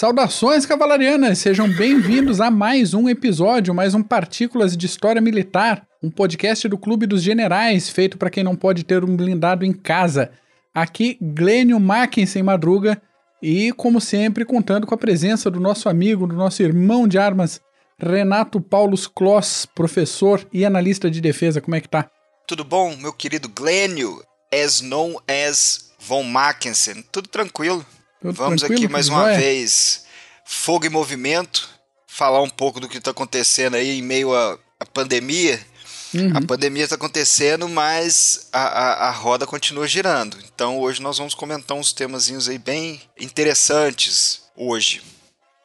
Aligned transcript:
Saudações 0.00 0.64
cavalarianas, 0.64 1.40
sejam 1.40 1.68
bem-vindos 1.68 2.40
a 2.40 2.50
mais 2.50 2.94
um 2.94 3.06
episódio, 3.06 3.74
mais 3.74 3.94
um 3.94 4.02
Partículas 4.02 4.74
de 4.74 4.86
História 4.86 5.20
Militar, 5.20 5.86
um 6.02 6.10
podcast 6.10 6.66
do 6.68 6.78
Clube 6.78 7.06
dos 7.06 7.22
Generais, 7.22 7.90
feito 7.90 8.16
para 8.16 8.30
quem 8.30 8.42
não 8.42 8.56
pode 8.56 8.82
ter 8.82 9.04
um 9.04 9.14
blindado 9.14 9.62
em 9.62 9.74
casa. 9.74 10.32
Aqui, 10.72 11.18
Glênio 11.20 11.78
Mackensen 11.78 12.42
Madruga, 12.42 12.98
e 13.42 13.72
como 13.72 14.00
sempre, 14.00 14.46
contando 14.46 14.86
com 14.86 14.94
a 14.94 14.98
presença 14.98 15.50
do 15.50 15.60
nosso 15.60 15.86
amigo, 15.86 16.26
do 16.26 16.34
nosso 16.34 16.62
irmão 16.62 17.06
de 17.06 17.18
armas, 17.18 17.60
Renato 17.98 18.58
Paulus 18.58 19.06
Kloss, 19.06 19.66
professor 19.66 20.48
e 20.50 20.64
analista 20.64 21.10
de 21.10 21.20
defesa. 21.20 21.60
Como 21.60 21.76
é 21.76 21.80
que 21.82 21.90
tá? 21.90 22.10
Tudo 22.48 22.64
bom, 22.64 22.96
meu 22.96 23.12
querido 23.12 23.50
Glênio, 23.50 24.24
as 24.50 24.80
known 24.80 25.16
as 25.28 25.90
Von 25.98 26.22
Mackensen. 26.22 27.04
Tudo 27.12 27.28
tranquilo. 27.28 27.84
Tudo 28.20 28.34
Vamos 28.34 28.62
aqui 28.62 28.86
mais 28.86 29.08
uma 29.08 29.32
vez, 29.32 30.04
fogo 30.44 30.84
em 30.84 30.90
movimento, 30.90 31.68
falar 32.06 32.42
um 32.42 32.50
pouco 32.50 32.78
do 32.78 32.88
que 32.88 32.98
está 32.98 33.12
acontecendo 33.12 33.76
aí 33.76 33.98
em 33.98 34.02
meio 34.02 34.34
à, 34.34 34.58
à 34.78 34.84
pandemia. 34.84 35.58
Uhum. 36.12 36.32
A 36.34 36.42
pandemia 36.42 36.84
está 36.84 36.96
acontecendo, 36.96 37.68
mas 37.68 38.48
a, 38.52 38.60
a, 38.60 39.08
a, 39.08 39.10
roda 39.10 39.46
continua 39.46 39.86
girando. 39.86 40.36
Então 40.52 40.78
hoje 40.78 41.00
nós 41.00 41.16
vamos 41.18 41.34
comentar 41.34 41.76
uns 41.76 41.92
temazinhos 41.92 42.48
aí 42.48 42.58
bem 42.58 43.00
interessantes 43.18 44.42
hoje. 44.56 45.00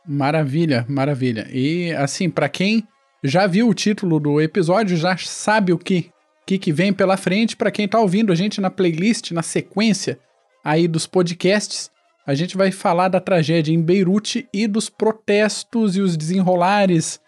Maravilha, 0.07 0.85
maravilha. 0.87 1.49
E 1.51 1.91
assim, 1.93 2.29
para 2.29 2.47
quem 2.47 2.87
já 3.23 3.47
viu 3.47 3.67
o 3.67 3.73
título 3.73 4.19
do 4.19 4.39
episódio, 4.39 4.95
já 4.95 5.17
sabe 5.17 5.73
o 5.73 5.77
que 5.77 6.09
que, 6.45 6.59
que 6.59 6.71
vem 6.71 6.93
pela 6.93 7.17
frente. 7.17 7.55
Para 7.57 7.71
quem 7.71 7.85
está 7.85 7.99
ouvindo 7.99 8.31
a 8.31 8.35
gente 8.35 8.61
na 8.61 8.69
playlist, 8.69 9.31
na 9.31 9.41
sequência 9.41 10.19
aí 10.63 10.87
dos 10.87 11.07
podcasts, 11.07 11.89
a 12.25 12.33
gente 12.33 12.57
vai 12.57 12.71
falar 12.71 13.07
da 13.07 13.19
tragédia 13.19 13.73
em 13.73 13.81
Beirute 13.81 14.47
e 14.51 14.67
dos 14.67 14.89
protestos 14.89 15.95
e 15.95 16.01
os 16.01 16.17
desenrolares 16.17 17.19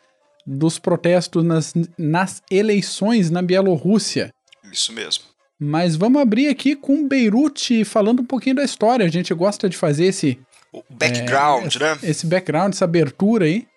dos 0.45 0.79
protestos 0.79 1.43
nas, 1.43 1.73
nas 1.97 2.41
eleições 2.49 3.29
na 3.29 3.41
Bielorrússia. 3.41 4.33
Isso 4.71 4.91
mesmo. 4.93 5.25
Mas 5.59 5.95
vamos 5.95 6.21
abrir 6.21 6.47
aqui 6.47 6.75
com 6.75 7.07
Beirute, 7.07 7.83
falando 7.83 8.21
um 8.21 8.25
pouquinho 8.25 8.55
da 8.55 8.63
história. 8.63 9.05
A 9.05 9.09
gente 9.09 9.33
gosta 9.33 9.67
de 9.69 9.75
fazer 9.75 10.05
esse. 10.05 10.39
O 10.71 10.83
background, 10.89 11.75
é, 11.75 11.79
né? 11.79 11.99
Esse 12.03 12.25
background, 12.25 12.73
essa 12.73 12.85
abertura 12.85 13.45
aí. 13.45 13.67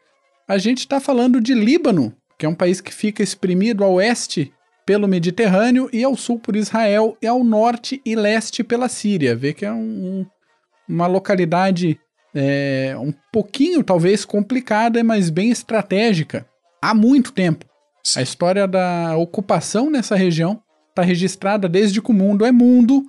A 0.47 0.59
gente 0.59 0.81
está 0.81 1.01
falando 1.01 1.41
de 1.41 1.55
Líbano, 1.55 2.15
que 2.39 2.45
é 2.45 2.49
um 2.49 2.55
país 2.55 2.81
que 2.81 2.93
fica 2.93 3.23
exprimido 3.23 3.85
ao 3.85 3.95
oeste 3.95 4.53
pelo 4.85 5.07
Mediterrâneo 5.07 5.89
e 5.93 6.03
ao 6.03 6.17
sul 6.17 6.39
por 6.39 6.57
Israel 6.57 7.17
e 7.23 7.27
ao 7.27 7.45
norte 7.45 8.01
e 8.05 8.15
leste 8.15 8.65
pela 8.65 8.89
Síria. 8.89 9.37
Vê 9.37 9.53
que 9.55 9.65
é 9.65 9.73
um, 9.73 10.27
uma 10.91 11.07
localidade 11.07 11.99
é, 12.35 12.95
um 12.99 13.13
pouquinho, 13.33 13.83
talvez, 13.83 14.25
complicada, 14.25 15.03
mas 15.03 15.31
bem 15.31 15.51
estratégica 15.51 16.47
há 16.83 16.95
muito 16.95 17.33
tempo. 17.33 17.65
Sim. 18.03 18.21
A 18.21 18.23
história 18.23 18.67
da 18.67 19.17
ocupação 19.17 19.91
nessa 19.91 20.17
região 20.17 20.61
está 20.89 21.03
registrada 21.03 21.69
desde 21.69 22.01
que 22.03 22.11
o 22.11 22.15
mundo 22.15 22.45
é 22.45 22.53
mundo, 22.53 23.05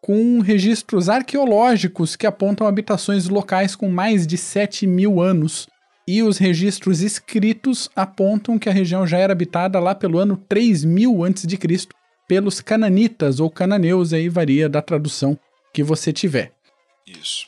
com 0.00 0.40
registros 0.40 1.08
arqueológicos 1.08 2.14
que 2.14 2.26
apontam 2.26 2.66
habitações 2.66 3.26
locais 3.26 3.74
com 3.74 3.88
mais 3.88 4.26
de 4.26 4.36
7 4.36 4.86
mil 4.86 5.20
anos 5.20 5.66
e 6.06 6.22
os 6.22 6.36
registros 6.36 7.00
escritos 7.00 7.88
apontam 7.96 8.58
que 8.58 8.68
a 8.68 8.72
região 8.72 9.06
já 9.06 9.18
era 9.18 9.32
habitada 9.32 9.80
lá 9.80 9.94
pelo 9.94 10.18
ano 10.18 10.36
3000 10.36 11.24
a.C. 11.24 11.88
pelos 12.28 12.60
cananitas 12.60 13.40
ou 13.40 13.48
cananeus, 13.48 14.12
aí 14.12 14.28
varia 14.28 14.68
da 14.68 14.82
tradução 14.82 15.38
que 15.72 15.82
você 15.82 16.12
tiver. 16.12 16.52
Isso. 17.06 17.46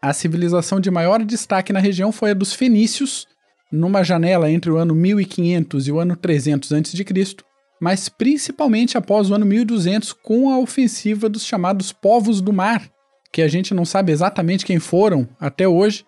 A 0.00 0.12
civilização 0.12 0.80
de 0.80 0.90
maior 0.90 1.24
destaque 1.24 1.72
na 1.72 1.80
região 1.80 2.12
foi 2.12 2.30
a 2.30 2.34
dos 2.34 2.52
fenícios, 2.52 3.26
numa 3.70 4.02
janela 4.02 4.50
entre 4.50 4.70
o 4.70 4.76
ano 4.76 4.94
1500 4.94 5.88
e 5.88 5.92
o 5.92 5.98
ano 5.98 6.16
300 6.16 6.72
a.C., 6.72 7.36
mas 7.80 8.08
principalmente 8.08 8.98
após 8.98 9.30
o 9.30 9.34
ano 9.34 9.46
1200 9.46 10.12
com 10.12 10.50
a 10.50 10.58
ofensiva 10.58 11.28
dos 11.28 11.44
chamados 11.44 11.92
povos 11.92 12.40
do 12.40 12.52
mar, 12.52 12.88
que 13.32 13.42
a 13.42 13.48
gente 13.48 13.72
não 13.72 13.84
sabe 13.84 14.10
exatamente 14.10 14.66
quem 14.66 14.80
foram 14.80 15.28
até 15.38 15.68
hoje, 15.68 16.04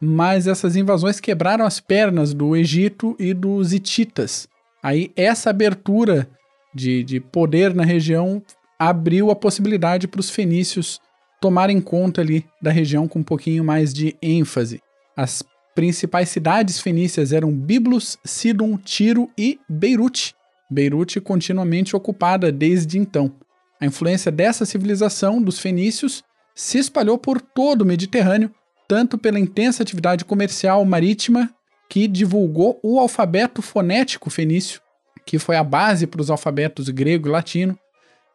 mas 0.00 0.46
essas 0.46 0.76
invasões 0.76 1.18
quebraram 1.18 1.64
as 1.64 1.80
pernas 1.80 2.32
do 2.32 2.54
Egito 2.54 3.16
e 3.18 3.34
dos 3.34 3.72
hititas. 3.72 4.48
Aí 4.82 5.10
essa 5.16 5.50
abertura 5.50 6.28
de, 6.72 7.02
de 7.02 7.18
poder 7.18 7.74
na 7.74 7.84
região 7.84 8.40
abriu 8.78 9.30
a 9.30 9.36
possibilidade 9.36 10.06
para 10.06 10.20
os 10.20 10.30
fenícios 10.30 11.00
tomarem 11.40 11.80
conta 11.80 12.20
ali 12.20 12.44
da 12.60 12.70
região 12.70 13.06
com 13.06 13.20
um 13.20 13.24
pouquinho 13.24 13.64
mais 13.64 13.92
de 13.92 14.16
ênfase. 14.20 14.80
As 15.16 15.42
principais 15.74 16.28
cidades 16.28 16.80
fenícias 16.80 17.32
eram 17.32 17.52
Biblos, 17.52 18.18
Sidon, 18.24 18.76
Tiro 18.78 19.30
e 19.38 19.58
Beirute. 19.68 20.34
Beirute 20.70 21.20
continuamente 21.20 21.94
ocupada 21.94 22.50
desde 22.50 22.98
então. 22.98 23.32
A 23.80 23.86
influência 23.86 24.30
dessa 24.32 24.66
civilização 24.66 25.40
dos 25.40 25.58
fenícios 25.58 26.24
se 26.54 26.78
espalhou 26.78 27.16
por 27.16 27.40
todo 27.40 27.82
o 27.82 27.86
Mediterrâneo 27.86 28.50
tanto 28.88 29.18
pela 29.18 29.38
intensa 29.38 29.82
atividade 29.82 30.24
comercial 30.24 30.82
marítima 30.84 31.50
que 31.90 32.08
divulgou 32.08 32.80
o 32.82 32.98
alfabeto 32.98 33.60
fonético 33.60 34.30
fenício, 34.30 34.80
que 35.26 35.38
foi 35.38 35.56
a 35.56 35.62
base 35.62 36.06
para 36.06 36.22
os 36.22 36.30
alfabetos 36.30 36.88
grego 36.88 37.28
e 37.28 37.30
latino, 37.30 37.78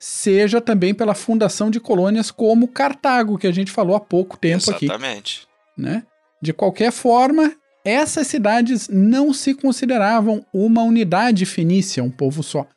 seja 0.06 0.60
também 0.60 0.94
pela 0.94 1.14
fundação 1.14 1.72
de 1.72 1.80
colônias 1.80 2.30
como 2.30 2.68
Cartago, 2.68 3.38
que 3.38 3.48
a 3.48 3.54
gente 3.54 3.72
falou 3.72 3.96
há 3.96 4.02
pouco 4.02 4.38
tempo 4.38 4.58
Exatamente. 4.58 4.76
aqui. 4.76 4.86
Exatamente. 4.86 5.48
Né? 5.78 6.04
De 6.42 6.52
qualquer 6.52 6.92
forma, 6.92 7.54
essas 7.86 8.28
cidades 8.28 8.90
não 8.90 9.32
se 9.32 9.54
consideravam 9.54 10.46
uma 10.54 10.84
unidade 10.84 11.46
fenícia, 11.46 12.04
um 12.04 12.12
povo 12.12 12.44
só. 12.44 12.68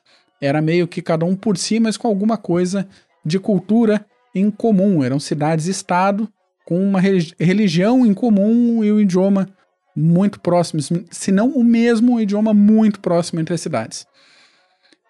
Era 0.40 0.62
meio 0.62 0.86
que 0.86 1.02
cada 1.02 1.24
um 1.24 1.34
por 1.34 1.58
si, 1.58 1.80
mas 1.80 1.96
com 1.96 2.06
alguma 2.06 2.36
coisa 2.36 2.88
de 3.24 3.40
cultura 3.40 4.06
em 4.32 4.48
comum. 4.48 5.02
Eram 5.02 5.18
cidades-estado 5.18 6.32
com 6.64 6.80
uma 6.80 7.00
religião 7.00 8.06
em 8.06 8.14
comum 8.14 8.84
e 8.84 8.92
um 8.92 9.00
idioma 9.00 9.48
muito 9.96 10.38
próximos, 10.38 10.92
se 11.10 11.32
não 11.32 11.48
o 11.48 11.64
mesmo 11.64 12.20
idioma 12.20 12.54
muito 12.54 13.00
próximo 13.00 13.40
entre 13.40 13.52
as 13.52 13.60
cidades. 13.60 14.06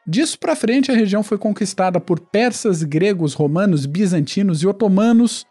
Disso 0.06 0.38
para 0.38 0.54
frente, 0.54 0.92
a 0.92 0.94
região 0.94 1.22
foi 1.22 1.36
conquistada 1.36 1.98
por 1.98 2.20
persas, 2.20 2.84
gregos, 2.84 3.34
romanos, 3.34 3.86
bizantinos 3.86 4.62
e 4.62 4.66
otomanos. 4.66 5.44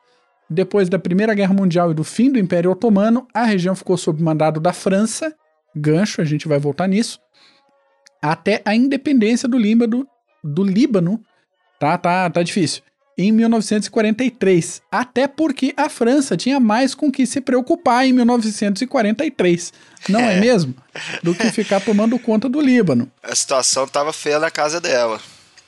Depois 0.49 0.87
da 0.87 0.97
Primeira 0.97 1.33
Guerra 1.33 1.53
Mundial 1.53 1.91
e 1.91 1.93
do 1.93 2.03
fim 2.03 2.31
do 2.31 2.39
Império 2.39 2.71
Otomano, 2.71 3.27
a 3.33 3.43
região 3.43 3.75
ficou 3.75 3.97
sob 3.97 4.21
mandado 4.23 4.59
da 4.59 4.71
França, 4.71 5.35
gancho, 5.75 6.21
a 6.21 6.25
gente 6.25 6.47
vai 6.47 6.59
voltar 6.59 6.87
nisso, 6.87 7.19
até 8.21 8.61
a 8.63 8.75
independência 8.75 9.49
do 9.49 9.57
Líbano, 9.57 10.07
do 10.43 10.63
Líbano, 10.63 11.19
tá, 11.79 11.97
tá, 11.97 12.29
tá 12.29 12.43
difícil, 12.43 12.83
em 13.17 13.31
1943, 13.31 14.81
até 14.91 15.27
porque 15.27 15.73
a 15.77 15.89
França 15.89 16.35
tinha 16.35 16.59
mais 16.59 16.93
com 16.93 17.11
que 17.11 17.25
se 17.25 17.39
preocupar 17.39 18.05
em 18.05 18.13
1943, 18.13 19.73
não 20.09 20.19
é, 20.19 20.37
é 20.37 20.39
mesmo? 20.39 20.75
Do 21.23 21.33
que 21.33 21.49
ficar 21.51 21.79
tomando 21.79 22.19
conta 22.19 22.49
do 22.49 22.59
Líbano. 22.59 23.09
A 23.23 23.33
situação 23.33 23.85
estava 23.85 24.11
feia 24.11 24.39
na 24.39 24.51
casa 24.51 24.81
dela. 24.81 25.19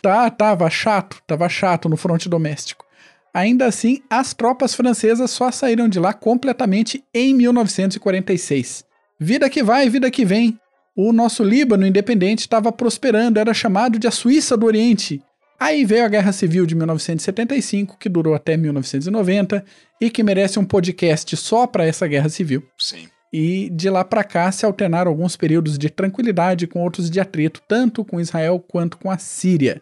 Tá, 0.01 0.29
tava 0.29 0.69
chato, 0.69 1.21
tava 1.25 1.47
chato 1.49 1.89
no 1.89 1.97
fronte 1.97 2.29
doméstico. 2.29 2.85
Ainda 3.33 3.65
assim, 3.65 4.01
as 4.09 4.33
tropas 4.33 4.73
francesas 4.73 5.29
só 5.31 5.51
saíram 5.51 5.87
de 5.87 5.99
lá 5.99 6.13
completamente 6.13 7.03
em 7.13 7.33
1946. 7.33 8.83
Vida 9.19 9.49
que 9.49 9.63
vai, 9.63 9.89
vida 9.89 10.09
que 10.09 10.25
vem. 10.25 10.59
O 10.95 11.13
nosso 11.13 11.43
Líbano 11.43 11.85
independente 11.85 12.39
estava 12.39 12.71
prosperando, 12.71 13.39
era 13.39 13.53
chamado 13.53 13.99
de 13.99 14.07
a 14.07 14.11
Suíça 14.11 14.57
do 14.57 14.65
Oriente, 14.65 15.21
Aí 15.59 15.83
veio 15.85 16.05
a 16.05 16.07
Guerra 16.07 16.31
Civil 16.31 16.65
de 16.65 16.75
1975, 16.75 17.97
que 17.97 18.07
durou 18.07 18.35
até 18.35 18.55
1990 18.55 19.65
e 19.99 20.09
que 20.09 20.21
merece 20.21 20.59
um 20.59 20.65
podcast 20.65 21.35
só 21.35 21.65
para 21.65 21.85
essa 21.85 22.07
Guerra 22.07 22.29
Civil. 22.29 22.63
Sim. 22.77 23.07
E 23.33 23.69
de 23.71 23.89
lá 23.89 24.05
para 24.05 24.23
cá 24.23 24.51
se 24.51 24.65
alternaram 24.65 25.09
alguns 25.09 25.35
períodos 25.35 25.77
de 25.77 25.89
tranquilidade 25.89 26.67
com 26.67 26.81
outros 26.81 27.09
de 27.09 27.19
atrito, 27.19 27.61
tanto 27.67 28.05
com 28.05 28.21
Israel 28.21 28.63
quanto 28.67 28.97
com 28.97 29.09
a 29.09 29.17
Síria. 29.17 29.81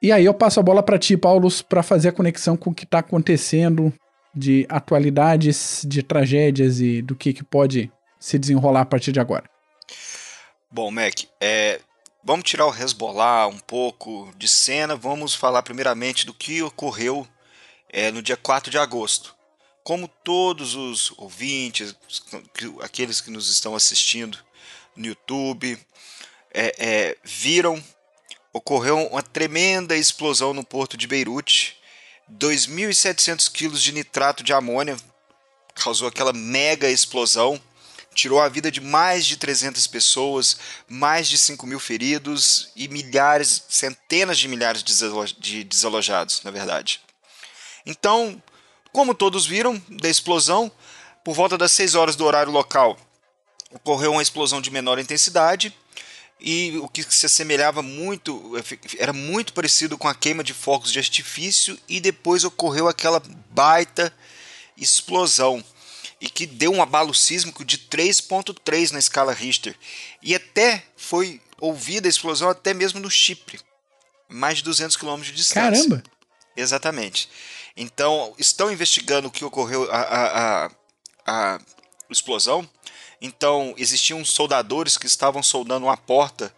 E 0.00 0.12
aí 0.12 0.24
eu 0.24 0.34
passo 0.34 0.60
a 0.60 0.62
bola 0.62 0.82
para 0.82 0.98
ti, 0.98 1.16
Paulo, 1.16 1.48
para 1.68 1.82
fazer 1.82 2.10
a 2.10 2.12
conexão 2.12 2.56
com 2.56 2.70
o 2.70 2.74
que 2.74 2.84
está 2.84 3.00
acontecendo 3.00 3.92
de 4.34 4.64
atualidades, 4.68 5.82
de 5.86 6.02
tragédias 6.02 6.80
e 6.80 7.02
do 7.02 7.16
que, 7.16 7.32
que 7.32 7.42
pode 7.42 7.90
se 8.20 8.38
desenrolar 8.38 8.82
a 8.82 8.86
partir 8.86 9.10
de 9.10 9.18
agora. 9.18 9.44
Bom, 10.70 10.90
Mac, 10.90 11.24
é, 11.40 11.80
Vamos 12.22 12.50
tirar 12.50 12.66
o 12.66 12.74
Hezbollah 12.74 13.46
um 13.46 13.58
pouco 13.58 14.32
de 14.36 14.48
cena, 14.48 14.96
vamos 14.96 15.34
falar 15.34 15.62
primeiramente 15.62 16.26
do 16.26 16.34
que 16.34 16.62
ocorreu 16.62 17.26
é, 17.88 18.10
no 18.10 18.20
dia 18.20 18.36
4 18.36 18.70
de 18.70 18.78
agosto. 18.78 19.34
Como 19.84 20.08
todos 20.08 20.74
os 20.74 21.12
ouvintes, 21.16 21.94
aqueles 22.82 23.20
que 23.20 23.30
nos 23.30 23.48
estão 23.48 23.74
assistindo 23.74 24.36
no 24.96 25.06
YouTube, 25.06 25.78
é, 26.52 26.74
é, 26.78 27.16
viram, 27.22 27.82
ocorreu 28.52 29.06
uma 29.06 29.22
tremenda 29.22 29.96
explosão 29.96 30.52
no 30.52 30.64
porto 30.64 30.96
de 30.96 31.06
Beirute. 31.06 31.78
2.700 32.30 33.50
quilos 33.50 33.82
de 33.82 33.92
nitrato 33.92 34.42
de 34.42 34.52
amônia 34.52 34.96
causou 35.74 36.08
aquela 36.08 36.32
mega 36.32 36.90
explosão, 36.90 37.58
tirou 38.18 38.40
a 38.40 38.48
vida 38.48 38.68
de 38.68 38.80
mais 38.80 39.24
de 39.24 39.36
300 39.36 39.86
pessoas, 39.86 40.58
mais 40.88 41.28
de 41.28 41.38
5 41.38 41.64
mil 41.68 41.78
feridos 41.78 42.68
e 42.74 42.88
milhares, 42.88 43.62
centenas 43.68 44.36
de 44.36 44.48
milhares 44.48 44.82
de 44.82 45.62
desalojados, 45.62 46.42
na 46.42 46.50
verdade. 46.50 47.00
Então, 47.86 48.42
como 48.92 49.14
todos 49.14 49.46
viram 49.46 49.80
da 49.88 50.08
explosão, 50.08 50.70
por 51.24 51.32
volta 51.32 51.56
das 51.56 51.70
6 51.70 51.94
horas 51.94 52.16
do 52.16 52.24
horário 52.24 52.50
local, 52.50 52.98
ocorreu 53.70 54.10
uma 54.10 54.22
explosão 54.22 54.60
de 54.60 54.72
menor 54.72 54.98
intensidade 54.98 55.72
e 56.40 56.76
o 56.78 56.88
que 56.88 57.04
se 57.04 57.26
assemelhava 57.26 57.82
muito, 57.82 58.52
era 58.98 59.12
muito 59.12 59.52
parecido 59.52 59.96
com 59.96 60.08
a 60.08 60.14
queima 60.14 60.42
de 60.42 60.52
fogos 60.52 60.90
de 60.90 60.98
artifício 60.98 61.78
e 61.88 62.00
depois 62.00 62.42
ocorreu 62.42 62.88
aquela 62.88 63.22
baita 63.50 64.12
explosão 64.76 65.64
e 66.20 66.28
que 66.28 66.46
deu 66.46 66.72
um 66.72 66.82
abalo 66.82 67.14
sísmico 67.14 67.64
de 67.64 67.78
3.3 67.78 68.90
na 68.90 68.98
escala 68.98 69.32
Richter 69.32 69.76
e 70.22 70.34
até 70.34 70.84
foi 70.96 71.40
ouvida 71.60 72.08
a 72.08 72.10
explosão 72.10 72.48
até 72.48 72.74
mesmo 72.74 73.00
no 73.00 73.10
Chipre, 73.10 73.60
mais 74.28 74.58
de 74.58 74.64
200 74.64 74.96
km 74.96 75.20
de 75.20 75.32
distância. 75.32 75.70
Caramba! 75.70 76.02
Exatamente. 76.56 77.28
Então, 77.76 78.34
estão 78.36 78.72
investigando 78.72 79.28
o 79.28 79.30
que 79.30 79.44
ocorreu 79.44 79.88
a, 79.92 80.00
a, 80.00 80.66
a, 80.66 80.70
a 81.26 81.60
explosão 82.10 82.68
então, 83.20 83.74
existiam 83.76 84.24
soldadores 84.24 84.96
que 84.96 85.06
estavam 85.06 85.42
soldando 85.42 85.86
uma 85.86 85.96
porta 85.96 86.54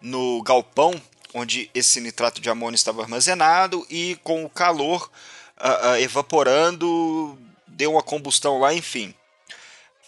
no 0.00 0.42
galpão 0.42 1.00
onde 1.32 1.68
esse 1.74 2.00
nitrato 2.00 2.40
de 2.40 2.48
amônio 2.48 2.76
estava 2.76 3.02
armazenado 3.02 3.84
e 3.90 4.16
com 4.22 4.44
o 4.44 4.50
calor 4.50 5.10
uh, 5.58 5.88
uh, 5.88 5.96
evaporando, 5.96 7.36
deu 7.74 7.92
uma 7.92 8.02
combustão 8.02 8.58
lá, 8.58 8.72
enfim. 8.72 9.14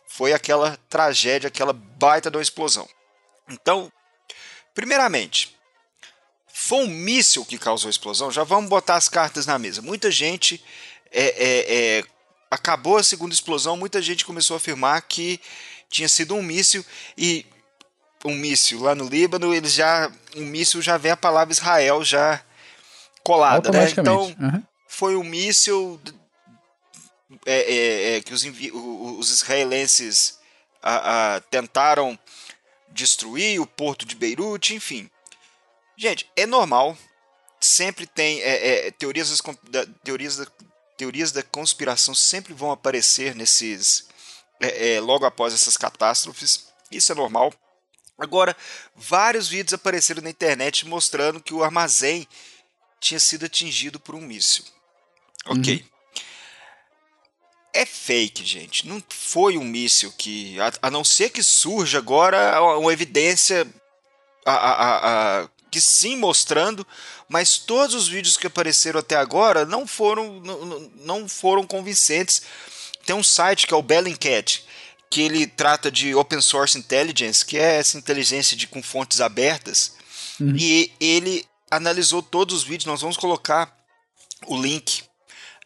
Foi 0.08 0.32
aquela 0.32 0.78
tragédia, 0.88 1.48
aquela 1.48 1.72
baita 1.72 2.30
de 2.30 2.36
uma 2.36 2.42
explosão. 2.42 2.88
Então, 3.48 3.92
primeiramente, 4.74 5.56
foi 6.46 6.78
um 6.78 6.88
míssil 6.88 7.44
que 7.44 7.58
causou 7.58 7.88
a 7.88 7.90
explosão? 7.90 8.30
Já 8.30 8.44
vamos 8.44 8.70
botar 8.70 8.96
as 8.96 9.08
cartas 9.08 9.46
na 9.46 9.58
mesa. 9.58 9.82
Muita 9.82 10.10
gente 10.10 10.62
é, 11.12 11.24
é, 11.24 11.98
é, 11.98 12.04
acabou 12.50 12.96
a 12.96 13.02
segunda 13.02 13.34
explosão, 13.34 13.76
muita 13.76 14.00
gente 14.00 14.24
começou 14.24 14.54
a 14.54 14.58
afirmar 14.58 15.02
que 15.02 15.40
tinha 15.88 16.08
sido 16.08 16.34
um 16.34 16.42
míssil 16.42 16.84
e 17.16 17.46
um 18.24 18.34
míssil 18.34 18.80
lá 18.80 18.94
no 18.94 19.08
Líbano, 19.08 19.54
eles 19.54 19.74
já 19.74 20.10
um 20.34 20.44
míssil 20.44 20.82
já 20.82 20.96
vem 20.96 21.12
a 21.12 21.16
palavra 21.16 21.52
Israel 21.52 22.04
já 22.04 22.42
colada, 23.22 23.70
né? 23.70 23.90
Então 23.90 24.34
uhum. 24.40 24.62
foi 24.88 25.16
um 25.16 25.22
míssil 25.22 26.00
é, 27.44 27.54
é, 27.54 28.16
é, 28.16 28.20
que 28.20 28.32
os, 28.32 28.44
os 28.44 29.30
israelenses 29.30 30.38
a, 30.82 31.34
a, 31.34 31.40
tentaram 31.40 32.18
destruir 32.88 33.60
o 33.60 33.66
porto 33.66 34.06
de 34.06 34.14
Beirute, 34.14 34.74
enfim. 34.74 35.10
Gente, 35.96 36.30
é 36.36 36.46
normal. 36.46 36.96
Sempre 37.60 38.06
tem 38.06 38.40
é, 38.42 38.86
é, 38.86 38.90
teorias, 38.92 39.30
das, 39.30 39.42
da, 39.64 39.86
teorias, 40.04 40.36
da, 40.36 40.46
teorias 40.96 41.32
da 41.32 41.42
conspiração 41.42 42.14
sempre 42.14 42.54
vão 42.54 42.70
aparecer 42.70 43.34
nesses 43.34 44.06
logo 45.02 45.26
após 45.26 45.52
essas 45.52 45.76
catástrofes. 45.76 46.68
Isso 46.90 47.12
é 47.12 47.14
normal. 47.14 47.52
Agora, 48.18 48.56
vários 48.94 49.48
vídeos 49.48 49.74
apareceram 49.74 50.22
na 50.22 50.30
internet 50.30 50.86
mostrando 50.86 51.42
que 51.42 51.52
o 51.52 51.62
armazém 51.62 52.26
tinha 52.98 53.20
sido 53.20 53.44
atingido 53.44 54.00
por 54.00 54.14
um 54.14 54.20
míssil. 54.20 54.64
Ok. 55.46 55.76
Uhum. 55.76 55.95
É 57.76 57.86
fake, 57.86 58.44
gente. 58.44 58.86
Não 58.86 59.02
foi 59.08 59.58
um 59.58 59.64
míssil 59.64 60.12
que. 60.16 60.58
A, 60.60 60.72
a 60.82 60.90
não 60.90 61.04
ser 61.04 61.30
que 61.30 61.42
surja 61.42 61.98
agora 61.98 62.60
uma 62.78 62.92
evidência 62.92 63.66
a, 64.44 65.42
a, 65.42 65.48
que 65.70 65.80
sim 65.80 66.16
mostrando, 66.16 66.86
mas 67.28 67.58
todos 67.58 67.94
os 67.94 68.08
vídeos 68.08 68.36
que 68.36 68.46
apareceram 68.46 69.00
até 69.00 69.16
agora 69.16 69.64
não 69.64 69.86
foram, 69.86 70.40
não, 70.40 70.90
não 70.96 71.28
foram 71.28 71.66
convincentes 71.66 72.42
tem 73.06 73.14
um 73.14 73.22
site 73.22 73.66
que 73.66 73.72
é 73.72 73.76
o 73.76 73.82
Bellingcat, 73.82 74.64
que 75.08 75.22
ele 75.22 75.46
trata 75.46 75.90
de 75.90 76.14
open 76.14 76.40
source 76.40 76.76
intelligence, 76.76 77.46
que 77.46 77.56
é 77.56 77.76
essa 77.76 77.96
inteligência 77.96 78.56
de 78.56 78.66
com 78.66 78.82
fontes 78.82 79.20
abertas. 79.20 79.94
Uhum. 80.40 80.54
E 80.58 80.92
ele 81.00 81.46
analisou 81.70 82.20
todos 82.20 82.56
os 82.56 82.64
vídeos. 82.64 82.86
Nós 82.86 83.00
vamos 83.00 83.16
colocar 83.16 83.74
o 84.48 84.60
link 84.60 85.04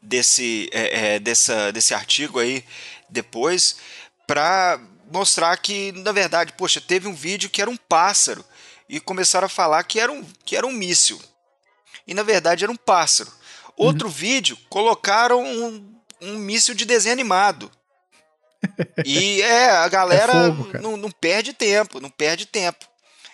desse, 0.00 0.68
é, 0.72 1.14
é, 1.14 1.18
dessa, 1.18 1.72
desse 1.72 1.94
artigo 1.94 2.38
aí 2.38 2.64
depois 3.08 3.76
para 4.26 4.80
mostrar 5.10 5.56
que, 5.56 5.92
na 5.92 6.12
verdade, 6.12 6.52
poxa, 6.52 6.80
teve 6.80 7.08
um 7.08 7.14
vídeo 7.14 7.50
que 7.50 7.60
era 7.60 7.70
um 7.70 7.76
pássaro 7.76 8.44
e 8.88 9.00
começaram 9.00 9.46
a 9.46 9.48
falar 9.48 9.82
que 9.84 9.98
era 9.98 10.10
um, 10.10 10.24
que 10.44 10.56
era 10.56 10.66
um 10.66 10.72
míssil. 10.72 11.20
E 12.06 12.14
na 12.14 12.22
verdade 12.22 12.64
era 12.64 12.72
um 12.72 12.76
pássaro. 12.76 13.30
Outro 13.76 14.08
uhum. 14.08 14.12
vídeo 14.12 14.58
colocaram 14.68 15.42
um 15.42 16.00
um 16.20 16.36
míssil 16.36 16.74
de 16.74 16.84
desenho 16.84 17.12
animado. 17.12 17.70
E 19.04 19.40
é, 19.40 19.70
a 19.70 19.88
galera 19.88 20.32
é 20.32 20.46
fogo, 20.46 20.78
não, 20.78 20.96
não 20.96 21.10
perde 21.10 21.52
tempo, 21.52 22.00
não 22.00 22.10
perde 22.10 22.46
tempo. 22.46 22.86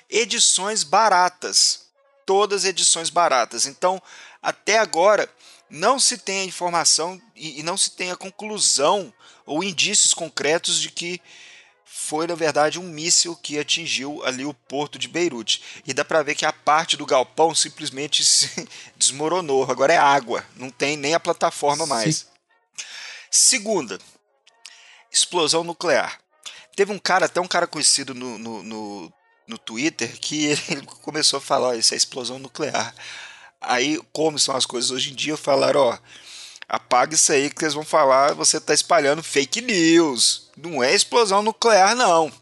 Edições 0.09 0.85
baratas. 0.85 1.87
Todas 2.25 2.65
edições 2.65 3.11
baratas. 3.11 3.67
Então, 3.67 4.01
até 4.43 4.79
agora, 4.79 5.29
não 5.69 5.99
se 5.99 6.19
tem 6.19 6.41
a 6.41 6.45
informação 6.45 7.21
e, 7.35 7.61
e 7.61 7.63
não 7.63 7.77
se 7.77 7.91
tem 7.93 8.11
a 8.11 8.17
conclusão 8.17 9.13
ou 9.45 9.63
indícios 9.63 10.15
concretos 10.15 10.81
de 10.81 10.91
que 10.91 11.21
foi, 11.85 12.27
na 12.27 12.35
verdade, 12.35 12.79
um 12.79 12.83
míssil 12.83 13.35
que 13.35 13.59
atingiu 13.59 14.23
ali 14.25 14.45
o 14.45 14.53
porto 14.53 14.99
de 14.99 15.09
Beirute. 15.09 15.63
E 15.87 15.95
dá 15.95 16.05
para 16.05 16.23
ver 16.23 16.35
que 16.35 16.45
a 16.45 16.53
parte 16.53 16.97
do 16.97 17.07
galpão 17.07 17.55
simplesmente 17.55 18.25
se 18.25 18.69
desmoronou. 18.97 19.69
Agora 19.71 19.93
é 19.93 19.97
água, 19.97 20.45
não 20.57 20.71
tem 20.71 20.97
nem 20.97 21.15
a 21.15 21.21
plataforma 21.21 21.87
mais. 21.87 22.27
Segunda, 23.31 23.99
explosão 25.11 25.65
nuclear. 25.65 26.21
Teve 26.77 26.93
um 26.93 26.99
cara, 26.99 27.27
até 27.27 27.41
um 27.41 27.49
cara 27.49 27.67
conhecido 27.67 28.15
no, 28.15 28.39
no, 28.39 28.63
no, 28.63 29.13
no 29.49 29.59
Twitter, 29.59 30.19
que 30.21 30.47
ele 30.69 30.83
começou 31.03 31.39
a 31.39 31.41
falar: 31.43 31.69
ó, 31.69 31.75
isso 31.75 31.95
é 31.95 31.97
explosão 31.97 32.39
nuclear. 32.39 32.95
Aí, 33.67 34.01
como 34.13 34.39
são 34.39 34.57
as 34.57 34.67
coisas 34.67 34.91
hoje 34.91 35.13
em 35.13 35.15
dia, 35.15 35.37
falaram: 35.37 35.81
ó, 35.81 35.99
apaga 36.69 37.15
isso 37.15 37.33
aí 37.33 37.51
que 37.51 37.65
eles 37.65 37.75
vão 37.75 37.85
falar, 37.85 38.35
você 38.35 38.59
está 38.59 38.73
espalhando 38.73 39.23
fake 39.23 39.61
news. 39.61 40.51
Não 40.57 40.83
é 40.83 40.95
explosão 40.95 41.43
nuclear, 41.43 41.95
não. 41.95 42.33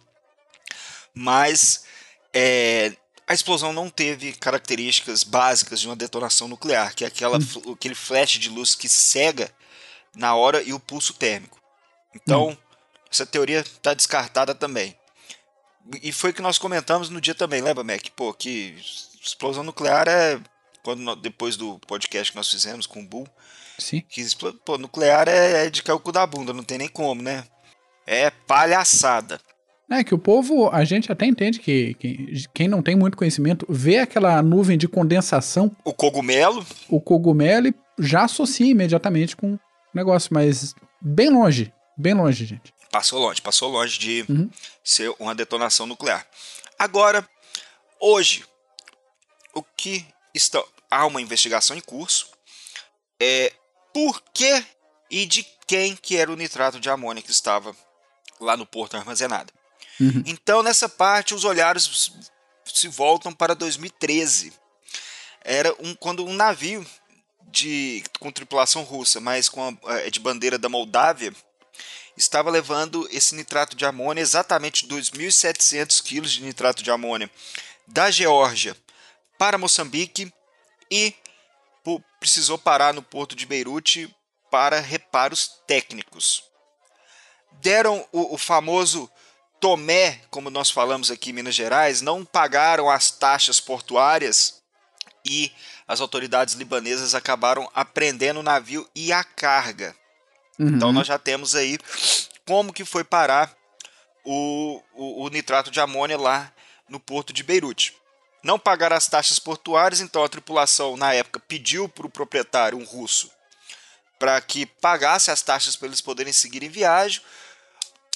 Mas 1.14 1.85
é, 2.33 2.93
a 3.26 3.33
explosão 3.33 3.73
não 3.73 3.88
teve 3.88 4.33
características 4.33 5.23
básicas 5.23 5.81
de 5.81 5.87
uma 5.87 5.97
detonação 5.97 6.49
nuclear, 6.49 6.95
que 6.95 7.04
é 7.04 7.09
aquela, 7.09 7.38
hum. 7.38 7.73
aquele 7.73 7.95
flash 7.95 8.33
de 8.33 8.49
luz 8.49 8.75
que 8.75 8.88
cega 8.88 9.50
na 10.14 10.35
hora 10.35 10.62
e 10.62 10.73
o 10.73 10.81
pulso 10.81 11.14
térmico. 11.14 11.61
Então, 12.14 12.50
hum. 12.50 12.57
essa 13.11 13.25
teoria 13.25 13.61
está 13.61 13.95
descartada 13.95 14.54
também. 14.54 14.97
E 16.02 16.12
foi 16.12 16.31
o 16.31 16.35
que 16.35 16.43
nós 16.43 16.59
comentamos 16.59 17.11
no 17.11 17.21
dia 17.21 17.35
também, 17.35 17.61
lembra, 17.61 17.85
Mac? 17.85 18.09
Pô, 18.16 18.33
que 18.33 18.75
explosão 19.23 19.62
nuclear 19.62 20.09
é. 20.09 20.40
Quando, 20.85 21.17
depois 21.17 21.57
do 21.57 21.79
podcast 21.81 22.31
que 22.31 22.37
nós 22.37 22.50
fizemos 22.50 22.87
com 22.87 23.00
o 23.00 23.07
Bull. 23.07 23.26
Sim. 23.79 24.03
Que 24.09 24.23
pô, 24.64 24.76
nuclear 24.76 25.26
é, 25.29 25.67
é 25.67 25.71
de 25.71 25.83
cair 25.83 25.97
o 25.97 26.00
cu 26.00 26.12
da 26.12 26.26
bunda, 26.26 26.53
não 26.53 26.62
tem 26.62 26.79
nem 26.79 26.88
como, 26.88 27.23
né? 27.23 27.45
É 28.07 28.31
palhaçada. 28.31 29.41
É 29.91 30.05
que 30.05 30.14
o 30.14 30.19
povo, 30.19 30.69
a 30.71 30.85
gente 30.85 31.11
até 31.11 31.26
entende 31.26 31.59
que, 31.59 31.95
que, 31.95 32.45
quem 32.55 32.69
não 32.69 32.83
tem 32.83 32.97
muito 32.97 33.17
conhecimento 33.17 33.67
vê 33.69 33.99
aquela 33.99 34.43
nuvem 34.43 34.76
de 34.76 34.87
condensação. 34.87 35.75
O 35.85 35.93
cogumelo. 35.93 36.64
O 36.88 37.00
cogumelo 37.00 37.69
e 37.69 37.75
já 37.99 38.25
associa 38.25 38.71
imediatamente 38.71 39.37
com 39.37 39.59
negócio, 39.95 40.31
mas 40.33 40.75
bem 41.00 41.31
longe, 41.31 41.73
bem 41.97 42.14
longe, 42.14 42.45
gente. 42.45 42.75
Passou 42.91 43.21
longe, 43.21 43.41
passou 43.41 43.71
longe 43.71 43.99
de 43.99 44.25
uhum. 44.29 44.50
ser 44.83 45.14
uma 45.19 45.35
detonação 45.35 45.87
nuclear. 45.87 46.26
Agora, 46.79 47.26
hoje, 48.00 48.45
o 49.55 49.62
que 49.62 50.07
está 50.35 50.62
há 50.94 51.06
uma 51.06 51.20
investigação 51.20 51.76
em 51.76 51.80
curso 51.80 52.30
é 53.20 53.52
por 53.92 54.22
que 54.32 54.64
e 55.10 55.26
de 55.26 55.46
quem 55.66 55.96
que 55.96 56.16
era 56.16 56.32
o 56.32 56.36
nitrato 56.36 56.78
de 56.78 56.88
amônia 56.88 57.22
que 57.22 57.30
estava 57.30 57.74
lá 58.40 58.56
no 58.56 58.66
porto 58.66 58.96
armazenado. 58.96 59.52
Uhum. 60.00 60.22
Então, 60.26 60.62
nessa 60.62 60.88
parte, 60.88 61.34
os 61.34 61.44
olhares 61.44 62.10
se 62.64 62.88
voltam 62.88 63.32
para 63.32 63.54
2013. 63.54 64.52
Era 65.42 65.74
um, 65.80 65.94
quando 65.94 66.24
um 66.24 66.32
navio 66.32 66.84
de, 67.50 68.02
com 68.18 68.32
tripulação 68.32 68.82
russa, 68.82 69.20
mas 69.20 69.48
com 69.48 69.76
a, 69.84 69.98
é, 69.98 70.10
de 70.10 70.18
bandeira 70.18 70.58
da 70.58 70.68
Moldávia, 70.68 71.32
estava 72.16 72.50
levando 72.50 73.08
esse 73.10 73.34
nitrato 73.34 73.76
de 73.76 73.84
amônia, 73.84 74.22
exatamente 74.22 74.86
2.700 74.86 76.02
quilos 76.02 76.32
de 76.32 76.42
nitrato 76.42 76.82
de 76.82 76.90
amônia, 76.90 77.30
da 77.86 78.10
Geórgia 78.10 78.76
para 79.38 79.58
Moçambique 79.58 80.32
e 80.94 81.12
precisou 82.20 82.56
parar 82.56 82.94
no 82.94 83.02
porto 83.02 83.34
de 83.34 83.44
Beirute 83.44 84.14
para 84.48 84.78
reparos 84.78 85.60
técnicos. 85.66 86.44
deram 87.60 88.06
o, 88.12 88.34
o 88.34 88.38
famoso 88.38 89.10
Tomé, 89.60 90.20
como 90.30 90.50
nós 90.50 90.70
falamos 90.70 91.10
aqui 91.10 91.30
em 91.30 91.32
Minas 91.32 91.54
Gerais, 91.54 92.00
não 92.00 92.24
pagaram 92.24 92.88
as 92.88 93.10
taxas 93.10 93.58
portuárias 93.58 94.62
e 95.24 95.50
as 95.88 96.00
autoridades 96.00 96.54
libanesas 96.54 97.14
acabaram 97.14 97.68
apreendendo 97.74 98.40
o 98.40 98.42
navio 98.44 98.88
e 98.94 99.12
a 99.12 99.24
carga. 99.24 99.96
Uhum. 100.58 100.68
Então 100.68 100.92
nós 100.92 101.06
já 101.06 101.18
temos 101.18 101.56
aí 101.56 101.78
como 102.46 102.72
que 102.72 102.84
foi 102.84 103.02
parar 103.02 103.52
o, 104.24 104.80
o, 104.94 105.24
o 105.24 105.28
nitrato 105.28 105.70
de 105.70 105.80
amônia 105.80 106.18
lá 106.18 106.52
no 106.88 107.00
porto 107.00 107.32
de 107.32 107.42
Beirute. 107.42 107.96
Não 108.44 108.58
pagaram 108.58 108.94
as 108.94 109.08
taxas 109.08 109.38
portuárias, 109.38 110.02
então 110.02 110.22
a 110.22 110.28
tripulação 110.28 110.98
na 110.98 111.14
época 111.14 111.40
pediu 111.40 111.88
para 111.88 112.06
o 112.06 112.10
proprietário, 112.10 112.76
um 112.76 112.84
russo, 112.84 113.30
para 114.18 114.38
que 114.42 114.66
pagasse 114.66 115.30
as 115.30 115.40
taxas 115.40 115.74
para 115.74 115.88
eles 115.88 116.02
poderem 116.02 116.32
seguir 116.32 116.62
em 116.62 116.68
viagem. 116.68 117.22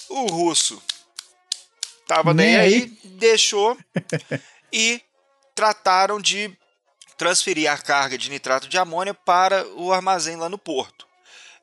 O 0.06 0.26
russo 0.26 0.82
tava 2.06 2.34
nem, 2.34 2.48
nem 2.48 2.56
aí, 2.56 2.74
aí, 2.74 2.86
deixou 3.04 3.76
e 4.70 5.02
trataram 5.54 6.20
de 6.20 6.54
transferir 7.16 7.70
a 7.70 7.78
carga 7.78 8.18
de 8.18 8.28
nitrato 8.28 8.68
de 8.68 8.76
amônia 8.76 9.14
para 9.14 9.66
o 9.68 9.92
armazém 9.92 10.36
lá 10.36 10.48
no 10.50 10.58
porto. 10.58 11.06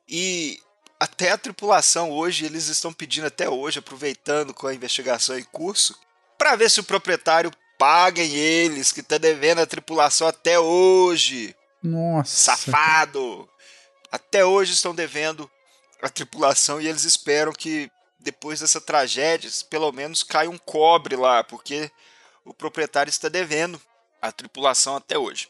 E 0.08 0.60
até 0.98 1.30
a 1.30 1.38
tripulação 1.38 2.10
hoje, 2.10 2.44
eles 2.44 2.66
estão 2.66 2.92
pedindo 2.92 3.28
até 3.28 3.48
hoje, 3.48 3.78
aproveitando 3.78 4.52
com 4.52 4.66
a 4.66 4.74
investigação 4.74 5.38
em 5.38 5.44
curso, 5.44 5.96
para 6.36 6.56
ver 6.56 6.68
se 6.68 6.80
o 6.80 6.84
proprietário 6.84 7.52
paguem 7.78 8.34
eles, 8.34 8.92
que 8.92 9.00
está 9.00 9.18
devendo 9.18 9.60
a 9.60 9.66
tripulação 9.66 10.26
até 10.26 10.58
hoje. 10.58 11.54
Nossa. 11.82 12.56
Safado! 12.56 13.48
Até 14.10 14.44
hoje 14.44 14.72
estão 14.72 14.94
devendo 14.94 15.50
a 16.02 16.08
tripulação 16.08 16.80
e 16.80 16.88
eles 16.88 17.04
esperam 17.04 17.52
que 17.52 17.90
depois 18.18 18.60
dessa 18.60 18.80
tragédia, 18.80 19.50
pelo 19.70 19.92
menos 19.92 20.22
caia 20.22 20.50
um 20.50 20.58
cobre 20.58 21.16
lá, 21.16 21.44
porque 21.44 21.90
o 22.44 22.52
proprietário 22.52 23.10
está 23.10 23.28
devendo 23.28 23.80
a 24.20 24.32
tripulação 24.32 24.96
até 24.96 25.18
hoje. 25.18 25.48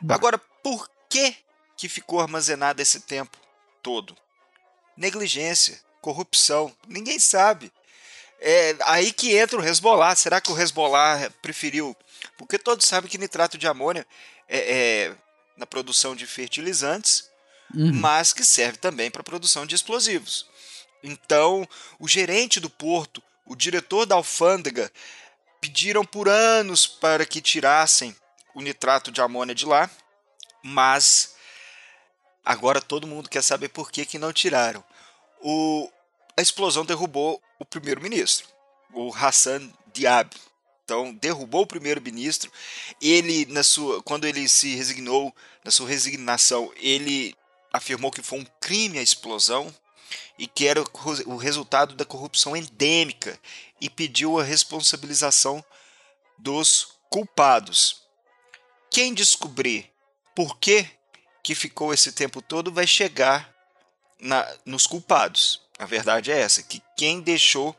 Bah. 0.00 0.14
Agora, 0.14 0.38
por 0.62 0.88
que 1.08 1.36
que 1.76 1.88
ficou 1.88 2.20
armazenado 2.20 2.80
esse 2.80 3.00
tempo 3.00 3.36
todo? 3.82 4.16
Negligência, 4.96 5.80
corrupção, 6.00 6.72
ninguém 6.86 7.18
sabe. 7.18 7.72
É 8.44 8.76
aí 8.82 9.12
que 9.12 9.36
entra 9.36 9.60
o 9.60 9.64
Hezbollah. 9.64 10.16
Será 10.16 10.40
que 10.40 10.50
o 10.50 10.60
Hezbollah 10.60 11.30
preferiu? 11.40 11.96
Porque 12.36 12.58
todos 12.58 12.86
sabem 12.86 13.08
que 13.08 13.16
nitrato 13.16 13.56
de 13.56 13.68
amônia 13.68 14.04
é, 14.48 14.58
é 14.58 15.16
na 15.56 15.64
produção 15.64 16.16
de 16.16 16.26
fertilizantes, 16.26 17.30
uhum. 17.72 17.92
mas 17.92 18.32
que 18.32 18.44
serve 18.44 18.78
também 18.78 19.12
para 19.12 19.20
a 19.20 19.24
produção 19.24 19.64
de 19.64 19.76
explosivos. 19.76 20.46
Então, 21.04 21.68
o 22.00 22.08
gerente 22.08 22.58
do 22.58 22.68
porto, 22.68 23.22
o 23.46 23.54
diretor 23.54 24.06
da 24.06 24.16
alfândega, 24.16 24.90
pediram 25.60 26.04
por 26.04 26.28
anos 26.28 26.84
para 26.84 27.24
que 27.24 27.40
tirassem 27.40 28.16
o 28.54 28.60
nitrato 28.60 29.12
de 29.12 29.20
amônia 29.20 29.54
de 29.54 29.64
lá, 29.64 29.88
mas 30.64 31.36
agora 32.44 32.80
todo 32.80 33.06
mundo 33.06 33.30
quer 33.30 33.42
saber 33.42 33.68
por 33.68 33.90
que, 33.90 34.04
que 34.04 34.18
não 34.18 34.32
tiraram. 34.32 34.82
O, 35.40 35.88
a 36.36 36.42
explosão 36.42 36.84
derrubou 36.84 37.42
o 37.58 37.64
primeiro-ministro, 37.64 38.46
o 38.92 39.12
Hassan 39.14 39.70
Diab. 39.92 40.30
Então, 40.84 41.14
derrubou 41.14 41.62
o 41.62 41.66
primeiro-ministro. 41.66 42.50
Ele, 43.00 43.46
na 43.46 43.62
sua, 43.62 44.02
quando 44.02 44.26
ele 44.26 44.48
se 44.48 44.74
resignou, 44.74 45.34
na 45.64 45.70
sua 45.70 45.88
resignação, 45.88 46.72
ele 46.76 47.34
afirmou 47.72 48.10
que 48.10 48.22
foi 48.22 48.40
um 48.40 48.46
crime 48.60 48.98
a 48.98 49.02
explosão 49.02 49.72
e 50.38 50.46
que 50.46 50.66
era 50.66 50.82
o 51.26 51.36
resultado 51.36 51.94
da 51.94 52.04
corrupção 52.04 52.56
endêmica 52.56 53.38
e 53.80 53.88
pediu 53.88 54.38
a 54.38 54.44
responsabilização 54.44 55.64
dos 56.36 56.98
culpados. 57.08 58.02
Quem 58.90 59.14
descobrir 59.14 59.90
por 60.34 60.58
que, 60.58 60.86
que 61.42 61.54
ficou 61.54 61.94
esse 61.94 62.12
tempo 62.12 62.42
todo 62.42 62.72
vai 62.72 62.86
chegar 62.86 63.52
na, 64.20 64.46
nos 64.64 64.86
culpados. 64.86 65.61
A 65.82 65.86
verdade 65.86 66.30
é 66.30 66.38
essa, 66.38 66.62
que 66.62 66.80
quem 66.96 67.20
deixou 67.20 67.74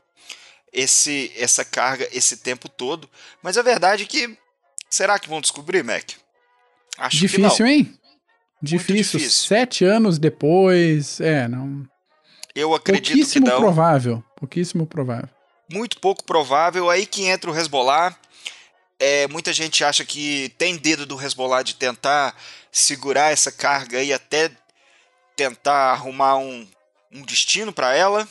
esse 0.73 1.31
essa 1.37 1.63
carga 1.63 2.05
esse 2.11 2.35
tempo 2.35 2.67
todo, 2.67 3.09
mas 3.41 3.57
a 3.57 3.61
verdade 3.61 4.03
é 4.03 4.05
que 4.05 4.37
será 4.89 5.17
que 5.17 5.29
vão 5.29 5.39
descobrir, 5.39 5.85
Mac? 5.85 6.11
Acho 6.97 7.15
difícil, 7.15 7.65
hein? 7.65 7.97
Difícil. 8.61 9.19
difícil. 9.19 9.47
Sete 9.47 9.85
anos 9.85 10.19
depois, 10.19 11.21
é, 11.21 11.47
não. 11.47 11.87
Eu 12.53 12.75
acredito 12.75 13.31
que 13.31 13.39
não. 13.39 13.57
provável. 13.57 14.21
Pouquíssimo 14.35 14.85
provável. 14.85 15.29
Muito 15.71 15.97
pouco 16.01 16.25
provável. 16.25 16.89
Aí 16.89 17.05
que 17.05 17.23
entra 17.23 17.49
o 17.49 17.57
Hezbollah. 17.57 18.13
É, 18.99 19.29
muita 19.29 19.53
gente 19.53 19.81
acha 19.81 20.03
que 20.03 20.53
tem 20.57 20.75
dedo 20.75 21.05
do 21.05 21.21
Hezbollah 21.21 21.63
de 21.63 21.75
tentar 21.75 22.35
segurar 22.69 23.31
essa 23.31 23.49
carga 23.49 24.03
e 24.03 24.11
até 24.11 24.51
tentar 25.37 25.93
arrumar 25.93 26.35
um, 26.35 26.67
um 27.13 27.21
destino 27.23 27.71
para 27.71 27.95
ela, 27.95 28.27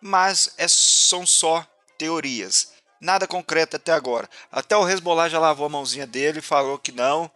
mas 0.00 0.54
é, 0.58 0.66
são 0.68 1.26
só 1.26 1.66
teorias. 1.96 2.72
Nada 3.00 3.26
concreto 3.26 3.76
até 3.76 3.92
agora. 3.92 4.28
Até 4.50 4.76
o 4.76 4.88
Hezbollah 4.88 5.28
já 5.28 5.38
lavou 5.38 5.66
a 5.66 5.68
mãozinha 5.68 6.06
dele 6.06 6.40
e 6.40 6.42
falou 6.42 6.78
que 6.78 6.90
não. 6.90 7.30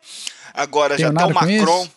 Agora 0.53 0.97
tem 0.97 1.05
já 1.07 1.11
até 1.11 1.25
o 1.25 1.33
Macron 1.33 1.89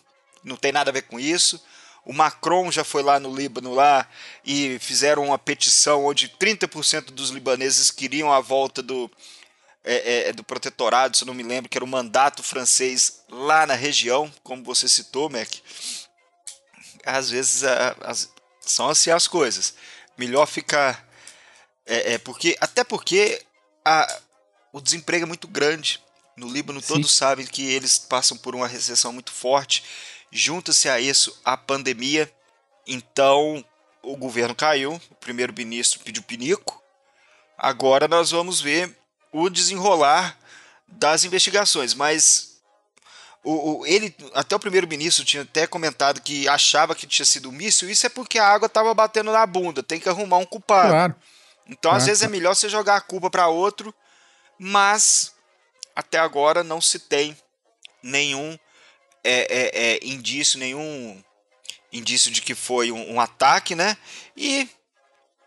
não 0.46 0.56
tem 0.56 0.70
nada 0.70 0.90
a 0.90 0.92
ver 0.92 1.02
com 1.02 1.18
isso. 1.18 1.60
O 2.04 2.12
Macron 2.12 2.70
já 2.70 2.84
foi 2.84 3.02
lá 3.02 3.18
no 3.18 3.34
Líbano 3.34 3.74
lá 3.74 4.08
e 4.44 4.78
fizeram 4.78 5.24
uma 5.24 5.38
petição 5.38 6.04
onde 6.04 6.28
30% 6.28 7.06
dos 7.06 7.30
libaneses 7.30 7.90
queriam 7.90 8.32
a 8.32 8.38
volta 8.38 8.80
do, 8.80 9.10
é, 9.82 10.28
é, 10.28 10.32
do 10.32 10.44
protetorado, 10.44 11.16
se 11.16 11.24
não 11.24 11.34
me 11.34 11.42
lembro, 11.42 11.68
que 11.68 11.76
era 11.76 11.84
o 11.84 11.88
mandato 11.88 12.44
francês 12.44 13.24
lá 13.28 13.66
na 13.66 13.74
região, 13.74 14.32
como 14.44 14.62
você 14.62 14.88
citou, 14.88 15.28
Mac. 15.28 15.48
Às 17.04 17.28
vezes 17.28 17.64
a, 17.64 17.96
as, 18.02 18.32
são 18.72 18.88
assim 18.88 19.10
as 19.10 19.26
coisas. 19.26 19.74
Melhor 20.16 20.46
ficar. 20.46 21.06
É, 21.84 22.14
é, 22.14 22.18
porque, 22.18 22.56
até 22.60 22.82
porque 22.82 23.42
a, 23.84 24.20
o 24.72 24.80
desemprego 24.80 25.24
é 25.24 25.28
muito 25.28 25.46
grande. 25.46 26.02
No 26.36 26.48
Líbano, 26.48 26.80
Sim. 26.80 26.88
todos 26.88 27.12
sabem 27.12 27.46
que 27.46 27.66
eles 27.66 27.98
passam 27.98 28.36
por 28.36 28.54
uma 28.54 28.68
recessão 28.68 29.12
muito 29.12 29.32
forte 29.32 29.82
Junta-se 30.30 30.88
a 30.88 31.00
isso 31.00 31.38
a 31.44 31.56
pandemia, 31.56 32.30
então 32.86 33.64
o 34.02 34.16
governo 34.16 34.54
caiu, 34.54 35.00
o 35.10 35.14
primeiro-ministro 35.14 36.00
pediu 36.00 36.22
pinico. 36.22 36.82
Agora 37.56 38.06
nós 38.06 38.32
vamos 38.32 38.60
ver 38.60 38.94
o 39.32 39.48
desenrolar 39.48 40.38
das 40.86 41.24
investigações, 41.24 41.94
mas 41.94 42.55
o, 43.46 43.78
o 43.78 43.86
ele 43.86 44.12
até 44.34 44.56
o 44.56 44.58
primeiro-ministro 44.58 45.24
tinha 45.24 45.44
até 45.44 45.68
comentado 45.68 46.20
que 46.20 46.48
achava 46.48 46.96
que 46.96 47.06
tinha 47.06 47.24
sido 47.24 47.48
um 47.48 47.52
míssil. 47.52 47.88
Isso 47.88 48.04
é 48.04 48.08
porque 48.08 48.40
a 48.40 48.48
água 48.48 48.66
estava 48.66 48.92
batendo 48.92 49.30
na 49.30 49.46
bunda, 49.46 49.84
tem 49.84 50.00
que 50.00 50.08
arrumar 50.08 50.38
um 50.38 50.44
culpado. 50.44 50.88
Claro. 50.88 51.14
Então 51.68 51.90
claro. 51.90 51.98
às 51.98 52.06
vezes 52.06 52.24
é 52.24 52.28
melhor 52.28 52.56
você 52.56 52.68
jogar 52.68 52.96
a 52.96 53.00
culpa 53.00 53.30
para 53.30 53.46
outro, 53.46 53.94
mas 54.58 55.32
até 55.94 56.18
agora 56.18 56.64
não 56.64 56.80
se 56.80 56.98
tem 56.98 57.36
nenhum 58.02 58.58
é, 59.22 59.32
é, 59.32 59.70
é, 59.74 59.98
indício, 60.02 60.58
nenhum 60.58 61.22
indício 61.92 62.32
de 62.32 62.42
que 62.42 62.54
foi 62.54 62.90
um, 62.90 63.14
um, 63.14 63.20
ataque, 63.20 63.76
né? 63.76 63.96
E 64.36 64.68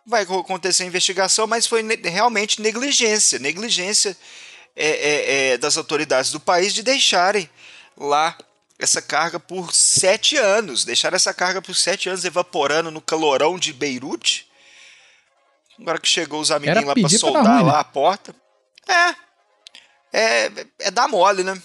vai 0.06 0.24
acontecer 0.24 0.84
a 0.84 0.88
investigação, 0.88 1.46
mas 1.46 1.68
foi 1.68 1.84
ne 1.84 1.96
realmente 1.96 2.62
negligência, 2.62 3.40
negligência 3.40 4.18
é, 4.76 4.88
é, 4.88 5.52
é, 5.52 5.58
das 5.58 5.78
autoridades 5.78 6.32
do 6.32 6.40
país 6.40 6.74
de 6.74 6.82
deixarem 6.82 7.50
lá 8.00 8.38
essa 8.80 9.02
carga 9.02 9.40
por 9.40 9.74
sete 9.74 10.38
anos, 10.38 10.86
deixar 10.86 11.14
essa 11.14 11.34
carga 11.34 11.62
por 11.62 11.76
sete 11.76 12.08
anos 12.08 12.24
evaporando 12.24 12.90
no 12.90 13.02
calorão 13.02 13.60
de 13.60 13.74
Beirute. 13.74 14.48
Agora 15.78 16.00
que 16.00 16.08
chegou 16.08 16.40
os 16.40 16.50
amiguinhos 16.50 16.86
lá 16.86 16.94
para 16.94 17.10
soldar 17.10 17.46
ruim, 17.46 17.66
lá 17.66 17.74
né? 17.74 17.80
a 17.80 17.84
porta. 17.84 18.36
É, 18.88 19.16
é, 20.12 20.52
é 20.80 20.92
dar 20.92 21.08
mole, 21.08 21.44
né? 21.44 21.62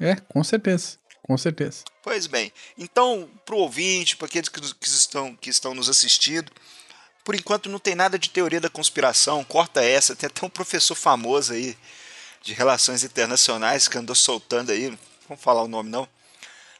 É, 0.00 0.16
com 0.16 0.42
certeza. 0.42 0.98
Com 1.22 1.36
certeza. 1.38 1.82
Pois 2.02 2.26
bem. 2.26 2.52
Então, 2.78 3.28
para 3.44 3.54
o 3.54 3.58
ouvinte, 3.58 4.16
para 4.16 4.26
aqueles 4.26 4.48
que, 4.48 4.60
que, 4.60 4.88
estão, 4.88 5.34
que 5.34 5.50
estão 5.50 5.74
nos 5.74 5.88
assistindo, 5.88 6.52
por 7.24 7.34
enquanto 7.34 7.68
não 7.68 7.80
tem 7.80 7.96
nada 7.96 8.16
de 8.16 8.30
teoria 8.30 8.60
da 8.60 8.70
conspiração, 8.70 9.42
corta 9.42 9.82
essa. 9.82 10.14
Tem 10.14 10.28
até 10.28 10.46
um 10.46 10.50
professor 10.50 10.94
famoso 10.94 11.52
aí 11.52 11.76
de 12.42 12.52
relações 12.52 13.02
internacionais 13.02 13.88
que 13.88 13.98
andou 13.98 14.14
soltando 14.14 14.70
aí, 14.70 14.96
vamos 15.28 15.42
falar 15.42 15.62
o 15.62 15.68
nome 15.68 15.90
não, 15.90 16.08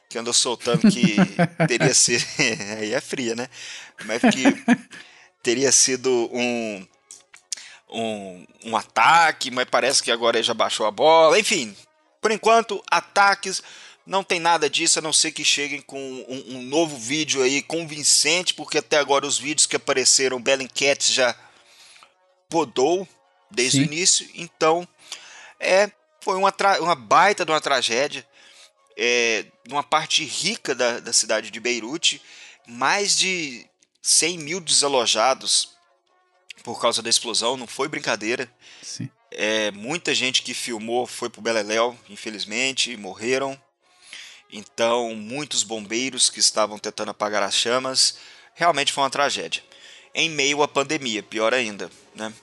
que 0.09 0.17
andou 0.17 0.33
soltando 0.33 0.91
que 0.91 1.15
teria 1.67 1.93
sido. 1.95 2.25
aí 2.79 2.93
é 2.93 3.01
fria, 3.01 3.35
né? 3.35 3.49
Mas 4.05 4.21
que 4.21 4.43
teria 5.41 5.71
sido 5.71 6.29
um, 6.31 6.87
um, 7.89 8.47
um 8.65 8.77
ataque, 8.77 9.51
mas 9.51 9.65
parece 9.69 10.03
que 10.03 10.11
agora 10.11 10.37
ele 10.37 10.43
já 10.43 10.53
baixou 10.53 10.85
a 10.85 10.91
bola. 10.91 11.39
Enfim, 11.39 11.75
por 12.21 12.31
enquanto, 12.31 12.83
ataques 12.89 13.63
Não 14.05 14.23
tem 14.23 14.39
nada 14.39 14.69
disso, 14.69 14.99
a 14.99 15.01
não 15.01 15.13
ser 15.13 15.31
que 15.31 15.43
cheguem 15.43 15.81
com 15.81 15.99
um, 15.99 16.57
um 16.57 16.63
novo 16.63 16.97
vídeo 16.97 17.43
aí 17.43 17.61
convincente, 17.61 18.53
porque 18.53 18.77
até 18.77 18.97
agora 18.97 19.25
os 19.25 19.37
vídeos 19.37 19.65
que 19.65 19.75
apareceram, 19.75 20.41
Bellingcat 20.41 21.11
já 21.11 21.35
podou 22.49 23.07
desde 23.51 23.77
Sim. 23.77 23.83
o 23.83 23.85
início. 23.85 24.29
Então, 24.35 24.87
é, 25.59 25.89
foi 26.21 26.35
uma, 26.35 26.53
uma 26.81 26.95
baita 26.95 27.45
de 27.45 27.51
uma 27.51 27.61
tragédia. 27.61 28.25
É, 28.97 29.45
numa 29.67 29.83
parte 29.83 30.23
rica 30.23 30.73
da, 30.73 30.99
da 30.99 31.13
cidade 31.13 31.51
de 31.51 31.59
Beirute, 31.59 32.21
mais 32.67 33.15
de 33.15 33.65
100 34.01 34.37
mil 34.39 34.59
desalojados 34.59 35.77
por 36.63 36.81
causa 36.81 37.01
da 37.01 37.09
explosão, 37.09 37.55
não 37.55 37.67
foi 37.67 37.87
brincadeira. 37.87 38.49
Sim. 38.81 39.09
É, 39.31 39.71
muita 39.71 40.13
gente 40.15 40.41
que 40.41 40.53
filmou 40.53 41.05
foi 41.05 41.29
pro 41.29 41.41
Beleléu, 41.41 41.97
infelizmente, 42.09 42.97
morreram. 42.97 43.57
Então, 44.51 45.13
muitos 45.15 45.63
bombeiros 45.63 46.29
que 46.29 46.39
estavam 46.39 46.79
tentando 46.79 47.11
apagar 47.11 47.43
as 47.43 47.55
chamas, 47.55 48.17
realmente 48.53 48.91
foi 48.91 49.03
uma 49.03 49.09
tragédia. 49.09 49.61
Em 50.13 50.29
meio 50.29 50.63
à 50.63 50.67
pandemia, 50.67 51.21
pior 51.21 51.53
ainda, 51.53 51.89
né? 52.15 52.33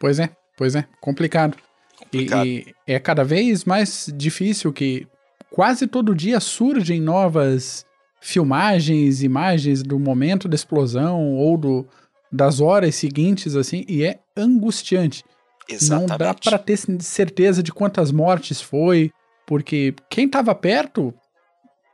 Pois 0.00 0.18
é, 0.18 0.30
pois 0.56 0.74
é, 0.74 0.86
complicado. 1.00 1.56
complicado. 1.96 2.46
E, 2.46 2.74
e 2.86 2.92
é 2.92 2.98
cada 2.98 3.22
vez 3.22 3.64
mais 3.64 4.10
difícil 4.14 4.72
que 4.72 5.06
quase 5.52 5.86
todo 5.86 6.14
dia 6.14 6.40
surgem 6.40 7.00
novas 7.00 7.84
filmagens, 8.20 9.22
imagens 9.22 9.82
do 9.82 9.98
momento 9.98 10.48
da 10.48 10.54
explosão 10.54 11.34
ou 11.36 11.58
do, 11.58 11.86
das 12.30 12.60
horas 12.60 12.94
seguintes, 12.94 13.54
assim, 13.54 13.84
e 13.86 14.04
é 14.04 14.20
angustiante. 14.36 15.24
Exatamente. 15.68 16.10
Não 16.10 16.18
dá 16.18 16.34
para 16.34 16.58
ter 16.58 16.78
certeza 17.00 17.62
de 17.62 17.72
quantas 17.72 18.10
mortes 18.10 18.60
foi, 18.60 19.10
porque 19.46 19.94
quem 20.08 20.26
estava 20.26 20.54
perto 20.54 21.12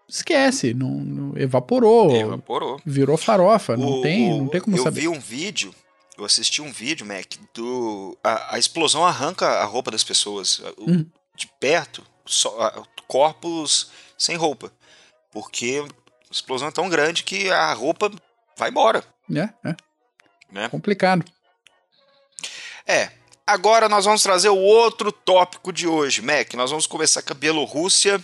esquece, 0.08 0.72
não, 0.72 0.90
não, 0.90 1.36
evaporou, 1.36 2.14
evaporou, 2.14 2.80
virou 2.84 3.16
farofa, 3.16 3.76
não 3.76 3.98
o, 3.98 4.02
tem, 4.02 4.38
não 4.38 4.48
tem 4.48 4.60
como 4.60 4.76
eu 4.76 4.82
saber. 4.84 5.04
Eu 5.04 5.12
vi 5.12 5.18
um 5.18 5.20
vídeo, 5.20 5.74
eu 6.16 6.24
assisti 6.24 6.62
um 6.62 6.72
vídeo, 6.72 7.04
Mac, 7.04 7.34
do 7.54 8.16
a, 8.24 8.54
a 8.54 8.58
explosão 8.58 9.04
arranca 9.04 9.46
a 9.46 9.64
roupa 9.64 9.90
das 9.90 10.04
pessoas, 10.04 10.62
hum. 10.78 11.04
de 11.36 11.46
perto, 11.60 12.02
só, 12.28 12.86
corpos 13.06 13.90
sem 14.16 14.36
roupa, 14.36 14.72
porque 15.30 15.84
a 16.28 16.32
explosão 16.32 16.68
é 16.68 16.72
tão 16.72 16.88
grande 16.88 17.24
que 17.24 17.50
a 17.50 17.72
roupa 17.72 18.10
vai 18.56 18.70
embora. 18.70 19.04
É, 19.30 19.68
é. 19.68 19.76
Né? 20.50 20.68
Complicado. 20.68 21.24
É, 22.86 23.12
Agora 23.48 23.88
nós 23.88 24.04
vamos 24.04 24.22
trazer 24.22 24.50
o 24.50 24.58
outro 24.58 25.10
tópico 25.10 25.72
de 25.72 25.88
hoje, 25.88 26.20
Mac. 26.20 26.52
Nós 26.52 26.68
vamos 26.68 26.86
começar 26.86 27.22
com 27.22 27.32
a 27.32 27.34
Bielorrússia. 27.34 28.22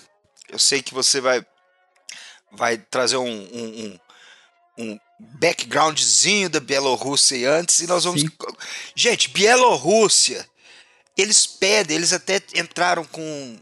Eu 0.51 0.59
sei 0.59 0.83
que 0.83 0.93
você 0.93 1.19
vai, 1.19 1.43
vai 2.53 2.77
trazer 2.77 3.17
um, 3.17 3.25
um, 3.25 3.99
um, 4.77 4.85
um 4.85 5.01
backgroundzinho 5.19 6.51
da 6.51 6.61
Bielorrússia 6.61 7.51
antes 7.51 7.81
e 7.81 7.87
nós 7.87 8.05
vamos. 8.05 8.21
Sim. 8.21 8.29
Gente, 8.95 9.31
Bielorrússia, 9.31 10.47
eles 11.17 11.47
pedem, 11.47 11.97
eles 11.97 12.13
até 12.13 12.43
entraram 12.55 13.03
com 13.07 13.59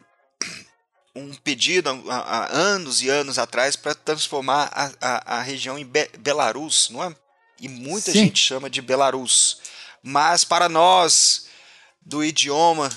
um 1.15 1.35
pedido 1.35 1.91
há, 2.09 2.49
anos 2.51 3.03
e 3.03 3.09
anos 3.09 3.39
atrás 3.39 3.77
para 3.77 3.95
transformar 3.95 4.71
a, 4.73 4.91
a, 5.01 5.39
a, 5.39 5.43
região 5.43 5.79
em 5.79 5.85
Be 5.85 6.09
Belarus, 6.19 6.89
não 6.91 7.05
é? 7.05 7.15
E 7.61 7.69
muita 7.69 8.11
Sim. 8.11 8.25
gente 8.25 8.43
chama 8.43 8.69
de 8.69 8.81
Belarus. 8.81 9.61
Mas 10.03 10.45
para 10.45 10.69
nós 10.69 11.47
do 12.05 12.25
idioma 12.25 12.91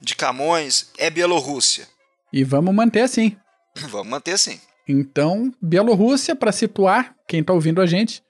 de 0.00 0.14
Camões 0.14 0.90
é 0.98 1.10
Bielorrússia. 1.10 1.88
E 2.32 2.44
vamos 2.44 2.74
manter 2.74 3.00
assim. 3.00 3.36
vamos 3.88 4.08
manter 4.08 4.32
assim. 4.32 4.60
Então, 4.86 5.52
Bielorrússia, 5.60 6.36
para 6.36 6.52
situar 6.52 7.14
quem 7.26 7.40
está 7.40 7.52
ouvindo 7.52 7.80
a 7.80 7.86
gente, 7.86 8.22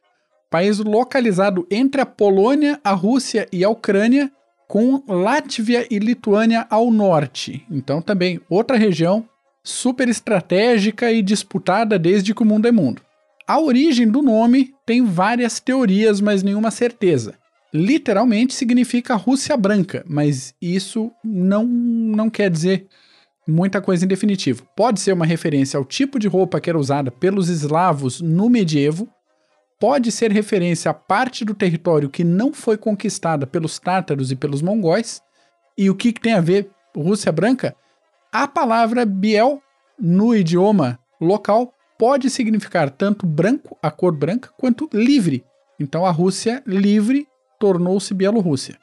país 0.49 0.79
localizado 0.79 1.67
entre 1.71 2.01
a 2.01 2.07
Polônia, 2.07 2.81
a 2.85 2.93
Rússia 2.93 3.49
e 3.51 3.65
a 3.65 3.69
Ucrânia, 3.69 4.31
com 4.69 5.03
Látvia 5.07 5.87
e 5.91 5.99
Lituânia 5.99 6.67
ao 6.71 6.91
norte. 6.91 7.65
Então, 7.71 8.03
também 8.03 8.41
outra 8.49 8.77
região 8.77 9.29
super 9.63 10.09
estratégica 10.09 11.11
e 11.11 11.23
disputada 11.23 11.99
desde 11.99 12.35
que 12.35 12.43
o 12.43 12.47
mundo 12.47 12.69
é 12.69 12.73
mundo. 12.73 13.03
A 13.47 13.61
origem 13.61 14.09
do 14.09 14.23
nome 14.23 14.75
tem 14.87 15.05
várias 15.05 15.61
teorias, 15.61 16.21
mas 16.21 16.43
nenhuma 16.43 16.71
certeza 16.71 17.35
literalmente 17.75 18.55
significa 18.55 19.17
Rússia 19.17 19.57
branca, 19.57 20.05
mas 20.07 20.55
isso 20.63 21.11
não, 21.25 21.67
não 21.67 22.31
quer 22.31 22.49
dizer 22.49 22.87
muita 23.47 23.81
coisa 23.81 24.05
em 24.05 24.09
definitivo. 24.09 24.65
Pode 24.77 25.01
ser 25.01 25.13
uma 25.13 25.27
referência 25.27 25.77
ao 25.77 25.85
tipo 25.85 26.21
de 26.21 26.29
roupa 26.29 26.61
que 26.61 26.71
era 26.71 26.79
usada 26.79 27.11
pelos 27.11 27.49
eslavos 27.49 28.21
no 28.21 28.49
medievo, 28.49 29.09
pode 29.85 30.11
ser 30.11 30.33
referência 30.33 30.91
à 30.91 30.95
parte 30.95 31.45
do 31.45 31.53
território 31.53 32.09
que 32.09 32.25
não 32.25 32.55
foi 32.55 32.79
conquistada 32.79 33.47
pelos 33.47 33.79
tártaros 33.79 34.33
e 34.33 34.35
pelos 34.35 34.63
mongóis. 34.63 35.21
E 35.77 35.91
o 35.91 35.95
que, 35.95 36.11
que 36.11 36.23
tem 36.23 36.33
a 36.33 36.41
ver 36.41 36.71
Rússia 36.97 37.31
branca? 37.31 37.77
A 38.33 38.49
palavra 38.49 39.05
Biel 39.05 39.63
no 40.01 40.35
idioma 40.35 40.99
local 41.21 41.75
pode 41.99 42.31
significar 42.31 42.89
tanto 42.89 43.27
branco, 43.27 43.77
a 43.83 43.91
cor 43.91 44.17
branca, 44.17 44.49
quanto 44.57 44.89
livre. 44.91 45.45
Então 45.79 46.07
a 46.07 46.11
Rússia 46.11 46.63
livre 46.67 47.29
tornou-se 47.61 48.15
Bielorrússia. 48.15 48.79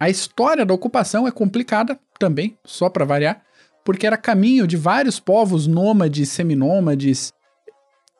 A 0.00 0.08
história 0.08 0.64
da 0.64 0.72
ocupação 0.72 1.28
é 1.28 1.30
complicada 1.30 2.00
também, 2.18 2.56
só 2.64 2.88
para 2.88 3.04
variar, 3.04 3.42
porque 3.84 4.06
era 4.06 4.16
caminho 4.16 4.66
de 4.66 4.74
vários 4.78 5.20
povos 5.20 5.66
nômades, 5.66 6.30
seminômades, 6.30 7.34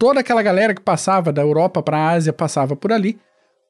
toda 0.02 0.18
aquela 0.18 0.42
galera 0.42 0.74
que 0.74 0.80
passava 0.80 1.32
da 1.32 1.42
Europa 1.42 1.80
para 1.80 1.96
a 1.96 2.10
Ásia 2.10 2.32
passava 2.32 2.74
por 2.74 2.92
ali, 2.92 3.20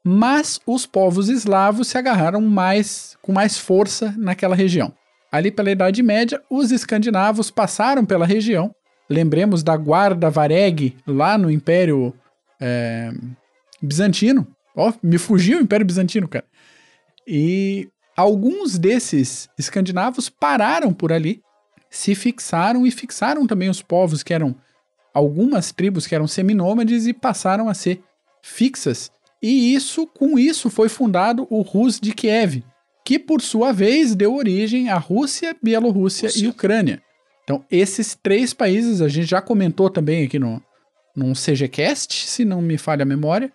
mas 0.03 0.59
os 0.67 0.87
povos 0.87 1.29
eslavos 1.29 1.89
se 1.89 1.99
agarraram 1.99 2.41
mais 2.41 3.19
com 3.21 3.33
mais 3.33 3.59
força 3.59 4.15
naquela 4.17 4.57
região. 4.57 4.95
Ali 5.31 5.51
pela 5.51 5.71
Idade 5.71 6.03
Média, 6.03 6.41
os 6.49 6.73
escandinavos 6.73 7.51
passaram 7.51 8.07
pela 8.07 8.25
região. 8.25 8.75
Lembremos 9.11 9.63
da 9.63 9.77
guarda 9.77 10.31
Vareg 10.31 10.97
lá 11.07 11.37
no 11.37 11.51
Império 11.51 12.15
é, 12.59 13.13
Bizantino, 13.83 14.47
Ó, 14.75 14.91
me 15.03 15.19
fugiu 15.19 15.59
o 15.59 15.61
Império 15.61 15.85
Bizantino, 15.85 16.27
cara. 16.27 16.47
E 17.29 17.91
alguns 18.17 18.79
desses 18.79 19.51
escandinavos 19.59 20.31
pararam 20.31 20.95
por 20.95 21.13
ali, 21.13 21.43
se 21.91 22.15
fixaram 22.15 22.87
e 22.87 22.91
fixaram 22.91 23.47
também 23.47 23.69
os 23.69 23.83
povos 23.83 24.23
que 24.23 24.33
eram 24.33 24.57
algumas 25.13 25.73
tribos 25.73 26.07
que 26.07 26.15
eram 26.15 26.27
seminômades 26.27 27.07
e 27.07 27.13
passaram 27.13 27.69
a 27.69 27.75
ser 27.75 28.03
fixas. 28.43 29.11
E 29.43 29.75
isso, 29.75 30.07
com 30.07 30.39
isso, 30.39 30.71
foi 30.71 30.89
fundado 30.89 31.47
o 31.51 31.63
Rus 31.63 31.99
de 32.01 32.13
Kiev, 32.13 32.63
que 33.05 33.19
por 33.19 33.43
sua 33.43 33.73
vez 33.73 34.15
deu 34.15 34.35
origem 34.35 34.89
à 34.89 34.97
Rússia, 34.97 35.57
Bielorrússia 35.63 36.29
Rússia. 36.29 36.45
e 36.45 36.49
Ucrânia. 36.49 37.03
Então, 37.43 37.65
esses 37.71 38.15
três 38.15 38.55
países 38.55 39.03
a 39.03 39.09
gente 39.09 39.27
já 39.27 39.43
comentou 39.43 39.91
também 39.91 40.25
aqui 40.25 40.39
no 40.39 40.63
num 41.15 41.35
CGCast, 41.35 42.27
se 42.27 42.45
não 42.45 42.63
me 42.63 42.79
falha 42.79 43.03
a 43.03 43.07
memória, 43.07 43.53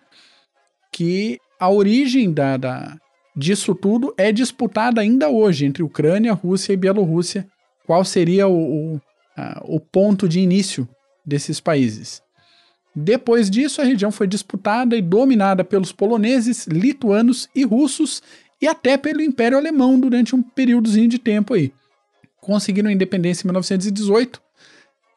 que 0.92 1.38
a 1.58 1.68
origem 1.68 2.32
da, 2.32 2.56
da, 2.56 2.96
disso 3.36 3.74
tudo 3.74 4.14
é 4.16 4.30
disputada 4.30 5.00
ainda 5.00 5.28
hoje 5.28 5.66
entre 5.66 5.82
Ucrânia, 5.82 6.32
Rússia 6.32 6.72
e 6.72 6.76
Bielorrússia. 6.76 7.46
Qual 7.86 8.04
seria 8.04 8.46
o, 8.46 8.94
o, 8.94 9.00
a, 9.36 9.60
o 9.64 9.80
ponto 9.80 10.28
de 10.28 10.40
início 10.40 10.88
desses 11.28 11.60
países? 11.60 12.22
Depois 12.94 13.48
disso, 13.50 13.80
a 13.80 13.84
região 13.84 14.10
foi 14.10 14.26
disputada 14.26 14.96
e 14.96 15.02
dominada 15.02 15.62
pelos 15.62 15.92
poloneses, 15.92 16.66
lituanos 16.66 17.48
e 17.54 17.64
russos, 17.64 18.22
e 18.60 18.66
até 18.66 18.96
pelo 18.96 19.20
Império 19.20 19.56
Alemão 19.56 20.00
durante 20.00 20.34
um 20.34 20.42
períodozinho 20.42 21.08
de 21.08 21.18
tempo 21.18 21.54
aí. 21.54 21.72
Conseguiram 22.40 22.88
a 22.88 22.92
independência 22.92 23.44
em 23.44 23.48
1918 23.48 24.42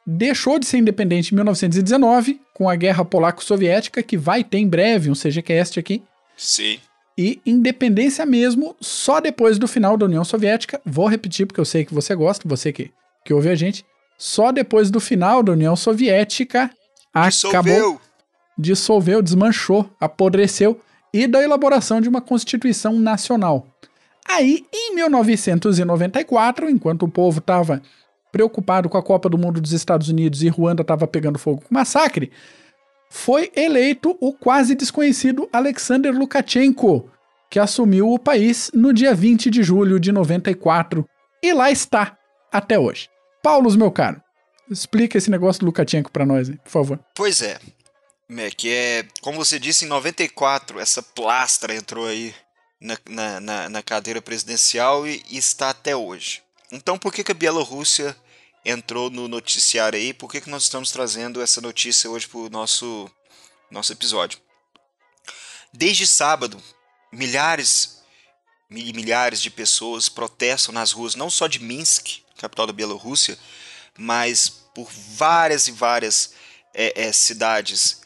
deixou 0.05 0.59
de 0.59 0.65
ser 0.65 0.77
independente 0.77 1.31
em 1.31 1.35
1919, 1.35 2.41
com 2.53 2.69
a 2.69 2.75
Guerra 2.75 3.05
Polaco-Soviética, 3.05 4.01
que 4.03 4.17
vai 4.17 4.43
ter 4.43 4.57
em 4.57 4.67
breve 4.67 5.09
um 5.09 5.13
CGCast 5.13 5.79
aqui. 5.79 6.03
Sim. 6.35 6.79
E 7.17 7.39
independência 7.45 8.25
mesmo 8.25 8.75
só 8.79 9.19
depois 9.19 9.57
do 9.57 9.67
final 9.67 9.97
da 9.97 10.05
União 10.05 10.23
Soviética. 10.23 10.81
Vou 10.85 11.07
repetir 11.07 11.45
porque 11.45 11.59
eu 11.59 11.65
sei 11.65 11.85
que 11.85 11.93
você 11.93 12.15
gosta, 12.15 12.47
você 12.47 12.71
que, 12.71 12.91
que 13.25 13.33
ouve 13.33 13.49
a 13.49 13.55
gente. 13.55 13.85
Só 14.21 14.51
depois 14.51 14.91
do 14.91 14.99
final 14.99 15.41
da 15.41 15.53
União 15.53 15.75
Soviética 15.75 16.69
dissolveu. 17.25 17.59
acabou. 17.59 18.01
Dissolveu, 18.55 19.19
desmanchou, 19.19 19.89
apodreceu 19.99 20.79
e 21.11 21.25
da 21.25 21.41
elaboração 21.41 21.99
de 21.99 22.07
uma 22.07 22.21
Constituição 22.21 22.99
Nacional. 22.99 23.65
Aí, 24.29 24.63
em 24.71 24.93
1994, 24.93 26.69
enquanto 26.69 27.01
o 27.01 27.09
povo 27.09 27.39
estava 27.39 27.81
preocupado 28.31 28.87
com 28.87 28.95
a 28.95 29.01
Copa 29.01 29.27
do 29.27 29.39
Mundo 29.39 29.59
dos 29.59 29.71
Estados 29.71 30.07
Unidos 30.07 30.43
e 30.43 30.49
Ruanda 30.49 30.83
estava 30.83 31.07
pegando 31.07 31.39
fogo 31.39 31.63
com 31.67 31.73
massacre, 31.73 32.31
foi 33.09 33.51
eleito 33.55 34.15
o 34.21 34.31
quase 34.33 34.75
desconhecido 34.75 35.49
Alexander 35.51 36.15
Lukashenko, 36.15 37.09
que 37.49 37.57
assumiu 37.57 38.11
o 38.11 38.19
país 38.19 38.69
no 38.71 38.93
dia 38.93 39.15
20 39.15 39.49
de 39.49 39.63
julho 39.63 39.99
de 39.99 40.11
94 40.11 41.03
e 41.41 41.51
lá 41.53 41.71
está 41.71 42.15
até 42.51 42.77
hoje. 42.77 43.10
Paulos, 43.41 43.75
meu 43.75 43.91
caro, 43.91 44.21
Explica 44.71 45.17
esse 45.17 45.29
negócio 45.29 45.59
do 45.59 45.65
Lukashenko 45.65 46.09
para 46.09 46.25
nós, 46.25 46.49
por 46.49 46.69
favor. 46.69 46.99
Pois 47.13 47.41
é. 47.41 47.59
Que 48.55 48.69
é, 48.69 49.07
como 49.19 49.37
você 49.37 49.59
disse, 49.59 49.83
em 49.83 49.89
94, 49.89 50.79
essa 50.79 51.03
plastra 51.03 51.75
entrou 51.75 52.07
aí 52.07 52.33
na, 52.79 52.97
na, 53.09 53.39
na, 53.41 53.69
na 53.69 53.83
cadeira 53.83 54.21
presidencial 54.21 55.05
e, 55.05 55.21
e, 55.29 55.37
está 55.37 55.69
até 55.69 55.93
hoje. 55.93 56.41
Então, 56.71 56.97
por 56.97 57.11
que, 57.11 57.21
que 57.21 57.33
a 57.33 57.35
Bielorrússia 57.35 58.15
entrou 58.63 59.09
no 59.09 59.27
noticiário 59.27 59.99
aí? 59.99 60.13
Por 60.13 60.31
que, 60.31 60.39
que 60.39 60.49
nós 60.49 60.63
estamos 60.63 60.89
trazendo 60.89 61.41
essa 61.41 61.59
notícia 61.59 62.09
hoje 62.09 62.25
para 62.25 62.39
o 62.39 62.49
nosso, 62.49 63.11
nosso 63.69 63.91
episódio? 63.91 64.39
Desde 65.73 66.07
sábado, 66.07 66.57
milhares 67.11 68.01
e 68.69 68.93
milhares 68.93 69.41
de 69.41 69.49
pessoas 69.49 70.07
protestam 70.07 70.73
nas 70.73 70.93
ruas, 70.93 71.13
não 71.13 71.29
só 71.29 71.47
de 71.47 71.59
Minsk, 71.59 72.21
capital 72.41 72.67
da 72.67 72.73
Bielorrússia, 72.73 73.37
mas 73.97 74.49
por 74.73 74.89
várias 74.91 75.67
e 75.67 75.71
várias 75.71 76.33
é, 76.73 77.07
é, 77.07 77.11
cidades 77.11 78.01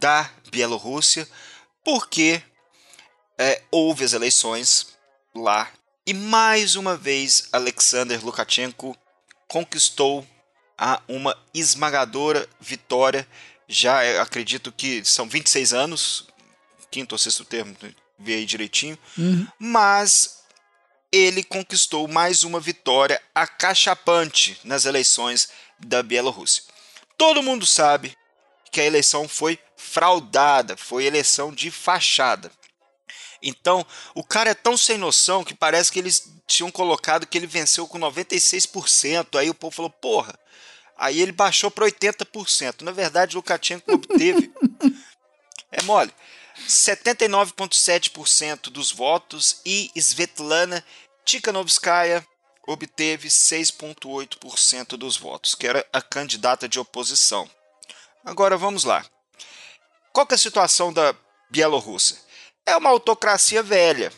da 0.00 0.30
Bielorrússia, 0.50 1.28
porque 1.84 2.42
é, 3.38 3.62
houve 3.70 4.04
as 4.04 4.12
eleições 4.12 4.88
lá 5.34 5.70
e 6.04 6.12
mais 6.12 6.74
uma 6.74 6.96
vez 6.96 7.48
Alexander 7.52 8.24
Lukashenko 8.24 8.96
conquistou 9.46 10.26
a 10.76 11.00
uma 11.06 11.38
esmagadora 11.54 12.48
vitória. 12.60 13.26
Já 13.68 14.02
é, 14.02 14.18
acredito 14.18 14.72
que 14.72 15.04
são 15.04 15.28
26 15.28 15.72
anos, 15.72 16.26
quinto 16.90 17.14
ou 17.14 17.18
sexto 17.18 17.44
termo, 17.44 17.76
ver 18.18 18.34
aí 18.34 18.44
direitinho, 18.44 18.98
uhum. 19.16 19.46
mas 19.58 20.41
ele 21.12 21.44
conquistou 21.44 22.08
mais 22.08 22.42
uma 22.42 22.58
vitória 22.58 23.20
acachapante 23.34 24.58
nas 24.64 24.86
eleições 24.86 25.50
da 25.78 26.02
Bielorrússia. 26.02 26.64
Todo 27.18 27.42
mundo 27.42 27.66
sabe 27.66 28.16
que 28.70 28.80
a 28.80 28.84
eleição 28.84 29.28
foi 29.28 29.58
fraudada, 29.76 30.76
foi 30.76 31.04
eleição 31.04 31.52
de 31.52 31.70
fachada. 31.70 32.50
Então, 33.42 33.84
o 34.14 34.24
cara 34.24 34.50
é 34.50 34.54
tão 34.54 34.76
sem 34.76 34.96
noção 34.96 35.44
que 35.44 35.54
parece 35.54 35.92
que 35.92 35.98
eles 35.98 36.32
tinham 36.46 36.70
colocado 36.70 37.26
que 37.26 37.36
ele 37.36 37.46
venceu 37.46 37.86
com 37.86 37.98
96%. 37.98 39.38
Aí 39.38 39.50
o 39.50 39.54
povo 39.54 39.74
falou, 39.74 39.90
porra. 39.90 40.38
Aí 40.96 41.20
ele 41.20 41.32
baixou 41.32 41.70
para 41.70 41.84
80%. 41.84 42.82
Na 42.82 42.92
verdade, 42.92 43.36
Lukashenko 43.36 43.92
obteve. 43.92 44.50
é 45.70 45.82
mole. 45.82 46.12
79,7% 46.68 48.70
dos 48.70 48.92
votos 48.92 49.60
e 49.64 49.90
Svetlana 49.96 50.84
Tikhanovskaya 51.24 52.26
obteve 52.66 53.28
6,8% 53.28 54.96
dos 54.96 55.16
votos, 55.16 55.54
que 55.54 55.66
era 55.66 55.86
a 55.92 56.00
candidata 56.00 56.68
de 56.68 56.78
oposição. 56.78 57.50
Agora 58.24 58.56
vamos 58.56 58.84
lá. 58.84 59.04
Qual 60.12 60.26
é 60.30 60.34
a 60.34 60.38
situação 60.38 60.92
da 60.92 61.14
Bielorrússia? 61.50 62.16
É 62.64 62.76
uma 62.76 62.90
autocracia 62.90 63.62
velha, 63.62 64.12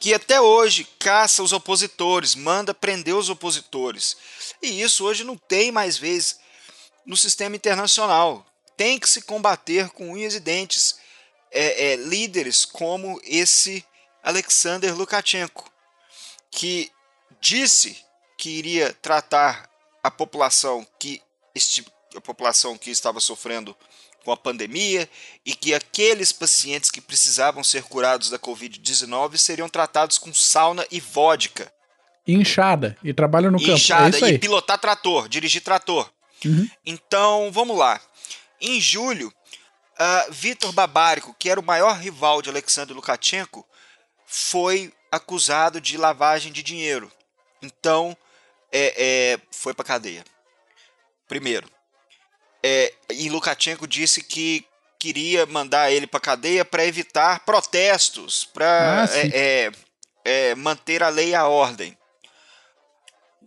que 0.00 0.12
até 0.12 0.40
hoje 0.40 0.84
caça 0.98 1.42
os 1.42 1.52
opositores, 1.52 2.34
manda 2.34 2.74
prender 2.74 3.14
os 3.14 3.28
opositores. 3.28 4.16
E 4.60 4.82
isso 4.82 5.04
hoje 5.04 5.24
não 5.24 5.36
tem 5.36 5.70
mais 5.70 5.96
vez 5.96 6.38
no 7.06 7.16
sistema 7.16 7.54
internacional. 7.54 8.44
Tem 8.76 8.98
que 8.98 9.08
se 9.08 9.22
combater 9.22 9.90
com 9.90 10.10
unhas 10.10 10.34
e 10.34 10.40
dentes 10.40 10.96
é, 11.50 11.92
é, 11.92 11.96
líderes 11.96 12.64
como 12.64 13.20
esse 13.22 13.84
Alexander 14.22 14.96
Lukashenko, 14.96 15.70
que 16.54 16.88
disse 17.40 17.98
que 18.38 18.48
iria 18.48 18.92
tratar 19.02 19.68
a 20.02 20.10
população 20.10 20.86
que 20.98 21.20
a 22.16 22.20
população 22.20 22.78
que 22.78 22.90
estava 22.90 23.18
sofrendo 23.18 23.76
com 24.24 24.30
a 24.32 24.36
pandemia 24.36 25.08
e 25.44 25.54
que 25.54 25.74
aqueles 25.74 26.32
pacientes 26.32 26.90
que 26.90 27.00
precisavam 27.00 27.62
ser 27.62 27.82
curados 27.82 28.30
da 28.30 28.38
Covid-19 28.38 29.36
seriam 29.36 29.68
tratados 29.68 30.16
com 30.16 30.32
sauna 30.32 30.86
e 30.90 31.00
vodka. 31.00 31.70
Inchada. 32.26 32.96
E 33.02 33.12
trabalho 33.12 33.50
no 33.50 33.58
campo. 33.58 33.72
Inchada 33.72 34.16
é 34.26 34.30
e 34.30 34.38
pilotar 34.38 34.78
trator, 34.78 35.28
dirigir 35.28 35.60
trator. 35.60 36.10
Uhum. 36.44 36.68
Então, 36.86 37.50
vamos 37.52 37.76
lá. 37.76 38.00
Em 38.60 38.80
julho, 38.80 39.28
uh, 39.28 40.32
Vitor 40.32 40.72
Babárico, 40.72 41.34
que 41.38 41.50
era 41.50 41.60
o 41.60 41.64
maior 41.64 41.98
rival 41.98 42.40
de 42.40 42.48
Alexandre 42.48 42.94
Lukashenko, 42.94 43.66
foi 44.24 44.92
acusado 45.16 45.80
de 45.80 45.96
lavagem 45.96 46.52
de 46.52 46.62
dinheiro. 46.62 47.10
Então, 47.62 48.16
é, 48.72 48.94
é, 48.96 49.40
foi 49.50 49.72
para 49.72 49.84
cadeia. 49.84 50.24
Primeiro. 51.28 51.68
É, 52.62 52.92
e 53.10 53.28
Lukashenko 53.28 53.86
disse 53.86 54.22
que 54.22 54.66
queria 54.98 55.44
mandar 55.44 55.92
ele 55.92 56.06
para 56.06 56.18
cadeia 56.18 56.64
para 56.64 56.86
evitar 56.86 57.40
protestos, 57.40 58.46
para 58.46 59.04
ah, 59.04 59.18
é, 59.18 59.28
é, 59.34 59.72
é, 60.24 60.54
manter 60.54 61.02
a 61.02 61.10
lei 61.10 61.30
e 61.30 61.34
a 61.34 61.46
ordem. 61.46 61.96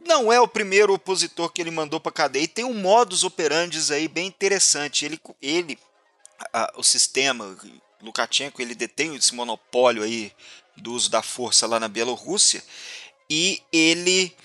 Não 0.06 0.32
é 0.32 0.39
o 0.39 0.47
primeiro 0.47 0.93
opositor 0.93 1.51
que 1.51 1.62
ele 1.62 1.71
mandou 1.71 1.99
para 1.99 2.12
cadeia. 2.12 2.43
E 2.43 2.47
tem 2.47 2.63
um 2.63 2.75
modus 2.75 3.23
operandi 3.23 3.91
aí 3.91 4.08
bem 4.08 4.27
interessante. 4.27 5.03
Ele, 5.03 5.19
ele 5.41 5.80
a, 6.53 6.71
o 6.77 6.84
sistema, 6.84 7.58
Lukashenko, 8.01 8.62
ele 8.62 8.75
detém 8.75 9.15
esse 9.15 9.34
monopólio 9.34 10.03
aí 10.03 10.32
do 10.77 10.93
uso 10.93 11.09
da 11.09 11.21
força 11.21 11.67
lá 11.67 11.79
na 11.79 11.87
Bielorrússia 11.87 12.63
e 13.29 13.61
ele 13.71 14.35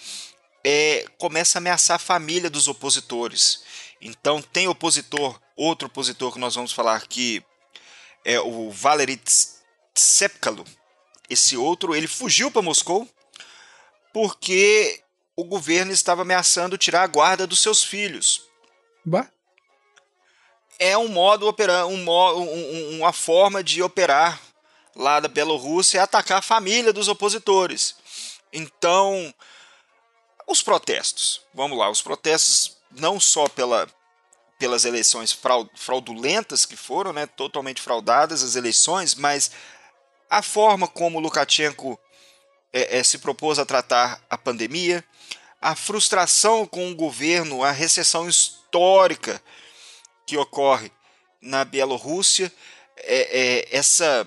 é, 0.64 1.06
começa 1.18 1.58
a 1.58 1.60
ameaçar 1.60 1.96
a 1.96 1.98
família 1.98 2.50
dos 2.50 2.68
opositores. 2.68 3.62
Então 4.00 4.42
tem 4.42 4.68
opositor, 4.68 5.40
outro 5.56 5.86
opositor 5.86 6.32
que 6.32 6.38
nós 6.38 6.54
vamos 6.54 6.72
falar 6.72 7.06
que 7.06 7.42
é 8.24 8.40
o 8.40 8.70
Valery 8.70 9.20
Tsepkalo. 9.94 10.64
Esse 11.28 11.56
outro, 11.56 11.94
ele 11.94 12.06
fugiu 12.06 12.50
para 12.50 12.62
Moscou 12.62 13.08
porque 14.12 15.00
o 15.34 15.44
governo 15.44 15.92
estava 15.92 16.22
ameaçando 16.22 16.76
tirar 16.76 17.02
a 17.02 17.06
guarda 17.06 17.46
dos 17.46 17.60
seus 17.60 17.82
filhos. 17.82 18.42
Bah. 19.04 19.28
É 20.78 20.96
um 20.98 21.08
modo 21.08 21.46
operar, 21.46 21.86
um, 21.86 22.10
um, 22.10 22.98
uma 22.98 23.12
forma 23.12 23.62
de 23.62 23.82
operar 23.82 24.40
lá 24.94 25.20
da 25.20 25.28
Bielorrússia 25.28 25.98
é 25.98 26.02
atacar 26.02 26.38
a 26.38 26.42
família 26.42 26.92
dos 26.92 27.08
opositores. 27.08 27.96
Então, 28.52 29.34
os 30.46 30.62
protestos. 30.62 31.40
Vamos 31.54 31.78
lá, 31.78 31.90
os 31.90 32.02
protestos 32.02 32.76
não 32.90 33.18
só 33.18 33.48
pela, 33.48 33.88
pelas 34.58 34.84
eleições 34.84 35.36
fraudulentas 35.74 36.66
que 36.66 36.76
foram, 36.76 37.12
né, 37.12 37.26
totalmente 37.26 37.80
fraudadas 37.80 38.42
as 38.42 38.54
eleições, 38.54 39.14
mas 39.14 39.50
a 40.28 40.42
forma 40.42 40.86
como 40.86 41.20
Lukashenko 41.20 41.98
é, 42.72 42.98
é, 42.98 43.02
se 43.02 43.18
propôs 43.18 43.58
a 43.58 43.66
tratar 43.66 44.22
a 44.28 44.38
pandemia, 44.38 45.04
a 45.60 45.76
frustração 45.76 46.66
com 46.66 46.90
o 46.90 46.94
governo, 46.94 47.62
a 47.62 47.70
recessão 47.70 48.28
histórica 48.28 49.42
que 50.26 50.36
ocorre 50.36 50.90
na 51.40 51.64
Bielorrússia, 51.64 52.52
é, 52.96 53.40
é, 53.40 53.76
essa 53.76 54.26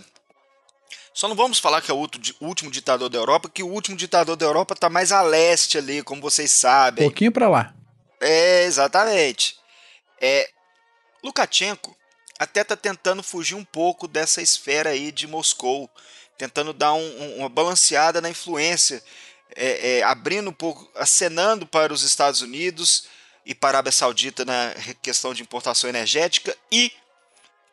só 1.15 1.29
não 1.29 1.35
vamos 1.35 1.59
falar 1.59 1.81
que 1.81 1.89
é 1.89 1.93
o 1.93 2.07
último 2.41 2.69
ditador 2.69 3.07
da 3.07 3.17
Europa, 3.17 3.49
que 3.49 3.63
o 3.63 3.69
último 3.69 3.95
ditador 3.95 4.35
da 4.35 4.45
Europa 4.45 4.73
está 4.73 4.89
mais 4.89 5.13
a 5.13 5.21
leste 5.21 5.77
ali, 5.77 6.03
como 6.03 6.21
vocês 6.21 6.51
sabem. 6.51 7.05
Um 7.05 7.07
pouquinho 7.07 7.31
para 7.31 7.47
lá. 7.47 7.73
É, 8.19 8.65
exatamente. 8.65 9.57
É, 10.19 10.49
Lukashenko 11.23 11.95
até 12.37 12.63
está 12.63 12.75
tentando 12.75 13.23
fugir 13.23 13.55
um 13.55 13.63
pouco 13.63 14.09
dessa 14.09 14.41
esfera 14.41 14.89
aí 14.89 15.09
de 15.09 15.25
Moscou, 15.25 15.89
tentando 16.37 16.73
dar 16.73 16.93
um, 16.93 17.37
uma 17.37 17.47
balanceada 17.47 18.19
na 18.19 18.29
influência, 18.29 19.01
é, 19.55 19.99
é, 19.99 20.03
abrindo 20.03 20.49
um 20.49 20.53
pouco, 20.53 20.91
acenando 20.95 21.65
para 21.65 21.93
os 21.93 22.03
Estados 22.03 22.41
Unidos 22.41 23.07
e 23.45 23.55
para 23.55 23.69
a 23.69 23.79
Arábia 23.79 23.93
Saudita 23.93 24.43
na 24.43 24.73
questão 25.01 25.33
de 25.33 25.41
importação 25.41 25.89
energética 25.89 26.53
e 26.69 26.91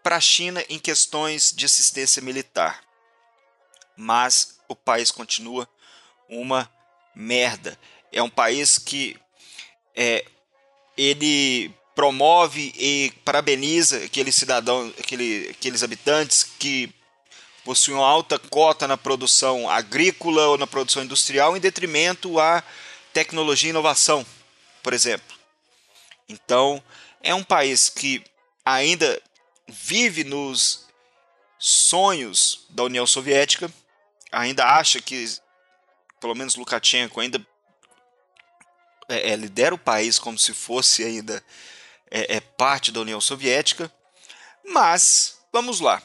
para 0.00 0.14
a 0.14 0.20
China 0.20 0.64
em 0.68 0.78
questões 0.78 1.52
de 1.52 1.66
assistência 1.66 2.22
militar. 2.22 2.91
Mas 3.96 4.58
o 4.68 4.76
país 4.76 5.10
continua 5.10 5.68
uma 6.28 6.70
merda. 7.14 7.78
É 8.10 8.22
um 8.22 8.30
país 8.30 8.78
que 8.78 9.16
é, 9.94 10.24
ele 10.96 11.74
promove 11.94 12.72
e 12.76 13.12
parabeniza 13.24 13.98
aqueles 14.04 14.34
cidadãos, 14.34 14.92
aquele, 14.98 15.50
aqueles 15.50 15.82
habitantes 15.82 16.42
que 16.42 16.92
possuem 17.64 17.98
alta 17.98 18.38
cota 18.38 18.88
na 18.88 18.96
produção 18.96 19.68
agrícola 19.68 20.48
ou 20.48 20.58
na 20.58 20.66
produção 20.66 21.02
industrial 21.02 21.56
em 21.56 21.60
detrimento 21.60 22.40
à 22.40 22.62
tecnologia 23.12 23.68
e 23.68 23.70
inovação, 23.70 24.26
por 24.82 24.92
exemplo. 24.92 25.36
Então, 26.28 26.82
é 27.22 27.34
um 27.34 27.44
país 27.44 27.88
que 27.88 28.22
ainda 28.64 29.20
vive 29.68 30.24
nos 30.24 30.86
sonhos 31.58 32.66
da 32.70 32.82
União 32.82 33.06
Soviética, 33.06 33.72
ainda 34.32 34.64
acha 34.64 35.00
que, 35.00 35.24
pelo 36.18 36.34
menos 36.34 36.56
Lukashenko, 36.56 37.20
ainda 37.20 37.46
é, 39.08 39.30
é, 39.30 39.36
lidera 39.36 39.74
o 39.74 39.78
país 39.78 40.18
como 40.18 40.38
se 40.38 40.54
fosse 40.54 41.04
ainda 41.04 41.44
é, 42.10 42.36
é 42.36 42.40
parte 42.40 42.90
da 42.90 43.00
União 43.00 43.20
Soviética. 43.20 43.92
Mas, 44.64 45.38
vamos 45.52 45.80
lá. 45.80 46.02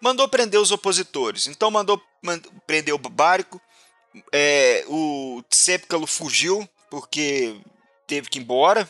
Mandou 0.00 0.28
prender 0.28 0.58
os 0.58 0.72
opositores. 0.72 1.46
Então 1.46 1.70
mandou, 1.70 2.02
mandou 2.22 2.50
prender 2.66 2.94
o 2.94 2.98
Bárico. 2.98 3.60
É, 4.32 4.84
o 4.88 5.42
Tsepkalo 5.48 6.06
fugiu 6.06 6.68
porque 6.88 7.60
teve 8.06 8.28
que 8.28 8.38
ir 8.38 8.42
embora, 8.42 8.88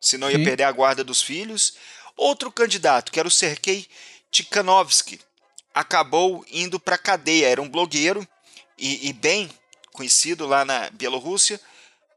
senão 0.00 0.30
ia 0.30 0.38
Sim. 0.38 0.44
perder 0.44 0.62
a 0.64 0.72
guarda 0.72 1.04
dos 1.04 1.20
filhos. 1.20 1.74
Outro 2.16 2.50
candidato, 2.50 3.10
que 3.10 3.18
era 3.18 3.28
o 3.28 3.30
Sergei 3.30 3.86
Tikhanovsky, 4.30 5.20
acabou 5.74 6.44
indo 6.50 6.78
para 6.78 6.94
a 6.94 6.98
cadeia. 6.98 7.48
Era 7.48 7.60
um 7.60 7.68
blogueiro 7.68 8.26
e, 8.78 9.08
e 9.08 9.12
bem 9.12 9.50
conhecido 9.92 10.46
lá 10.46 10.64
na 10.64 10.88
Bielorrússia. 10.90 11.60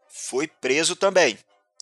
Foi 0.10 0.48
preso 0.48 0.96
também. 0.96 1.38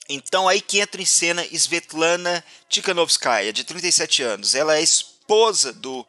Então 0.08 0.48
aí 0.48 0.62
que 0.62 0.80
entra 0.80 1.02
em 1.02 1.06
cena 1.06 1.46
Svetlana 1.52 2.44
Tikhanovskaya, 2.70 3.52
de 3.52 3.64
37 3.64 4.24
anos. 4.24 4.56
Ela 4.56 4.78
é 4.78 4.82
esposa 4.82 5.74
do 5.74 6.06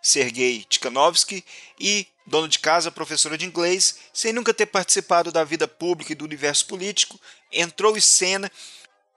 Sergei 0.00 0.64
Tikhanovsky 0.64 1.44
e 1.78 2.06
dona 2.26 2.48
de 2.48 2.58
casa, 2.58 2.90
professora 2.90 3.36
de 3.36 3.44
inglês, 3.44 3.96
sem 4.12 4.32
nunca 4.32 4.54
ter 4.54 4.66
participado 4.66 5.32
da 5.32 5.44
vida 5.44 5.66
pública 5.66 6.12
e 6.12 6.14
do 6.14 6.24
universo 6.24 6.66
político, 6.66 7.20
entrou 7.50 7.96
em 7.96 8.00
cena, 8.00 8.50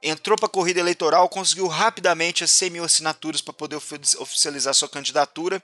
entrou 0.02 0.38
para 0.38 0.48
a 0.48 0.50
corrida 0.50 0.80
eleitoral, 0.80 1.28
conseguiu 1.30 1.68
rapidamente 1.68 2.44
as 2.44 2.52
100 2.52 2.70
mil 2.70 2.84
assinaturas 2.84 3.42
para 3.42 3.54
poder 3.54 3.76
oficializar 3.76 4.74
sua 4.74 4.90
candidatura. 4.90 5.62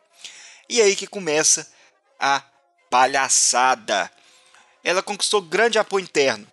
E 0.70 0.82
aí 0.82 0.96
que 0.96 1.08
começa 1.08 1.68
a 2.20 2.44
palhaçada. 2.90 4.12
Ela 4.84 5.04
conquistou 5.04 5.42
grande 5.42 5.78
apoio 5.78 6.04
interno 6.04 6.48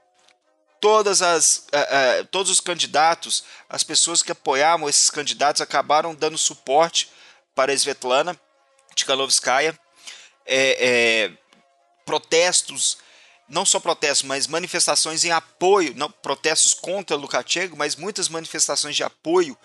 todas 0.80 1.22
as, 1.22 1.66
uh, 1.72 2.22
uh, 2.22 2.24
todos 2.26 2.50
os 2.50 2.60
candidatos, 2.60 3.44
as 3.68 3.82
pessoas 3.82 4.22
que 4.22 4.32
apoiavam 4.32 4.88
esses 4.88 5.10
candidatos 5.10 5.60
acabaram 5.60 6.14
dando 6.14 6.38
suporte 6.38 7.10
para 7.54 7.72
a 7.72 7.74
Svetlana 7.74 8.38
Tikhanovskaya. 8.94 9.78
É, 10.50 11.26
é, 11.26 11.32
protestos, 12.06 12.98
não 13.48 13.64
só 13.64 13.80
protestos, 13.80 14.26
mas 14.26 14.46
manifestações 14.46 15.24
em 15.24 15.30
apoio, 15.30 15.94
não 15.94 16.10
protestos 16.10 16.74
contra 16.74 17.16
Lukashenko, 17.16 17.76
mas 17.76 17.96
muitas 17.96 18.28
manifestações 18.28 18.94
de 18.94 19.02
apoio 19.02 19.56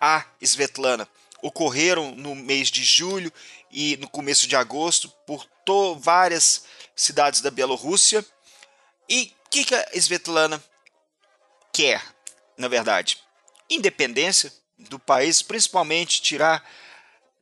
a 0.00 0.24
Svetlana 0.40 1.08
ocorreram 1.42 2.14
no 2.14 2.34
mês 2.34 2.70
de 2.70 2.82
julho 2.82 3.32
e 3.70 3.96
no 3.96 4.08
começo 4.08 4.46
de 4.46 4.56
agosto 4.56 5.08
por 5.26 5.46
várias 5.98 6.64
cidades 6.94 7.40
da 7.40 7.50
Bielorrússia. 7.50 8.24
E 9.08 9.32
que, 9.54 9.64
que 9.64 9.74
a 9.74 9.86
Svetlana 9.94 10.62
quer, 11.72 12.02
na 12.58 12.66
verdade? 12.66 13.18
Independência 13.70 14.52
do 14.76 14.98
país, 14.98 15.42
principalmente 15.42 16.20
tirar 16.20 16.68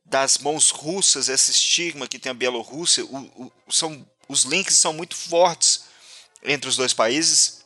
das 0.05 0.37
mãos 0.37 0.69
russas 0.69 1.27
esse 1.27 1.49
estigma 1.49 2.07
que 2.07 2.19
tem 2.19 2.29
a 2.29 2.35
Bielorrússia. 2.35 3.03
O, 3.03 3.51
o, 3.67 3.71
são, 3.71 4.07
os 4.33 4.43
links 4.43 4.75
são 4.75 4.91
muito 4.91 5.15
fortes 5.15 5.85
entre 6.43 6.67
os 6.69 6.75
dois 6.75 6.93
países. 6.93 7.63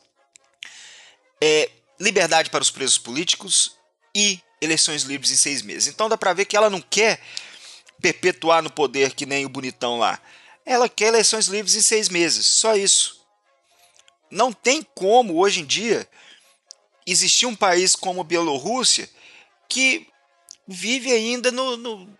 É, 1.40 1.70
liberdade 1.98 2.50
para 2.50 2.62
os 2.62 2.70
presos 2.70 2.98
políticos 2.98 3.76
e 4.14 4.40
eleições 4.60 5.02
livres 5.02 5.30
em 5.30 5.36
seis 5.36 5.62
meses. 5.62 5.88
Então 5.88 6.08
dá 6.08 6.16
para 6.16 6.32
ver 6.32 6.44
que 6.44 6.56
ela 6.56 6.70
não 6.70 6.80
quer 6.80 7.20
perpetuar 8.00 8.62
no 8.62 8.70
poder 8.70 9.14
que 9.14 9.26
nem 9.26 9.44
o 9.44 9.48
bonitão 9.48 9.98
lá. 9.98 10.20
Ela 10.64 10.88
quer 10.88 11.06
eleições 11.06 11.46
livres 11.46 11.74
em 11.74 11.82
seis 11.82 12.08
meses, 12.08 12.46
só 12.46 12.76
isso. 12.76 13.20
Não 14.30 14.52
tem 14.52 14.82
como, 14.94 15.38
hoje 15.38 15.60
em 15.60 15.64
dia, 15.64 16.08
existir 17.06 17.46
um 17.46 17.56
país 17.56 17.96
como 17.96 18.20
a 18.20 18.24
Bielorrússia 18.24 19.08
que 19.68 20.06
vive 20.66 21.10
ainda 21.10 21.50
no, 21.50 21.76
no, 21.76 22.18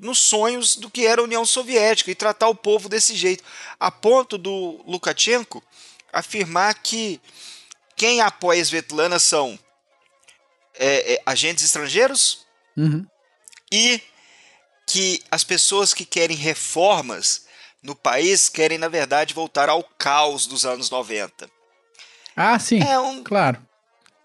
nos 0.00 0.18
sonhos 0.18 0.76
do 0.76 0.90
que 0.90 1.06
era 1.06 1.20
a 1.20 1.24
União 1.24 1.44
Soviética 1.44 2.10
e 2.10 2.14
tratar 2.14 2.48
o 2.48 2.54
povo 2.54 2.88
desse 2.88 3.14
jeito, 3.14 3.44
a 3.78 3.90
ponto 3.90 4.38
do 4.38 4.82
Lukashenko 4.86 5.62
afirmar 6.12 6.74
que 6.74 7.20
quem 7.94 8.20
apoia 8.20 8.60
a 8.60 8.64
Svetlana 8.64 9.18
são 9.18 9.58
é, 10.74 11.14
é, 11.14 11.22
agentes 11.26 11.64
estrangeiros 11.64 12.46
uhum. 12.76 13.06
e 13.70 14.00
que 14.86 15.22
as 15.30 15.44
pessoas 15.44 15.92
que 15.92 16.04
querem 16.04 16.36
reformas 16.36 17.46
no 17.82 17.94
país 17.94 18.48
querem, 18.48 18.78
na 18.78 18.88
verdade, 18.88 19.34
voltar 19.34 19.68
ao 19.68 19.84
caos 19.98 20.46
dos 20.46 20.64
anos 20.64 20.90
90. 20.90 21.48
Ah, 22.34 22.58
sim. 22.58 22.82
É 22.82 22.98
um, 22.98 23.22
claro. 23.22 23.60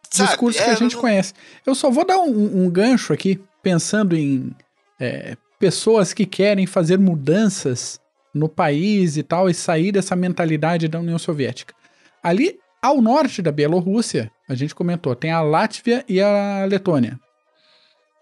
Sabe, 0.10 0.30
Discurso 0.30 0.60
é, 0.60 0.64
que 0.64 0.70
a 0.70 0.76
gente 0.76 0.96
não... 0.96 1.02
conhece. 1.02 1.34
Eu 1.66 1.76
só 1.76 1.92
vou 1.92 2.06
dar 2.06 2.18
um, 2.18 2.66
um 2.66 2.70
gancho 2.70 3.12
aqui, 3.12 3.42
pensando 3.62 4.16
em 4.16 4.56
é, 5.00 5.36
pessoas 5.60 6.14
que 6.14 6.26
querem 6.26 6.66
fazer 6.66 6.98
mudanças 6.98 8.00
no 8.34 8.50
país 8.50 9.16
e 9.16 9.24
tal, 9.24 9.50
e 9.50 9.54
sair 9.54 9.92
dessa 9.92 10.16
mentalidade 10.16 10.88
da 10.88 11.00
União 11.00 11.18
Soviética. 11.18 11.74
Ali, 12.22 12.60
ao 12.82 13.02
norte 13.02 13.42
da 13.42 13.52
Bielorrússia, 13.52 14.30
a 14.48 14.54
gente 14.54 14.76
comentou, 14.76 15.16
tem 15.16 15.32
a 15.32 15.42
Látvia 15.42 16.04
e 16.08 16.22
a 16.22 16.66
Letônia. 16.66 17.20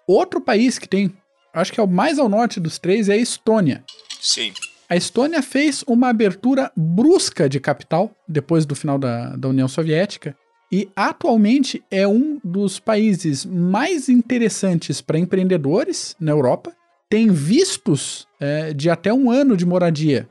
Outro 0.08 0.40
país 0.40 0.78
que 0.78 0.88
tem, 0.88 1.12
acho 1.54 1.74
que 1.74 1.80
é 1.80 1.84
o 1.84 1.88
mais 1.88 2.20
ao 2.20 2.30
norte 2.30 2.60
dos 2.60 2.78
três, 2.78 3.10
é 3.10 3.14
a 3.14 3.18
Estônia. 3.18 3.84
Sim. 4.22 4.54
A 4.90 4.96
Estônia 4.96 5.42
fez 5.42 5.84
uma 5.88 6.10
abertura 6.10 6.72
brusca 6.76 7.50
de 7.50 7.60
capital 7.60 8.12
depois 8.28 8.66
do 8.66 8.76
final 8.76 9.00
da, 9.00 9.36
da 9.36 9.48
União 9.48 9.68
Soviética 9.68 10.38
e 10.72 10.90
atualmente 10.96 11.84
é 11.90 12.08
um 12.08 12.40
dos 12.44 12.80
países 12.80 13.46
mais 13.46 14.10
interessantes 14.10 15.02
para 15.02 15.20
empreendedores 15.20 16.16
na 16.20 16.32
Europa. 16.32 16.74
Tem 17.14 17.30
vistos 17.30 18.28
é, 18.40 18.74
de 18.74 18.90
até 18.90 19.14
um 19.14 19.30
ano 19.30 19.56
de 19.56 19.68
moradia 19.68 20.28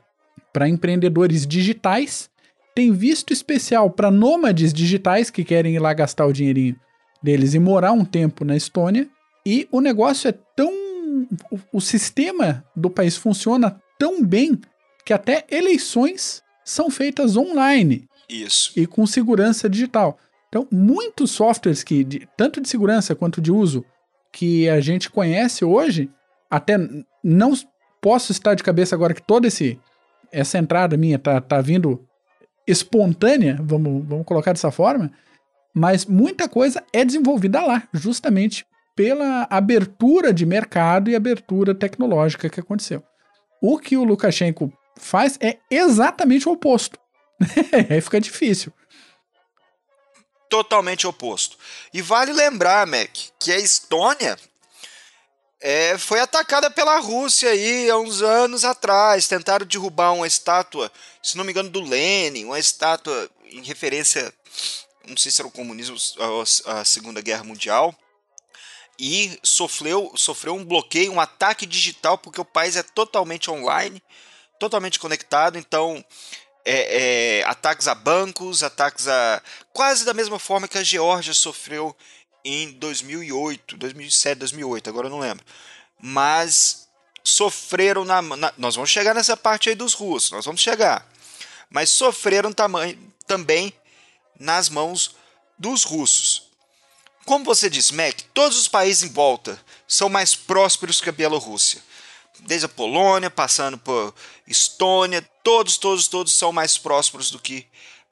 para 0.51 0.67
empreendedores 0.67 1.47
digitais. 1.47 2.29
Tem 2.75 2.91
visto 2.91 3.31
especial 3.31 3.89
para 3.89 4.11
nômades 4.11 4.73
digitais 4.73 5.29
que 5.29 5.45
querem 5.45 5.75
ir 5.75 5.79
lá 5.79 5.93
gastar 5.93 6.25
o 6.25 6.33
dinheirinho 6.33 6.75
deles 7.23 7.53
e 7.53 7.59
morar 7.59 7.93
um 7.93 8.03
tempo 8.03 8.43
na 8.43 8.57
Estônia. 8.57 9.07
E 9.45 9.65
o 9.71 9.79
negócio 9.79 10.27
é 10.27 10.33
tão. 10.33 10.73
O, 11.49 11.57
o 11.77 11.79
sistema 11.79 12.65
do 12.75 12.89
país 12.89 13.15
funciona 13.15 13.81
tão 13.97 14.21
bem 14.21 14.59
que 15.05 15.13
até 15.13 15.45
eleições 15.49 16.43
são 16.65 16.91
feitas 16.91 17.37
online. 17.37 18.09
Isso. 18.27 18.73
E 18.75 18.85
com 18.85 19.07
segurança 19.07 19.69
digital. 19.69 20.19
Então, 20.49 20.67
muitos 20.69 21.31
softwares 21.31 21.81
que, 21.81 22.03
de, 22.03 22.27
tanto 22.35 22.59
de 22.59 22.67
segurança 22.67 23.15
quanto 23.15 23.39
de 23.39 23.53
uso, 23.53 23.85
que 24.33 24.67
a 24.67 24.81
gente 24.81 25.09
conhece 25.09 25.63
hoje, 25.63 26.11
até 26.53 26.77
não 27.23 27.53
posso 27.99 28.31
estar 28.31 28.53
de 28.53 28.61
cabeça 28.61 28.93
agora 28.93 29.15
que 29.15 29.21
toda 29.23 29.47
esse, 29.47 29.79
essa 30.31 30.59
entrada 30.59 30.95
minha 30.95 31.17
tá, 31.17 31.41
tá 31.41 31.59
vindo 31.61 32.07
espontânea, 32.67 33.57
vamos, 33.59 34.05
vamos 34.05 34.23
colocar 34.23 34.53
dessa 34.53 34.69
forma, 34.69 35.11
mas 35.73 36.05
muita 36.05 36.47
coisa 36.47 36.83
é 36.93 37.03
desenvolvida 37.03 37.59
lá, 37.65 37.87
justamente 37.91 38.67
pela 38.95 39.47
abertura 39.49 40.31
de 40.31 40.45
mercado 40.45 41.09
e 41.09 41.15
abertura 41.15 41.73
tecnológica 41.73 42.47
que 42.47 42.59
aconteceu. 42.59 43.03
O 43.59 43.79
que 43.79 43.97
o 43.97 44.03
Lukashenko 44.03 44.71
faz 44.95 45.39
é 45.41 45.57
exatamente 45.71 46.47
o 46.47 46.51
oposto. 46.51 46.99
Aí 47.89 47.99
fica 47.99 48.21
difícil. 48.21 48.71
Totalmente 50.47 51.07
oposto. 51.07 51.57
E 51.91 51.99
vale 51.99 52.31
lembrar, 52.31 52.85
Mac, 52.85 53.09
que 53.39 53.51
a 53.51 53.57
Estônia 53.57 54.37
é, 55.63 55.97
foi 55.97 56.19
atacada 56.19 56.69
pela 56.69 56.99
Rússia 56.99 57.49
aí 57.49 57.89
há 57.89 57.97
uns 57.97 58.21
anos 58.21 58.65
atrás. 58.65 59.29
Tentaram 59.29 59.65
derrubar 59.65 60.11
uma 60.11 60.27
estátua, 60.27 60.91
se 61.21 61.37
não 61.37 61.45
me 61.45 61.51
engano, 61.51 61.69
do 61.69 61.79
Lenin, 61.79 62.43
uma 62.43 62.59
estátua 62.59 63.29
em 63.45 63.63
referência, 63.63 64.33
não 65.07 65.15
sei 65.15 65.31
se 65.31 65.39
era 65.39 65.47
o 65.47 65.51
comunismo, 65.51 65.95
a 66.65 66.83
Segunda 66.83 67.21
Guerra 67.21 67.45
Mundial 67.45 67.95
e 68.99 69.39
sofreu, 69.41 70.11
sofreu 70.15 70.53
um 70.53 70.65
bloqueio, 70.65 71.13
um 71.13 71.19
ataque 71.19 71.65
digital, 71.65 72.17
porque 72.17 72.41
o 72.41 72.45
país 72.45 72.75
é 72.75 72.83
totalmente 72.83 73.49
online, 73.49 74.03
totalmente 74.59 74.99
conectado, 74.99 75.57
então 75.57 76.03
é, 76.65 77.39
é, 77.39 77.43
ataques 77.45 77.87
a 77.87 77.95
bancos, 77.95 78.63
ataques 78.63 79.07
a. 79.07 79.41
quase 79.71 80.05
da 80.05 80.13
mesma 80.13 80.39
forma 80.39 80.67
que 80.67 80.77
a 80.77 80.83
Geórgia 80.83 81.33
sofreu 81.33 81.95
em 82.43 82.71
2008, 82.73 83.77
2007, 83.77 84.39
2008, 84.39 84.89
agora 84.89 85.07
eu 85.07 85.11
não 85.11 85.19
lembro. 85.19 85.45
Mas 85.99 86.87
sofreram 87.23 88.03
na, 88.03 88.21
na, 88.21 88.53
Nós 88.57 88.75
vamos 88.75 88.89
chegar 88.89 89.13
nessa 89.13 89.37
parte 89.37 89.69
aí 89.69 89.75
dos 89.75 89.93
russos, 89.93 90.31
nós 90.31 90.45
vamos 90.45 90.61
chegar. 90.61 91.07
Mas 91.69 91.89
sofreram 91.89 92.51
tamanho, 92.51 92.99
também 93.25 93.73
nas 94.39 94.69
mãos 94.69 95.15
dos 95.57 95.83
russos. 95.83 96.49
Como 97.25 97.45
você 97.45 97.69
disse, 97.69 97.93
Mac, 97.93 98.19
todos 98.33 98.57
os 98.57 98.67
países 98.67 99.03
em 99.03 99.13
volta 99.13 99.59
são 99.87 100.09
mais 100.09 100.35
prósperos 100.35 100.99
que 100.99 101.09
a 101.09 101.13
Bielorrússia. 101.13 101.81
Desde 102.41 102.65
a 102.65 102.69
Polônia, 102.69 103.29
passando 103.29 103.77
por 103.77 104.13
Estônia, 104.45 105.21
todos, 105.41 105.77
todos, 105.77 106.07
todos 106.07 106.33
são 106.33 106.51
mais 106.51 106.77
prósperos 106.77 107.31
do 107.31 107.39
que 107.39 107.65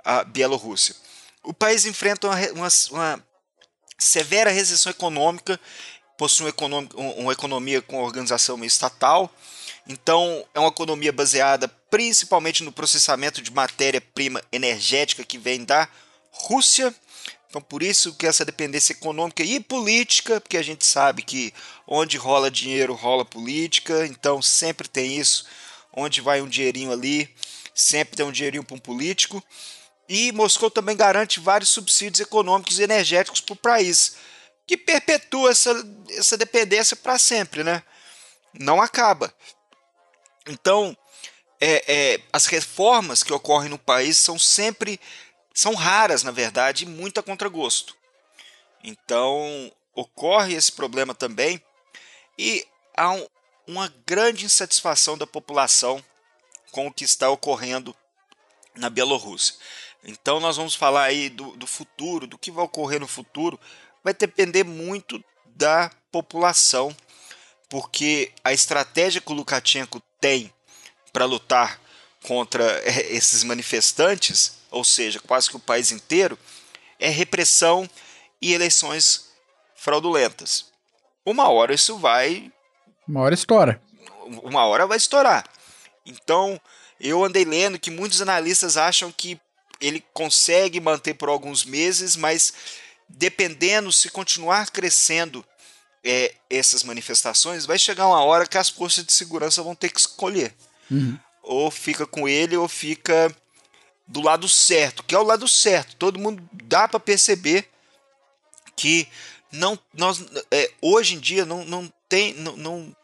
a 0.03 0.23
Bielorrússia. 0.23 0.95
o 1.43 1.53
país 1.53 1.85
enfrenta 1.85 2.27
uma, 2.27 2.37
uma, 2.51 2.69
uma 2.91 3.23
severa 4.01 4.49
recessão 4.49 4.89
econômica, 4.89 5.59
possui 6.17 6.53
uma, 7.17 7.31
economia 7.31 7.81
com 7.81 8.01
organização 8.01 8.63
estatal, 8.63 9.33
então 9.87 10.45
é 10.53 10.59
uma 10.59 10.69
economia 10.69 11.11
baseada 11.11 11.67
principalmente 11.89 12.63
no 12.63 12.71
processamento 12.71 13.41
de 13.41 13.51
matéria-prima 13.51 14.41
energética 14.51 15.23
que 15.23 15.37
vem 15.37 15.63
da 15.63 15.87
Rússia. 16.31 16.93
Então 17.49 17.61
por 17.61 17.83
isso 17.83 18.13
que 18.13 18.25
essa 18.25 18.45
dependência 18.45 18.93
econômica 18.93 19.43
e 19.43 19.59
política, 19.59 20.39
porque 20.39 20.57
a 20.57 20.63
gente 20.63 20.85
sabe 20.85 21.21
que 21.21 21.53
onde 21.85 22.17
rola 22.17 22.49
dinheiro 22.49 22.93
rola 22.93 23.25
política, 23.25 24.05
então 24.07 24.41
sempre 24.41 24.87
tem 24.87 25.17
isso, 25.17 25.45
onde 25.91 26.21
vai 26.21 26.41
um 26.41 26.47
dinheirinho 26.47 26.91
ali, 26.91 27.29
sempre 27.73 28.15
tem 28.15 28.25
um 28.25 28.31
dinheirinho 28.31 28.63
para 28.63 28.75
um 28.75 28.79
político. 28.79 29.43
E 30.13 30.29
Moscou 30.33 30.69
também 30.69 30.97
garante 30.97 31.39
vários 31.39 31.69
subsídios 31.69 32.19
econômicos 32.19 32.77
e 32.77 32.83
energéticos 32.83 33.39
para 33.39 33.53
o 33.53 33.55
país, 33.55 34.17
que 34.67 34.75
perpetua 34.75 35.51
essa, 35.51 35.73
essa 36.09 36.37
dependência 36.37 36.97
para 36.97 37.17
sempre, 37.17 37.63
né? 37.63 37.81
Não 38.53 38.81
acaba. 38.81 39.33
Então, 40.45 40.97
é, 41.61 41.85
é, 41.87 42.21
as 42.33 42.45
reformas 42.45 43.23
que 43.23 43.31
ocorrem 43.31 43.69
no 43.69 43.79
país 43.79 44.17
são 44.17 44.37
sempre, 44.37 44.99
são 45.53 45.75
raras, 45.75 46.23
na 46.23 46.31
verdade, 46.31 46.83
e 46.83 46.89
muito 46.89 47.17
a 47.21 47.23
contragosto. 47.23 47.95
Então, 48.83 49.71
ocorre 49.95 50.55
esse 50.55 50.73
problema 50.73 51.15
também 51.15 51.63
e 52.37 52.67
há 52.97 53.11
um, 53.11 53.25
uma 53.65 53.87
grande 54.05 54.43
insatisfação 54.43 55.17
da 55.17 55.25
população 55.25 56.03
com 56.69 56.87
o 56.87 56.93
que 56.93 57.05
está 57.05 57.29
ocorrendo 57.29 57.95
na 58.75 58.89
Bielorrússia. 58.89 59.55
Então 60.03 60.39
nós 60.39 60.57
vamos 60.57 60.75
falar 60.75 61.03
aí 61.03 61.29
do, 61.29 61.55
do 61.55 61.67
futuro, 61.67 62.25
do 62.25 62.37
que 62.37 62.51
vai 62.51 62.65
ocorrer 62.65 62.99
no 62.99 63.07
futuro, 63.07 63.59
vai 64.03 64.13
depender 64.13 64.63
muito 64.63 65.23
da 65.55 65.91
população, 66.11 66.95
porque 67.69 68.31
a 68.43 68.51
estratégia 68.51 69.21
que 69.21 69.31
o 69.31 69.35
Lukashenko 69.35 70.01
tem 70.19 70.51
para 71.13 71.25
lutar 71.25 71.79
contra 72.23 72.63
eh, 72.83 73.13
esses 73.13 73.43
manifestantes, 73.43 74.57
ou 74.69 74.83
seja, 74.83 75.19
quase 75.19 75.49
que 75.49 75.55
o 75.55 75.59
país 75.59 75.91
inteiro, 75.91 76.37
é 76.99 77.09
repressão 77.09 77.89
e 78.41 78.53
eleições 78.53 79.29
fraudulentas. 79.75 80.65
Uma 81.25 81.49
hora 81.49 81.73
isso 81.73 81.97
vai. 81.97 82.51
Uma 83.07 83.21
hora 83.21 83.33
estoura. 83.33 83.81
Uma 84.43 84.65
hora 84.65 84.87
vai 84.87 84.97
estourar. 84.97 85.47
Então, 86.05 86.59
eu 86.99 87.23
andei 87.23 87.43
lendo 87.45 87.79
que 87.79 87.91
muitos 87.91 88.21
analistas 88.21 88.77
acham 88.77 89.11
que 89.11 89.39
ele 89.81 90.03
consegue 90.13 90.79
manter 90.79 91.15
por 91.15 91.27
alguns 91.27 91.65
meses, 91.65 92.15
mas 92.15 92.53
dependendo 93.09 93.91
se 93.91 94.09
continuar 94.09 94.69
crescendo 94.69 95.43
é, 96.03 96.33
essas 96.49 96.83
manifestações, 96.83 97.65
vai 97.65 97.77
chegar 97.77 98.07
uma 98.07 98.23
hora 98.23 98.45
que 98.45 98.57
as 98.57 98.69
forças 98.69 99.05
de 99.05 99.11
segurança 99.11 99.63
vão 99.63 99.75
ter 99.75 99.89
que 99.89 99.99
escolher. 99.99 100.53
Uhum. 100.89 101.17
Ou 101.43 101.71
fica 101.71 102.05
com 102.05 102.27
ele 102.27 102.55
ou 102.55 102.67
fica 102.67 103.35
do 104.07 104.21
lado 104.21 104.47
certo, 104.47 105.03
que 105.03 105.15
é 105.15 105.19
o 105.19 105.23
lado 105.23 105.47
certo. 105.47 105.95
Todo 105.95 106.19
mundo 106.19 106.47
dá 106.51 106.87
para 106.87 106.99
perceber 106.99 107.67
que 108.75 109.07
não 109.51 109.77
nós 109.93 110.23
é, 110.49 110.71
hoje 110.81 111.15
em 111.15 111.19
dia 111.19 111.45
não, 111.45 111.65
não 111.65 111.91
tem 112.07 112.33
não, 112.33 112.55
não, 112.55 112.95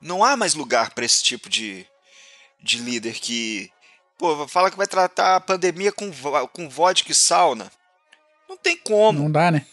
não 0.00 0.24
há 0.24 0.36
mais 0.36 0.54
lugar 0.54 0.90
para 0.90 1.04
esse 1.04 1.22
tipo 1.22 1.48
de, 1.48 1.86
de 2.62 2.78
líder 2.78 3.14
que 3.14 3.70
Pô, 4.18 4.48
fala 4.48 4.70
que 4.70 4.76
vai 4.76 4.86
tratar 4.86 5.36
a 5.36 5.40
pandemia 5.40 5.92
com, 5.92 6.10
com 6.52 6.68
vodka 6.68 7.12
e 7.12 7.14
sauna. 7.14 7.70
Não 8.48 8.56
tem 8.56 8.76
como. 8.76 9.20
Não 9.20 9.30
dá, 9.30 9.50
né? 9.50 9.66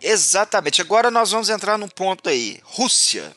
Exatamente. 0.00 0.80
Agora 0.80 1.10
nós 1.10 1.30
vamos 1.30 1.48
entrar 1.48 1.78
num 1.78 1.88
ponto 1.88 2.28
aí. 2.28 2.60
Rússia. 2.62 3.34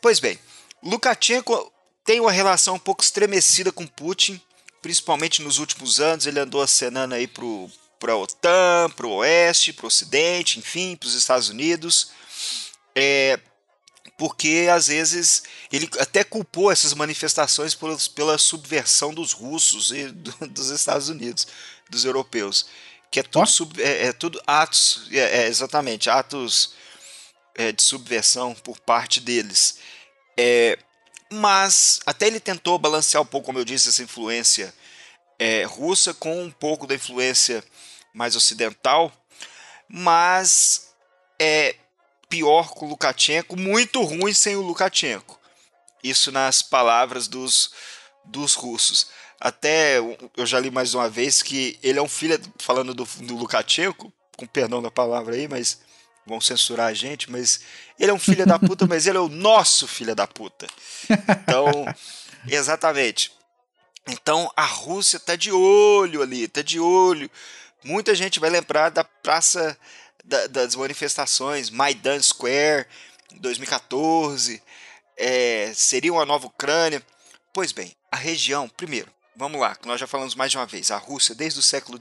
Pois 0.00 0.18
bem, 0.18 0.38
Lukashenko 0.82 1.72
tem 2.04 2.18
uma 2.20 2.32
relação 2.32 2.74
um 2.74 2.78
pouco 2.78 3.04
estremecida 3.04 3.70
com 3.70 3.86
Putin, 3.86 4.40
principalmente 4.80 5.42
nos 5.42 5.58
últimos 5.58 6.00
anos. 6.00 6.26
Ele 6.26 6.40
andou 6.40 6.62
acenando 6.62 7.14
aí 7.14 7.26
pro, 7.28 7.70
a 8.08 8.16
OTAN, 8.16 8.90
pro 8.96 9.10
Oeste, 9.10 9.72
pro 9.72 9.86
Ocidente, 9.86 10.58
enfim, 10.58 10.96
para 10.96 11.06
os 11.06 11.14
Estados 11.14 11.48
Unidos. 11.48 12.10
É, 12.94 13.38
porque 14.16 14.68
às 14.72 14.86
vezes 14.88 15.42
ele 15.72 15.88
até 15.98 16.22
culpou 16.22 16.70
essas 16.70 16.94
manifestações 16.94 17.74
por, 17.74 17.96
pela 18.10 18.38
subversão 18.38 19.12
dos 19.12 19.32
russos 19.32 19.90
e 19.90 20.08
do, 20.08 20.48
dos 20.48 20.70
Estados 20.70 21.08
Unidos, 21.08 21.46
dos 21.90 22.04
europeus, 22.04 22.66
que 23.10 23.20
é 23.20 23.22
tudo, 23.22 23.46
sub, 23.46 23.82
é, 23.82 24.06
é, 24.06 24.12
tudo 24.12 24.40
atos, 24.46 25.08
é, 25.10 25.42
é 25.42 25.46
exatamente, 25.46 26.08
atos 26.08 26.74
é, 27.54 27.72
de 27.72 27.82
subversão 27.82 28.54
por 28.54 28.78
parte 28.80 29.20
deles. 29.20 29.78
É, 30.38 30.78
mas 31.30 32.00
até 32.06 32.26
ele 32.26 32.40
tentou 32.40 32.78
balancear 32.78 33.22
um 33.22 33.26
pouco, 33.26 33.46
como 33.46 33.58
eu 33.58 33.64
disse, 33.64 33.88
essa 33.88 34.02
influência 34.02 34.74
russa 35.68 36.14
com 36.14 36.40
um 36.40 36.52
pouco 36.52 36.86
da 36.86 36.94
influência 36.94 37.64
mais 38.14 38.36
ocidental, 38.36 39.12
mas 39.88 40.94
é, 41.36 41.74
pior 42.32 42.70
com 42.70 42.86
o 42.86 42.88
Lukashenko, 42.88 43.58
muito 43.58 44.02
ruim 44.02 44.32
sem 44.32 44.56
o 44.56 44.62
Lukashenko. 44.62 45.38
Isso 46.02 46.32
nas 46.32 46.62
palavras 46.62 47.28
dos, 47.28 47.70
dos 48.24 48.54
russos. 48.54 49.08
Até 49.38 49.98
eu 49.98 50.46
já 50.46 50.58
li 50.58 50.70
mais 50.70 50.94
uma 50.94 51.10
vez 51.10 51.42
que 51.42 51.78
ele 51.82 51.98
é 51.98 52.02
um 52.02 52.08
filho, 52.08 52.40
falando 52.58 52.94
do, 52.94 53.04
do 53.04 53.36
Lukashenko, 53.36 54.10
com 54.34 54.46
perdão 54.46 54.80
da 54.80 54.90
palavra 54.90 55.34
aí, 55.34 55.46
mas 55.46 55.82
vão 56.26 56.40
censurar 56.40 56.86
a 56.86 56.94
gente, 56.94 57.30
mas 57.30 57.60
ele 58.00 58.10
é 58.10 58.14
um 58.14 58.18
filho 58.18 58.46
da 58.46 58.58
puta, 58.58 58.86
mas 58.86 59.06
ele 59.06 59.18
é 59.18 59.20
o 59.20 59.28
nosso 59.28 59.86
filho 59.86 60.14
da 60.14 60.26
puta. 60.26 60.66
Então, 61.10 61.84
exatamente. 62.48 63.30
Então 64.08 64.50
a 64.56 64.64
Rússia 64.64 65.20
tá 65.20 65.36
de 65.36 65.52
olho 65.52 66.22
ali, 66.22 66.48
tá 66.48 66.62
de 66.62 66.80
olho. 66.80 67.30
Muita 67.84 68.14
gente 68.14 68.40
vai 68.40 68.48
lembrar 68.48 68.88
da 68.88 69.04
Praça 69.04 69.76
da, 70.24 70.46
das 70.46 70.74
manifestações, 70.74 71.70
Maidan 71.70 72.20
Square, 72.22 72.86
2014, 73.34 74.62
é, 75.16 75.72
seria 75.74 76.12
uma 76.12 76.24
nova 76.24 76.46
Ucrânia. 76.46 77.02
Pois 77.52 77.72
bem, 77.72 77.94
a 78.10 78.16
região, 78.16 78.68
primeiro, 78.68 79.12
vamos 79.36 79.60
lá, 79.60 79.76
nós 79.84 80.00
já 80.00 80.06
falamos 80.06 80.34
mais 80.34 80.50
de 80.50 80.58
uma 80.58 80.66
vez, 80.66 80.90
a 80.90 80.96
Rússia, 80.96 81.34
desde 81.34 81.58
o 81.58 81.62
século 81.62 82.00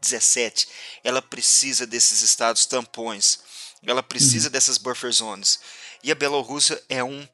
17, 0.00 0.68
ela 1.04 1.20
precisa 1.20 1.86
desses 1.86 2.22
estados 2.22 2.66
tampões, 2.66 3.40
ela 3.86 4.02
precisa 4.02 4.48
uhum. 4.48 4.52
dessas 4.52 4.78
buffer 4.78 5.12
zones. 5.12 5.60
E 6.02 6.10
a 6.10 6.14
Bielorrússia 6.14 6.82
é 6.88 7.04
um 7.04 7.26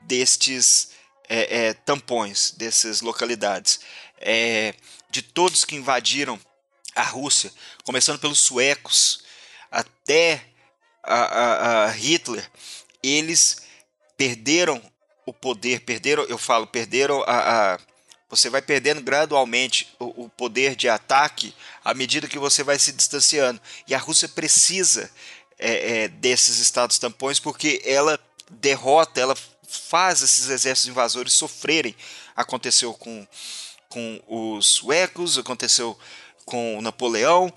destes 0.00 0.90
é, 1.28 1.66
é, 1.66 1.74
tampões, 1.74 2.52
dessas 2.52 3.00
localidades. 3.00 3.80
É, 4.18 4.74
de 5.10 5.22
todos 5.22 5.64
que 5.64 5.76
invadiram 5.76 6.40
a 6.94 7.02
Rússia, 7.02 7.52
começando 7.84 8.18
pelos 8.18 8.40
suecos, 8.40 9.24
até 9.76 10.42
a, 11.02 11.14
a, 11.14 11.84
a 11.84 11.90
Hitler, 11.90 12.50
eles 13.02 13.62
perderam 14.16 14.80
o 15.26 15.32
poder, 15.34 15.80
perderam, 15.80 16.24
eu 16.24 16.38
falo, 16.38 16.66
perderam 16.66 17.22
a, 17.26 17.74
a 17.74 17.78
você 18.28 18.50
vai 18.50 18.60
perdendo 18.60 19.02
gradualmente 19.02 19.94
o, 20.00 20.24
o, 20.24 20.28
poder 20.28 20.74
de 20.74 20.88
ataque 20.88 21.54
à 21.84 21.94
medida 21.94 22.26
que 22.26 22.40
você 22.40 22.64
vai 22.64 22.76
se 22.76 22.90
distanciando. 22.90 23.60
E 23.86 23.94
a 23.94 23.98
Rússia 23.98 24.28
precisa 24.28 25.08
é, 25.58 26.04
é, 26.04 26.08
desses 26.08 26.58
estados 26.58 26.98
tampões 26.98 27.38
porque 27.38 27.80
ela 27.84 28.18
derrota, 28.50 29.20
ela 29.20 29.36
faz 29.68 30.22
esses 30.22 30.48
exércitos 30.48 30.88
invasores 30.88 31.34
sofrerem. 31.34 31.94
Aconteceu 32.34 32.92
com, 32.94 33.26
com 33.88 34.20
os 34.26 34.66
suecos, 34.66 35.38
aconteceu 35.38 35.96
com 36.44 36.80
Napoleão, 36.82 37.52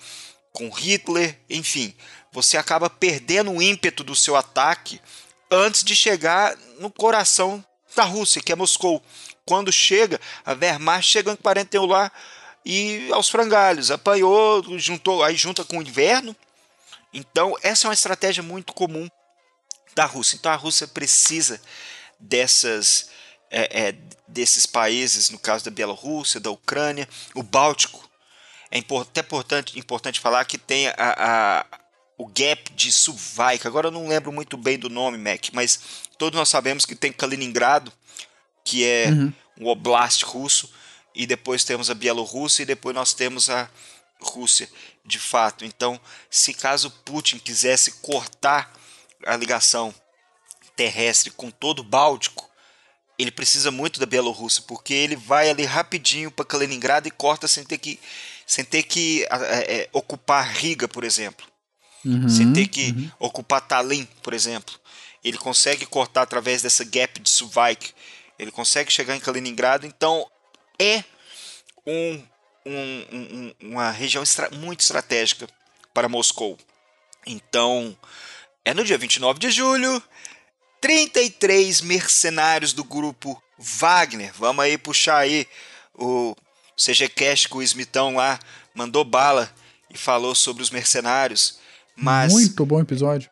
com 0.52 0.70
Hitler, 0.70 1.38
enfim, 1.50 1.94
você 2.32 2.58
acaba 2.58 2.90
perdendo 2.90 3.52
o 3.52 3.62
ímpeto 3.62 4.04
do 4.04 4.16
seu 4.16 4.36
ataque 4.36 5.02
antes 5.50 5.84
de 5.84 5.96
chegar 5.96 6.56
no 6.80 6.92
coração 6.92 7.64
da 7.96 8.04
Rússia, 8.04 8.42
que 8.42 8.52
é 8.52 8.56
Moscou. 8.56 9.02
Quando 9.46 9.72
chega, 9.72 10.20
a 10.46 10.54
Wehrmacht 10.54 11.10
chega 11.10 11.32
em 11.32 11.36
41 11.36 11.86
lá 11.86 12.12
e 12.64 13.10
aos 13.12 13.30
frangalhos, 13.30 13.90
apanhou, 13.90 14.64
juntou, 14.78 15.24
aí 15.24 15.36
junta 15.36 15.64
com 15.64 15.80
o 15.80 15.82
inverno. 15.82 16.36
Então, 17.12 17.58
essa 17.64 17.88
é 17.88 17.90
uma 17.90 17.94
estratégia 17.94 18.44
muito 18.44 18.74
comum 18.74 19.10
da 19.96 20.06
Rússia. 20.06 20.36
Então, 20.36 20.52
a 20.52 20.56
Rússia 20.56 20.88
precisa 20.88 21.60
dessas 22.20 23.10
é, 23.50 23.88
é, 23.88 23.96
desses 24.28 24.66
países, 24.66 25.30
no 25.30 25.40
caso 25.40 25.66
da 25.66 25.72
Bielorrússia, 25.72 26.40
da 26.40 26.52
Ucrânia, 26.52 27.10
o 27.34 27.42
Báltico 27.42 28.09
é 28.72 28.80
até 28.80 29.22
importante, 29.22 29.80
importante 29.80 30.20
falar 30.20 30.46
que 30.46 30.58
tem 30.58 30.88
a, 30.88 30.94
a, 30.98 31.66
o 32.18 32.26
gap 32.28 32.72
de 32.74 32.92
Suvaik. 32.92 33.66
Agora 33.66 33.88
eu 33.88 33.92
não 33.92 34.08
lembro 34.08 34.32
muito 34.32 34.58
bem 34.58 34.78
do 34.78 34.90
nome, 34.90 35.18
Mac, 35.18 35.50
mas 35.54 35.80
todos 36.18 36.38
nós 36.38 36.50
sabemos 36.50 36.86
que 36.86 36.96
tem 36.96 37.12
Kaliningrado, 37.12 37.92
que 38.64 38.86
é 38.86 39.08
uhum. 39.08 39.34
um 39.60 39.68
oblast 39.68 40.24
russo, 40.24 40.72
e 41.16 41.26
depois 41.26 41.64
temos 41.64 41.90
a 41.90 41.96
Bielorrússia, 41.96 42.64
e 42.64 42.66
depois 42.66 42.96
nós 42.96 43.14
temos 43.14 43.50
a, 43.50 43.70
Rússia 44.22 44.70
de 45.06 45.18
fato. 45.18 45.64
Então, 45.66 46.00
se 46.30 46.54
caso 46.54 46.92
Putin 47.06 47.40
quisesse 47.40 47.94
cortar 47.94 48.72
a 49.26 49.36
ligação 49.36 49.94
terrestre 50.76 51.32
com 51.32 51.50
todo 51.50 51.80
o 51.80 51.84
Báltico, 51.84 52.50
ele 53.18 53.32
precisa 53.32 53.70
muito 53.72 54.00
da 54.00 54.06
Bielorrússia, 54.06 54.64
porque 54.68 54.94
ele 54.94 55.16
vai 55.16 55.50
ali 55.50 55.66
rapidinho 55.66 56.32
para 56.32 56.46
Kaliningrado 56.46 57.08
e 57.08 57.12
corta 57.12 57.48
sem 57.48 57.66
ter 57.66 57.78
que, 57.78 58.00
sem 58.50 58.66
ter 58.66 58.82
que 58.82 59.24
é, 59.26 59.82
é, 59.82 59.90
ocupar 59.94 60.44
Riga, 60.44 60.88
por 60.88 61.04
exemplo. 61.04 61.46
Uhum, 62.04 62.28
sem 62.28 62.52
ter 62.52 62.68
que 62.68 62.90
uhum. 62.90 63.12
ocupar 63.20 63.62
Tallinn, 63.62 64.08
por 64.24 64.34
exemplo. 64.34 64.74
Ele 65.24 65.38
consegue 65.38 65.86
cortar 65.86 66.24
através 66.24 66.64
dessa 66.64 66.84
gap 66.84 67.20
de 67.20 67.30
Suvaik. 67.30 67.94
Ele 68.40 68.50
consegue 68.50 68.92
chegar 68.92 69.16
em 69.16 69.20
Kaliningrado. 69.20 69.86
Então, 69.86 70.26
é 70.80 71.04
um, 71.86 72.24
um, 72.66 73.06
um, 73.12 73.54
uma 73.62 73.92
região 73.92 74.24
estra 74.24 74.50
muito 74.50 74.80
estratégica 74.80 75.48
para 75.94 76.10
Moscou. 76.10 76.58
Então, 77.28 77.96
é 78.66 78.74
no 78.74 78.84
dia 78.84 78.98
29 78.98 79.38
de 79.38 79.52
julho, 79.52 80.02
33 80.82 81.82
mercenários 81.82 82.74
do 82.74 82.84
grupo 82.84 83.40
Wagner. 83.60 84.34
Vamos 84.34 84.66
aí 84.66 84.76
puxar 84.76 85.20
aí 85.20 85.46
o 85.94 86.36
CG 86.80 87.10
Cash 87.10 87.46
com 87.46 87.58
o 87.58 87.62
Smitão 87.62 88.16
lá, 88.16 88.40
mandou 88.74 89.04
bala 89.04 89.54
e 89.90 89.98
falou 89.98 90.34
sobre 90.34 90.64
os 90.64 90.70
mercenários. 90.70 91.60
Mas 91.94 92.32
Muito 92.32 92.66
bom 92.66 92.80
episódio. 92.80 93.30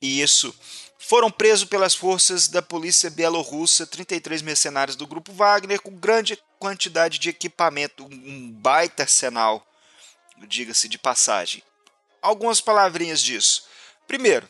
Isso. 0.00 0.52
Foram 0.98 1.30
presos 1.30 1.64
pelas 1.64 1.94
forças 1.94 2.48
da 2.48 2.60
polícia 2.60 3.08
bielorrussa 3.08 3.86
33 3.86 4.42
mercenários 4.42 4.96
do 4.96 5.06
grupo 5.06 5.32
Wagner 5.32 5.80
com 5.80 5.94
grande 5.94 6.38
quantidade 6.58 7.18
de 7.18 7.28
equipamento, 7.28 8.04
um 8.04 8.50
baita 8.52 9.02
arsenal, 9.04 9.64
diga-se 10.48 10.88
de 10.88 10.98
passagem. 10.98 11.62
Algumas 12.20 12.60
palavrinhas 12.60 13.20
disso. 13.20 13.64
Primeiro, 14.06 14.48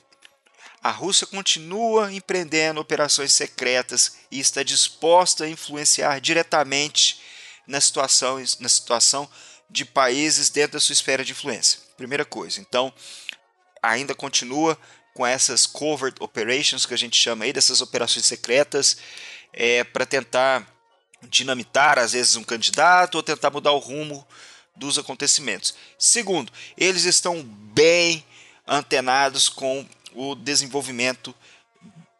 a 0.83 0.91
Rússia 0.91 1.27
continua 1.27 2.13
empreendendo 2.13 2.81
operações 2.81 3.33
secretas 3.33 4.17
e 4.31 4.41
está 4.41 4.63
disposta 4.63 5.45
a 5.45 5.49
influenciar 5.49 6.21
diretamente 6.21 7.21
na 7.67 7.81
situação, 7.81 8.39
na 8.61 8.69
situação 8.69 9.29
de 9.69 9.85
países 9.85 10.51
dentro 10.51 10.73
da 10.73 10.81
sua 10.81 10.93
esfera 10.93 11.25
de 11.25 11.33
influência. 11.33 11.81
Primeira 11.97 12.25
coisa. 12.25 12.61
Então, 12.61 12.93
ainda 13.83 14.15
continua 14.15 14.79
com 15.15 15.27
essas 15.27 15.67
covert 15.67 16.15
operations 16.21 16.87
que 16.87 16.95
a 16.95 16.99
gente 16.99 17.17
chama 17.17 17.45
aí, 17.45 17.53
dessas 17.53 17.81
operações 17.81 18.27
secretas, 18.27 18.97
é, 19.53 19.85
para 19.85 20.07
tentar 20.07 20.67
dinamitar, 21.29 21.99
às 21.99 22.13
vezes, 22.13 22.37
um 22.37 22.45
candidato 22.45 23.17
ou 23.17 23.23
tentar 23.23 23.51
mudar 23.51 23.73
o 23.73 23.79
rumo 23.79 24.27
dos 24.75 24.99
acontecimentos. 24.99 25.75
Segundo, 25.99 26.53
eles 26.77 27.05
estão 27.05 27.43
bem 27.43 28.25
antenados 28.67 29.49
com 29.49 29.87
o 30.15 30.35
desenvolvimento 30.35 31.35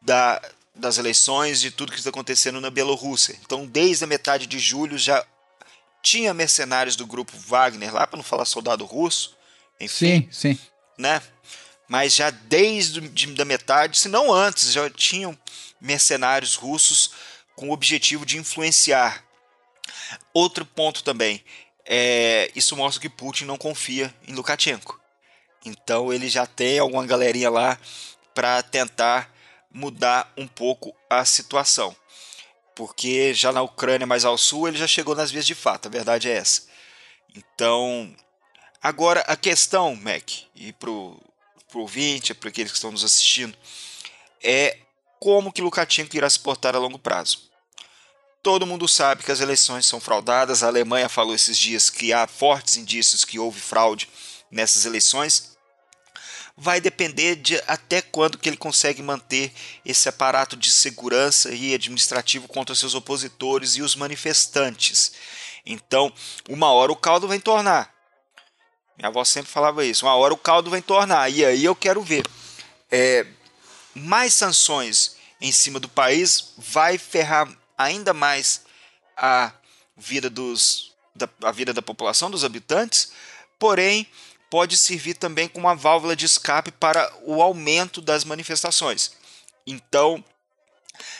da, 0.01 0.41
das 0.75 0.99
eleições 0.99 1.65
e 1.65 1.71
tudo 1.71 1.93
que 1.93 1.99
está 1.99 2.11
acontecendo 2.11 2.61
na 2.61 2.71
Bielorrússia. 2.71 3.39
Então, 3.45 3.67
desde 3.67 4.05
a 4.05 4.07
metade 4.07 4.47
de 4.47 4.59
julho 4.59 4.99
já 4.99 5.25
tinha 6.03 6.35
mercenários 6.35 6.97
do 6.97 7.07
grupo 7.07 7.37
Wagner 7.37 7.95
lá, 7.95 8.07
para 8.07 8.17
não 8.17 8.25
falar 8.25 8.45
soldado 8.45 8.85
russo, 8.85 9.37
enfim. 9.81 10.29
Sim, 10.31 10.55
sim. 10.55 10.59
Né? 10.99 11.23
Mas 11.89 12.15
já 12.15 12.31
desde 12.31 13.01
a 13.41 13.45
metade, 13.45 13.99
se 13.99 14.09
não 14.09 14.33
antes, 14.33 14.73
já 14.73 14.89
tinham 14.91 15.39
mercenários 15.81 16.55
russos 16.55 17.11
com 17.55 17.69
o 17.69 17.73
objetivo 17.73 18.25
de 18.25 18.39
influenciar. 18.39 19.25
Outro 20.33 20.65
ponto 20.65 21.03
também, 21.05 21.45
é, 21.85 22.51
isso 22.55 22.77
mostra 22.77 23.01
que 23.01 23.09
Putin 23.09 23.45
não 23.45 23.57
confia 23.57 24.15
em 24.27 24.33
Lukashenko. 24.33 25.01
Então 25.65 26.13
ele 26.13 26.29
já 26.29 26.47
tem 26.47 26.79
alguma 26.79 27.07
galerinha 27.07 27.51
lá 27.51 27.79
para 28.35 28.63
tentar 28.63 29.33
mudar 29.71 30.33
um 30.37 30.47
pouco 30.47 30.95
a 31.09 31.25
situação. 31.25 31.95
Porque 32.75 33.35
já 33.35 33.53
na 33.53 33.63
Ucrânia 33.63 34.07
mais 34.07 34.25
ao 34.25 34.39
sul 34.39 34.69
ele 34.69 34.79
já 34.79 34.87
chegou 34.87 35.15
nas 35.15 35.31
vias 35.31 35.47
de 35.47 35.55
fato, 35.55 35.87
a 35.87 35.91
verdade 35.91 36.31
é 36.31 36.37
essa. 36.37 36.63
Então, 37.35 38.15
agora 38.83 39.21
a 39.21 39.37
questão, 39.37 39.95
Mac, 39.97 40.31
e 40.55 40.73
pro, 40.73 41.21
pro 41.69 41.81
ouvinte, 41.81 42.35
para 42.35 42.49
aqueles 42.49 42.73
que 42.73 42.79
estão 42.79 42.93
nos 42.93 43.05
assistindo, 43.05 43.57
é 44.43 44.79
como 45.19 45.53
que 45.53 45.63
Lukashenko 45.63 46.17
irá 46.17 46.29
se 46.29 46.41
portar 46.41 46.75
a 46.75 46.79
longo 46.79 46.99
prazo. 46.99 47.51
Todo 48.43 48.67
mundo 48.67 48.89
sabe 48.89 49.23
que 49.23 49.31
as 49.31 49.41
eleições 49.41 49.87
são 49.87 50.01
fraudadas. 50.01 50.65
A 50.65 50.67
Alemanha 50.67 51.09
falou 51.09 51.33
esses 51.33 51.57
dias 51.57 51.89
que 51.89 52.13
há 52.13 52.27
fortes 52.27 52.77
indícios 52.77 53.25
que 53.25 53.39
houve 53.39 53.61
fraude 53.61 54.09
nessas 54.51 54.85
eleições 54.85 55.52
vai 56.57 56.81
depender 56.81 57.37
de 57.37 57.57
até 57.67 58.03
quando 58.03 58.39
que 58.39 58.49
ele 58.49 58.57
consegue 58.57 59.03
manter 59.03 59.53
esse 59.85 60.09
aparato 60.09 60.57
de 60.57 60.71
segurança 60.71 61.53
e 61.53 61.75
administrativo 61.75 62.47
contra 62.47 62.75
seus 62.75 62.95
opositores 62.95 63.77
e 63.77 63.83
os 63.83 63.97
manifestantes. 63.97 65.13
Então, 65.65 66.13
uma 66.49 66.71
hora 66.73 66.93
o 66.93 66.97
caldo 66.97 67.27
vai 67.29 67.39
tornar. 67.39 67.93
Minha 68.97 69.09
avó 69.09 69.25
sempre 69.25 69.51
falava 69.51 69.85
isso. 69.85 70.05
Uma 70.05 70.15
hora 70.15 70.35
o 70.35 70.39
caldo 70.39 70.71
vai 70.71 70.83
tornar. 70.83 71.31
E 71.31 71.45
aí 71.45 71.65
eu 71.65 71.75
quero 71.75 72.03
ver 72.03 72.25
é, 72.91 73.27
mais 73.95 74.35
sanções 74.35 75.17
em 75.41 75.51
cima 75.51 75.81
do 75.81 75.89
país 75.89 76.53
vai 76.57 76.99
ferrar 76.99 77.49
ainda 77.77 78.13
mais 78.13 78.63
a 79.17 79.53
vida 79.97 80.31
dos 80.31 80.93
da, 81.15 81.29
a 81.43 81.53
vida 81.53 81.73
da 81.73 81.83
população, 81.83 82.31
dos 82.31 82.45
habitantes. 82.45 83.13
Porém, 83.59 84.07
pode 84.53 84.77
servir 84.77 85.15
também 85.15 85.49
como 85.49 85.67
uma 85.67 85.75
válvula 85.75 86.15
de 86.15 86.27
escape 86.27 86.71
para 86.73 87.11
o 87.23 87.41
aumento 87.41 88.03
das 88.03 88.23
manifestações. 88.23 89.13
Então, 89.67 90.23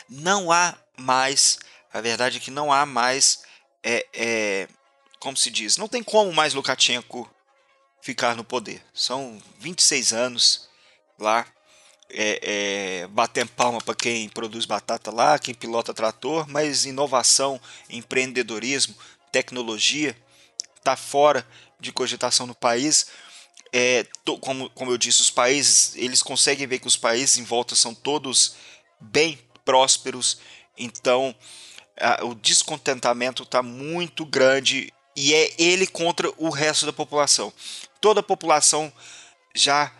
não 0.07 0.51
há 0.51 0.77
mais, 0.95 1.57
a 1.91 1.99
verdade 1.99 2.37
é 2.37 2.39
que 2.39 2.51
não 2.51 2.71
há 2.71 2.85
mais, 2.85 3.41
é, 3.81 4.05
é, 4.13 4.67
como 5.19 5.35
se 5.35 5.49
diz, 5.49 5.77
não 5.77 5.87
tem 5.87 6.03
como 6.03 6.31
mais 6.31 6.53
Lukashenko 6.53 7.27
ficar 8.03 8.35
no 8.35 8.43
poder. 8.43 8.85
São 8.93 9.41
26 9.57 10.13
anos 10.13 10.69
lá, 11.17 11.43
é, 12.11 12.39
é, 12.43 13.07
batendo 13.07 13.49
palma 13.53 13.81
para 13.81 13.95
quem 13.95 14.29
produz 14.29 14.67
batata 14.67 15.09
lá, 15.09 15.39
quem 15.39 15.55
pilota 15.55 15.91
trator, 15.91 16.47
mas 16.47 16.85
inovação, 16.85 17.59
empreendedorismo, 17.89 18.93
tecnologia 19.31 20.15
está 20.77 20.95
fora 20.95 21.43
de 21.79 21.91
cogitação 21.91 22.45
no 22.45 22.53
país 22.53 23.07
é, 23.73 24.05
to, 24.23 24.37
como, 24.37 24.69
como 24.69 24.91
eu 24.91 24.97
disse, 24.99 25.19
os 25.19 25.31
países, 25.31 25.95
eles 25.95 26.21
conseguem 26.21 26.67
ver 26.67 26.77
que 26.77 26.87
os 26.87 26.95
países 26.95 27.39
em 27.39 27.43
volta 27.43 27.75
são 27.75 27.93
todos 27.93 28.55
bem 29.01 29.39
prósperos, 29.65 30.37
então 30.77 31.35
a, 31.99 32.23
o 32.23 32.35
descontentamento 32.35 33.41
está 33.41 33.63
muito 33.63 34.25
grande 34.25 34.93
e 35.15 35.33
é 35.33 35.53
ele 35.57 35.87
contra 35.87 36.31
o 36.37 36.49
resto 36.49 36.85
da 36.85 36.93
população. 36.93 37.51
Toda 37.99 38.19
a 38.19 38.23
população 38.23 38.93
já 39.55 39.91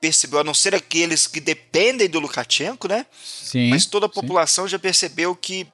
percebeu, 0.00 0.40
a 0.40 0.44
não 0.44 0.54
ser 0.54 0.74
aqueles 0.74 1.26
que 1.26 1.40
dependem 1.40 2.08
do 2.08 2.20
Lukashenko, 2.20 2.86
né? 2.86 3.06
Sim, 3.24 3.70
Mas 3.70 3.86
toda 3.86 4.06
a 4.06 4.10
população 4.10 4.64
sim. 4.64 4.70
já 4.70 4.78
percebeu 4.78 5.34
que 5.34 5.66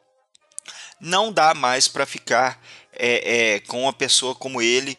não 1.01 1.33
dá 1.33 1.53
mais 1.53 1.89
para 1.89 2.07
ficar 2.07 2.63
é, 2.93 3.55
é, 3.55 3.61
com 3.61 3.83
uma 3.83 3.93
pessoa 3.93 4.35
como 4.35 4.63
ele 4.63 4.97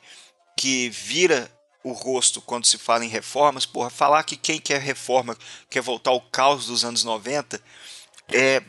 que 0.57 0.89
vira 0.89 1.49
o 1.83 1.91
rosto 1.91 2.41
quando 2.41 2.65
se 2.65 2.77
fala 2.77 3.03
em 3.03 3.09
reformas, 3.09 3.65
porra, 3.65 3.89
falar 3.89 4.23
que 4.23 4.37
quem 4.37 4.59
quer 4.59 4.79
reforma 4.79 5.37
quer 5.69 5.81
voltar 5.81 6.11
ao 6.11 6.21
caos 6.21 6.67
dos 6.67 6.85
anos 6.85 7.03
90, 7.03 7.61
é, 8.29 8.63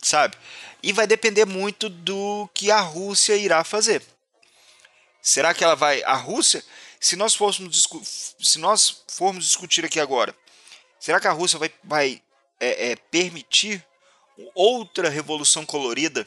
sabe? 0.00 0.36
E 0.82 0.92
vai 0.92 1.06
depender 1.06 1.44
muito 1.44 1.88
do 1.88 2.48
que 2.54 2.70
a 2.70 2.80
Rússia 2.80 3.36
irá 3.36 3.64
fazer. 3.64 4.02
Será 5.20 5.52
que 5.52 5.62
ela 5.62 5.74
vai 5.74 6.02
a 6.04 6.14
Rússia, 6.14 6.64
se 6.98 7.16
nós 7.16 7.34
fôssemos 7.34 7.88
se 8.38 8.58
nós 8.58 9.02
formos 9.08 9.44
discutir 9.44 9.84
aqui 9.84 9.98
agora, 10.00 10.34
será 10.98 11.20
que 11.20 11.26
a 11.26 11.32
Rússia 11.32 11.58
vai, 11.58 11.72
vai 11.82 12.22
é, 12.58 12.92
é, 12.92 12.96
permitir 12.96 13.84
outra 14.54 15.10
revolução 15.10 15.66
colorida, 15.66 16.26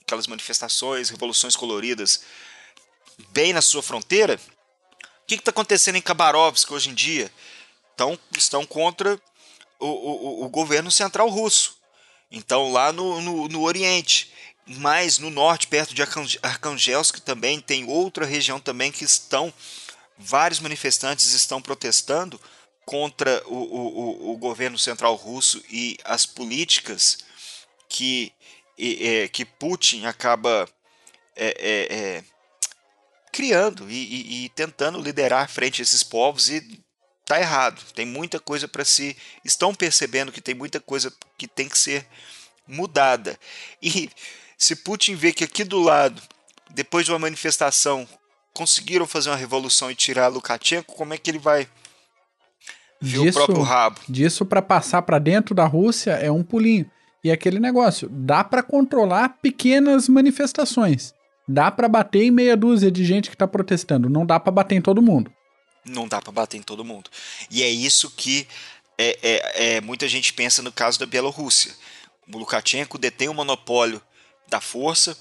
aquelas 0.00 0.26
manifestações, 0.26 1.08
revoluções 1.08 1.56
coloridas, 1.56 2.22
bem 3.30 3.52
na 3.52 3.62
sua 3.62 3.82
fronteira? 3.82 4.38
O 5.24 5.26
que 5.26 5.36
está 5.36 5.50
acontecendo 5.50 5.96
em 5.96 6.02
Khabarovsk 6.02 6.70
hoje 6.70 6.90
em 6.90 6.94
dia? 6.94 7.32
Então, 7.94 8.18
estão 8.36 8.66
contra 8.66 9.18
o, 9.80 9.86
o, 9.86 10.44
o 10.44 10.48
governo 10.50 10.90
central 10.90 11.30
russo. 11.30 11.78
Então, 12.30 12.70
lá 12.70 12.92
no, 12.92 13.22
no, 13.22 13.48
no, 13.48 13.62
Oriente, 13.62 14.30
mas 14.66 15.18
no 15.18 15.30
norte, 15.30 15.66
perto 15.66 15.94
de 15.94 16.02
Arkhangelsk, 16.02 17.20
também 17.20 17.58
tem 17.58 17.88
outra 17.88 18.26
região 18.26 18.60
também 18.60 18.92
que 18.92 19.04
estão 19.04 19.50
vários 20.18 20.60
manifestantes 20.60 21.32
estão 21.32 21.60
protestando 21.60 22.38
contra 22.84 23.42
o, 23.46 23.54
o, 23.54 24.32
o 24.32 24.36
governo 24.36 24.78
central 24.78 25.14
russo 25.14 25.62
e 25.70 25.98
as 26.04 26.26
políticas 26.26 27.18
que, 27.88 28.30
é, 28.78 29.26
que 29.28 29.44
Putin 29.46 30.04
acaba 30.04 30.68
é, 31.34 31.56
é, 31.58 32.24
criando 33.34 33.90
e, 33.90 33.94
e, 33.94 34.44
e 34.44 34.48
tentando 34.50 35.00
liderar 35.00 35.50
frente 35.50 35.82
a 35.82 35.84
esses 35.84 36.04
povos 36.04 36.48
e 36.48 36.80
tá 37.26 37.40
errado. 37.40 37.82
Tem 37.92 38.06
muita 38.06 38.38
coisa 38.38 38.68
para 38.68 38.84
se 38.84 39.16
estão 39.44 39.74
percebendo 39.74 40.30
que 40.30 40.40
tem 40.40 40.54
muita 40.54 40.78
coisa 40.78 41.12
que 41.36 41.48
tem 41.48 41.68
que 41.68 41.76
ser 41.76 42.06
mudada. 42.66 43.36
E 43.82 44.08
se 44.56 44.76
Putin 44.76 45.16
vê 45.16 45.32
que 45.32 45.42
aqui 45.42 45.64
do 45.64 45.80
lado, 45.80 46.22
depois 46.70 47.04
de 47.04 47.10
uma 47.10 47.18
manifestação, 47.18 48.08
conseguiram 48.54 49.06
fazer 49.06 49.30
uma 49.30 49.36
revolução 49.36 49.90
e 49.90 49.96
tirar 49.96 50.28
Lukashenko, 50.28 50.94
como 50.94 51.12
é 51.12 51.18
que 51.18 51.28
ele 51.28 51.40
vai 51.40 51.66
ver 53.00 53.18
disso, 53.18 53.30
o 53.30 53.32
próprio 53.32 53.62
rabo? 53.62 54.00
Disso 54.08 54.46
para 54.46 54.62
passar 54.62 55.02
para 55.02 55.18
dentro 55.18 55.56
da 55.56 55.66
Rússia 55.66 56.12
é 56.12 56.30
um 56.30 56.44
pulinho. 56.44 56.88
E 57.24 57.32
aquele 57.32 57.58
negócio, 57.58 58.08
dá 58.08 58.44
para 58.44 58.62
controlar 58.62 59.40
pequenas 59.42 60.08
manifestações. 60.08 61.12
Dá 61.46 61.70
para 61.70 61.88
bater 61.88 62.22
em 62.22 62.30
meia 62.30 62.56
dúzia 62.56 62.90
de 62.90 63.04
gente 63.04 63.30
que 63.30 63.36
tá 63.36 63.46
protestando, 63.46 64.08
não 64.08 64.24
dá 64.24 64.40
para 64.40 64.52
bater 64.52 64.76
em 64.76 64.80
todo 64.80 65.02
mundo. 65.02 65.30
Não 65.84 66.08
dá 66.08 66.20
para 66.20 66.32
bater 66.32 66.56
em 66.56 66.62
todo 66.62 66.84
mundo. 66.84 67.10
E 67.50 67.62
é 67.62 67.68
isso 67.68 68.10
que 68.10 68.46
é, 68.96 69.18
é, 69.22 69.76
é, 69.76 69.80
muita 69.80 70.08
gente 70.08 70.32
pensa 70.32 70.62
no 70.62 70.72
caso 70.72 70.98
da 70.98 71.06
Bielorrússia. 71.06 71.72
O 72.32 72.38
Lukashenko 72.38 72.96
detém 72.96 73.28
o 73.28 73.34
monopólio 73.34 74.00
da 74.48 74.60
força 74.60 75.16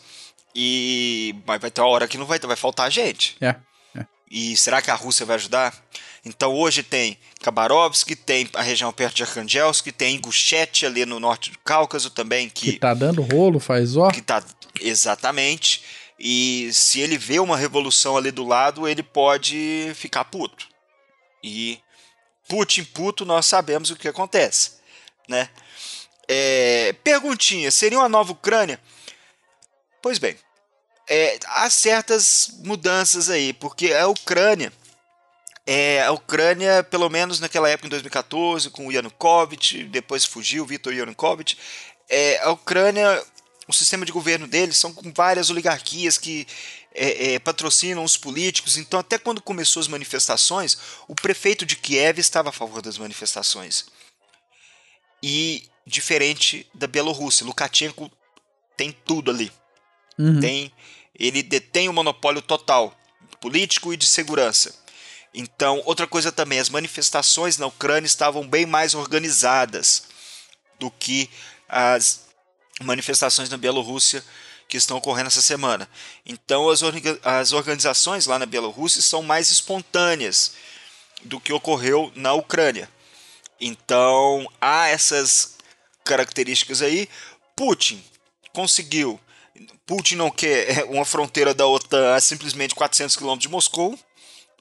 e 0.55 1.35
mas 1.45 1.59
vai 1.59 1.71
ter 1.71 1.81
uma 1.81 1.89
hora 1.89 2.07
que 2.07 2.17
não 2.17 2.25
vai, 2.25 2.39
vai 2.39 2.55
faltar 2.55 2.91
gente. 2.91 3.35
É, 3.41 3.55
é. 3.95 4.05
E 4.29 4.55
será 4.55 4.81
que 4.81 4.91
a 4.91 4.95
Rússia 4.95 5.25
vai 5.25 5.35
ajudar? 5.35 5.73
Então 6.25 6.53
hoje 6.53 6.83
tem 6.83 7.17
Khabarovsk, 7.41 8.15
tem 8.15 8.47
a 8.53 8.61
região 8.61 8.93
perto 8.93 9.15
de 9.15 9.23
Arkhangelsk, 9.23 9.91
tem 9.91 10.15
Ingushetia 10.15 10.87
ali 10.87 11.05
no 11.05 11.19
norte 11.19 11.51
do 11.51 11.59
Cáucaso 11.59 12.09
também 12.09 12.49
que 12.49 12.73
que 12.73 12.79
tá 12.79 12.93
dando 12.93 13.21
rolo, 13.21 13.59
faz 13.59 13.97
ó. 13.97 14.09
Que 14.09 14.21
tá 14.21 14.41
exatamente. 14.79 15.83
E 16.19 16.71
se 16.71 16.99
ele 16.99 17.17
vê 17.17 17.39
uma 17.39 17.57
revolução 17.57 18.15
ali 18.15 18.31
do 18.31 18.45
lado, 18.45 18.87
ele 18.87 19.03
pode 19.03 19.91
ficar 19.95 20.25
puto. 20.25 20.67
E 21.43 21.79
Putin 22.47 22.83
puto, 22.83 23.25
nós 23.25 23.45
sabemos 23.45 23.89
o 23.89 23.95
que 23.95 24.07
acontece, 24.07 24.73
né? 25.27 25.49
É, 26.27 26.93
perguntinha, 27.03 27.69
seria 27.71 27.99
uma 27.99 28.09
nova 28.09 28.31
Ucrânia? 28.31 28.79
Pois 30.01 30.17
bem, 30.17 30.37
é, 31.09 31.37
há 31.47 31.69
certas 31.69 32.59
mudanças 32.63 33.29
aí, 33.29 33.53
porque 33.53 33.93
a 33.93 34.07
Ucrânia, 34.07 34.71
é, 35.65 36.03
a 36.03 36.11
Ucrânia, 36.11 36.83
pelo 36.83 37.09
menos 37.09 37.39
naquela 37.39 37.69
época 37.69 37.87
em 37.87 37.89
2014, 37.89 38.69
com 38.69 38.87
o 38.87 38.91
Yanukovych, 38.91 39.83
depois 39.85 40.25
fugiu 40.25 40.65
Viktor 40.65 40.93
Yanukovych, 40.93 41.57
é, 42.09 42.39
a 42.41 42.51
Ucrânia 42.51 43.23
o 43.67 43.73
sistema 43.73 44.05
de 44.05 44.11
governo 44.11 44.47
deles 44.47 44.77
são 44.77 44.93
com 44.93 45.11
várias 45.13 45.49
oligarquias 45.49 46.17
que 46.17 46.45
é, 46.93 47.33
é, 47.33 47.39
patrocinam 47.39 48.03
os 48.03 48.17
políticos. 48.17 48.77
Então, 48.77 48.99
até 48.99 49.17
quando 49.17 49.41
começou 49.41 49.79
as 49.79 49.87
manifestações, 49.87 50.77
o 51.07 51.15
prefeito 51.15 51.65
de 51.65 51.75
Kiev 51.75 52.19
estava 52.19 52.49
a 52.49 52.53
favor 52.53 52.81
das 52.81 52.97
manifestações. 52.97 53.85
E 55.21 55.63
diferente 55.85 56.67
da 56.73 56.87
Bielorrússia, 56.87 57.45
Lukashenko 57.45 58.11
tem 58.75 58.91
tudo 59.05 59.31
ali. 59.31 59.51
Uhum. 60.17 60.39
Tem, 60.39 60.71
ele 61.17 61.41
detém 61.41 61.89
o 61.89 61.93
monopólio 61.93 62.41
total 62.41 62.97
político 63.39 63.93
e 63.93 63.97
de 63.97 64.05
segurança. 64.05 64.75
Então, 65.33 65.81
outra 65.85 66.05
coisa 66.05 66.31
também, 66.31 66.59
as 66.59 66.69
manifestações 66.69 67.57
na 67.57 67.65
Ucrânia 67.65 68.05
estavam 68.05 68.47
bem 68.47 68.65
mais 68.65 68.93
organizadas 68.93 70.03
do 70.79 70.91
que 70.91 71.29
as 71.67 72.22
manifestações 72.81 73.49
na 73.49 73.57
Bielorrússia 73.57 74.23
que 74.67 74.77
estão 74.77 74.97
ocorrendo 74.97 75.27
essa 75.27 75.41
semana. 75.41 75.87
Então, 76.25 76.69
as, 76.69 76.81
orga 76.81 77.19
as 77.23 77.51
organizações 77.51 78.25
lá 78.25 78.39
na 78.39 78.45
Bielorrússia 78.45 79.01
são 79.01 79.21
mais 79.21 79.51
espontâneas 79.51 80.53
do 81.23 81.39
que 81.39 81.53
ocorreu 81.53 82.11
na 82.15 82.33
Ucrânia. 82.33 82.89
Então, 83.59 84.49
há 84.59 84.87
essas 84.87 85.57
características 86.03 86.81
aí. 86.81 87.07
Putin 87.55 88.03
conseguiu. 88.51 89.19
Putin 89.85 90.15
não 90.15 90.31
quer 90.31 90.85
uma 90.85 91.05
fronteira 91.05 91.53
da 91.53 91.67
OTAN 91.67 92.15
a 92.15 92.21
simplesmente 92.21 92.75
400 92.75 93.15
quilômetros 93.15 93.43
de 93.43 93.49
Moscou, 93.49 93.97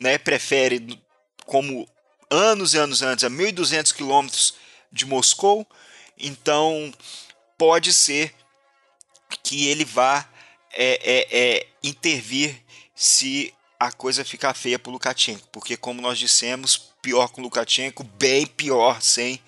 né? 0.01 0.19
prefere, 0.19 1.01
como 1.47 1.89
anos 2.31 2.75
e 2.75 2.79
anos 2.79 3.03
antes, 3.03 3.25
a 3.25 3.31
1.200 3.31 3.95
quilômetros 3.95 4.55
de 4.91 5.07
Moscou. 5.07 5.67
Então, 6.19 6.93
pode 7.63 7.93
ser 7.95 8.35
que 9.45 9.69
ele 9.69 9.85
vá 9.85 10.29
é, 10.73 10.99
é, 11.05 11.29
é, 11.31 11.67
intervir 11.81 12.61
se 12.93 13.55
a 13.79 13.93
coisa 13.93 14.25
ficar 14.25 14.53
feia 14.53 14.81
para 14.81 14.91
o 14.91 14.93
Lukashenko, 14.95 15.47
porque 15.53 15.77
como 15.77 16.03
nós 16.03 16.19
dissemos, 16.19 16.93
pior 17.01 17.29
com 17.29 17.41
Lukashenko, 17.41 18.03
bem 18.03 18.49
pior 18.49 19.01
sem 19.01 19.41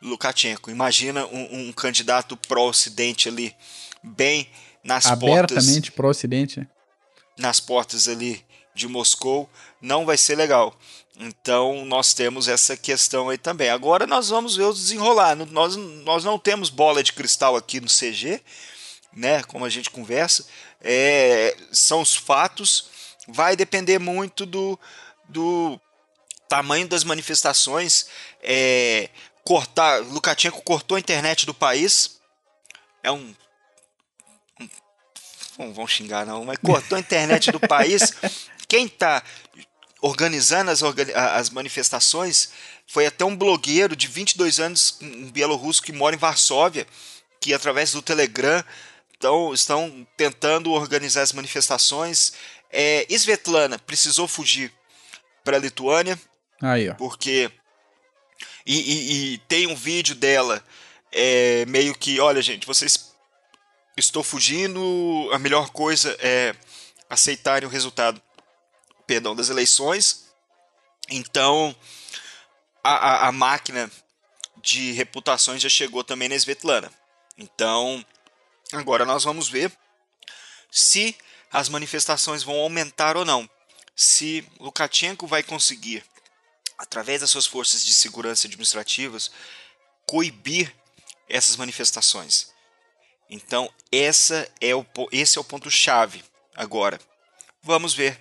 Lukashenko. 0.00 0.70
Imagina 0.70 1.26
um, 1.26 1.68
um 1.68 1.72
candidato 1.72 2.34
pró-Ocidente 2.34 3.28
ali, 3.28 3.54
bem 4.02 4.48
nas 4.82 5.04
Abertamente 5.04 5.30
portas... 5.36 5.56
Abertamente 5.58 5.92
pró-Ocidente. 5.92 6.68
Nas 7.36 7.60
portas 7.60 8.08
ali 8.08 8.42
de 8.74 8.88
Moscou, 8.88 9.50
não 9.82 10.06
vai 10.06 10.16
ser 10.16 10.34
legal. 10.34 10.74
Então 11.18 11.84
nós 11.84 12.14
temos 12.14 12.46
essa 12.46 12.76
questão 12.76 13.28
aí 13.28 13.36
também. 13.36 13.68
Agora 13.68 14.06
nós 14.06 14.28
vamos 14.28 14.54
ver 14.54 14.64
o 14.64 14.72
desenrolar. 14.72 15.34
Nós, 15.34 15.74
nós 15.74 16.24
não 16.24 16.38
temos 16.38 16.70
bola 16.70 17.02
de 17.02 17.12
cristal 17.12 17.56
aqui 17.56 17.80
no 17.80 17.88
CG, 17.88 18.40
né? 19.12 19.42
Como 19.42 19.64
a 19.64 19.68
gente 19.68 19.90
conversa. 19.90 20.46
É, 20.80 21.56
são 21.72 22.00
os 22.00 22.14
fatos. 22.14 22.88
Vai 23.26 23.56
depender 23.56 23.98
muito 23.98 24.46
do, 24.46 24.78
do 25.28 25.80
tamanho 26.48 26.86
das 26.86 27.02
manifestações. 27.02 28.06
É, 28.40 29.10
cortar. 29.44 30.00
Lukashenko 30.04 30.62
cortou 30.62 30.96
a 30.96 31.00
internet 31.00 31.44
do 31.44 31.52
país. 31.52 32.20
É 33.02 33.10
um. 33.10 33.34
um 34.60 34.68
não 35.58 35.74
vão 35.74 35.88
xingar, 35.88 36.24
não, 36.24 36.44
mas 36.44 36.58
cortou 36.58 36.94
a 36.94 37.00
internet 37.00 37.50
do 37.50 37.58
país. 37.58 38.12
Quem 38.68 38.84
está 38.84 39.24
organizando 40.00 40.70
as, 40.70 40.82
as 40.82 41.50
manifestações 41.50 42.50
foi 42.86 43.06
até 43.06 43.24
um 43.24 43.36
blogueiro 43.36 43.94
de 43.94 44.06
22 44.06 44.60
anos, 44.60 44.98
um 45.02 45.30
bielorrusso 45.30 45.82
que 45.82 45.92
mora 45.92 46.16
em 46.16 46.18
Varsóvia, 46.18 46.86
que 47.40 47.52
através 47.52 47.92
do 47.92 48.02
Telegram 48.02 48.64
então, 49.18 49.52
estão 49.52 50.06
tentando 50.16 50.70
organizar 50.70 51.22
as 51.22 51.32
manifestações. 51.32 52.32
É, 52.70 53.04
Svetlana 53.10 53.78
precisou 53.78 54.28
fugir 54.28 54.72
para 55.42 55.56
a 55.56 55.60
Lituânia. 55.60 56.18
Aí, 56.62 56.88
ó. 56.88 56.94
Porque. 56.94 57.50
E, 58.64 58.74
e, 58.74 59.34
e, 59.34 59.38
tem 59.38 59.66
um 59.66 59.74
vídeo 59.74 60.14
dela 60.14 60.64
é, 61.10 61.66
meio 61.66 61.94
que: 61.94 62.20
olha, 62.20 62.40
gente, 62.40 62.66
vocês. 62.66 63.08
Estou 63.96 64.22
fugindo, 64.22 65.28
a 65.32 65.40
melhor 65.40 65.70
coisa 65.70 66.16
é 66.20 66.54
aceitarem 67.10 67.68
o 67.68 67.72
resultado 67.72 68.22
perdão, 69.08 69.34
das 69.34 69.48
eleições. 69.48 70.26
Então, 71.08 71.74
a, 72.84 72.92
a, 72.92 73.28
a 73.28 73.32
máquina 73.32 73.90
de 74.62 74.92
reputações 74.92 75.62
já 75.62 75.68
chegou 75.68 76.04
também 76.04 76.28
na 76.28 76.34
Svetlana. 76.34 76.92
Então, 77.38 78.04
agora 78.70 79.06
nós 79.06 79.24
vamos 79.24 79.48
ver 79.48 79.72
se 80.70 81.16
as 81.50 81.70
manifestações 81.70 82.42
vão 82.42 82.56
aumentar 82.56 83.16
ou 83.16 83.24
não. 83.24 83.48
Se 83.96 84.46
Lukashenko 84.60 85.26
vai 85.26 85.42
conseguir, 85.42 86.04
através 86.76 87.22
das 87.22 87.30
suas 87.30 87.46
forças 87.46 87.84
de 87.84 87.94
segurança 87.94 88.46
administrativas, 88.46 89.30
coibir 90.06 90.72
essas 91.28 91.56
manifestações. 91.56 92.52
Então, 93.30 93.72
essa 93.90 94.50
é 94.60 94.74
o, 94.74 94.84
esse 95.10 95.38
é 95.38 95.40
o 95.40 95.44
ponto-chave 95.44 96.22
agora. 96.54 97.00
Vamos 97.62 97.94
ver 97.94 98.20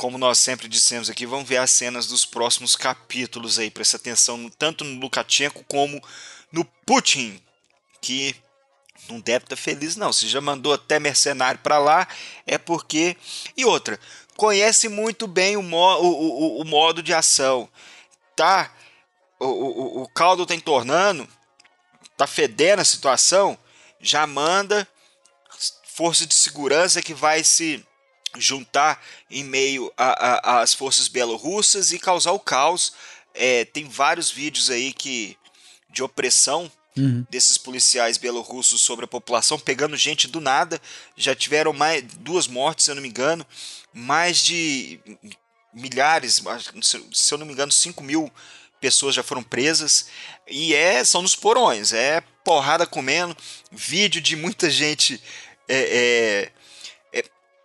como 0.00 0.16
nós 0.16 0.38
sempre 0.38 0.66
dissemos 0.66 1.10
aqui, 1.10 1.26
vamos 1.26 1.46
ver 1.46 1.58
as 1.58 1.70
cenas 1.70 2.06
dos 2.06 2.24
próximos 2.24 2.74
capítulos 2.74 3.58
aí. 3.58 3.70
Presta 3.70 3.98
atenção 3.98 4.48
tanto 4.48 4.82
no 4.82 4.98
Lukashenko 4.98 5.62
como 5.64 6.02
no 6.50 6.64
Putin, 6.86 7.38
que 8.00 8.34
não 9.10 9.20
deve 9.20 9.44
estar 9.44 9.56
feliz 9.56 9.96
não. 9.96 10.10
Se 10.10 10.26
já 10.26 10.40
mandou 10.40 10.72
até 10.72 10.98
mercenário 10.98 11.60
para 11.60 11.78
lá, 11.78 12.08
é 12.46 12.56
porque... 12.56 13.14
E 13.54 13.66
outra, 13.66 14.00
conhece 14.38 14.88
muito 14.88 15.26
bem 15.26 15.58
o, 15.58 15.62
mo 15.62 15.76
o, 15.76 16.06
o, 16.06 16.62
o 16.62 16.64
modo 16.64 17.02
de 17.02 17.12
ação. 17.12 17.68
Tá? 18.34 18.72
O, 19.38 20.00
o, 20.04 20.08
caldo 20.08 20.46
tá 20.46 20.54
entornando, 20.54 21.28
tá 22.16 22.26
fedendo 22.26 22.80
a 22.80 22.86
situação, 22.86 23.58
já 24.00 24.26
manda 24.26 24.88
força 25.84 26.24
de 26.24 26.32
segurança 26.32 27.02
que 27.02 27.12
vai 27.12 27.44
se 27.44 27.84
juntar 28.38 29.02
em 29.30 29.44
meio 29.44 29.92
às 29.96 30.74
forças 30.74 31.08
bielorrussas 31.08 31.92
e 31.92 31.98
causar 31.98 32.32
o 32.32 32.38
caos. 32.38 32.92
É, 33.34 33.64
tem 33.64 33.88
vários 33.88 34.30
vídeos 34.30 34.70
aí 34.70 34.92
que 34.92 35.36
de 35.90 36.02
opressão 36.02 36.70
uhum. 36.96 37.24
desses 37.30 37.58
policiais 37.58 38.16
bielorrussos 38.16 38.80
sobre 38.80 39.04
a 39.04 39.08
população, 39.08 39.58
pegando 39.58 39.96
gente 39.96 40.28
do 40.28 40.40
nada. 40.40 40.80
Já 41.16 41.34
tiveram 41.34 41.72
mais 41.72 42.02
duas 42.18 42.46
mortes, 42.46 42.84
se 42.84 42.90
eu 42.90 42.94
não 42.94 43.02
me 43.02 43.08
engano, 43.08 43.46
mais 43.92 44.38
de 44.38 45.00
milhares, 45.72 46.42
se 47.12 47.34
eu 47.34 47.38
não 47.38 47.46
me 47.46 47.52
engano, 47.52 47.72
5 47.72 48.02
mil 48.02 48.30
pessoas 48.80 49.14
já 49.14 49.22
foram 49.22 49.42
presas. 49.42 50.06
E 50.48 50.74
é, 50.74 51.04
são 51.04 51.22
nos 51.22 51.36
porões, 51.36 51.92
é 51.92 52.22
porrada 52.44 52.86
comendo, 52.86 53.36
vídeo 53.70 54.20
de 54.20 54.34
muita 54.36 54.70
gente. 54.70 55.20
É, 55.68 55.78
é, 55.78 56.52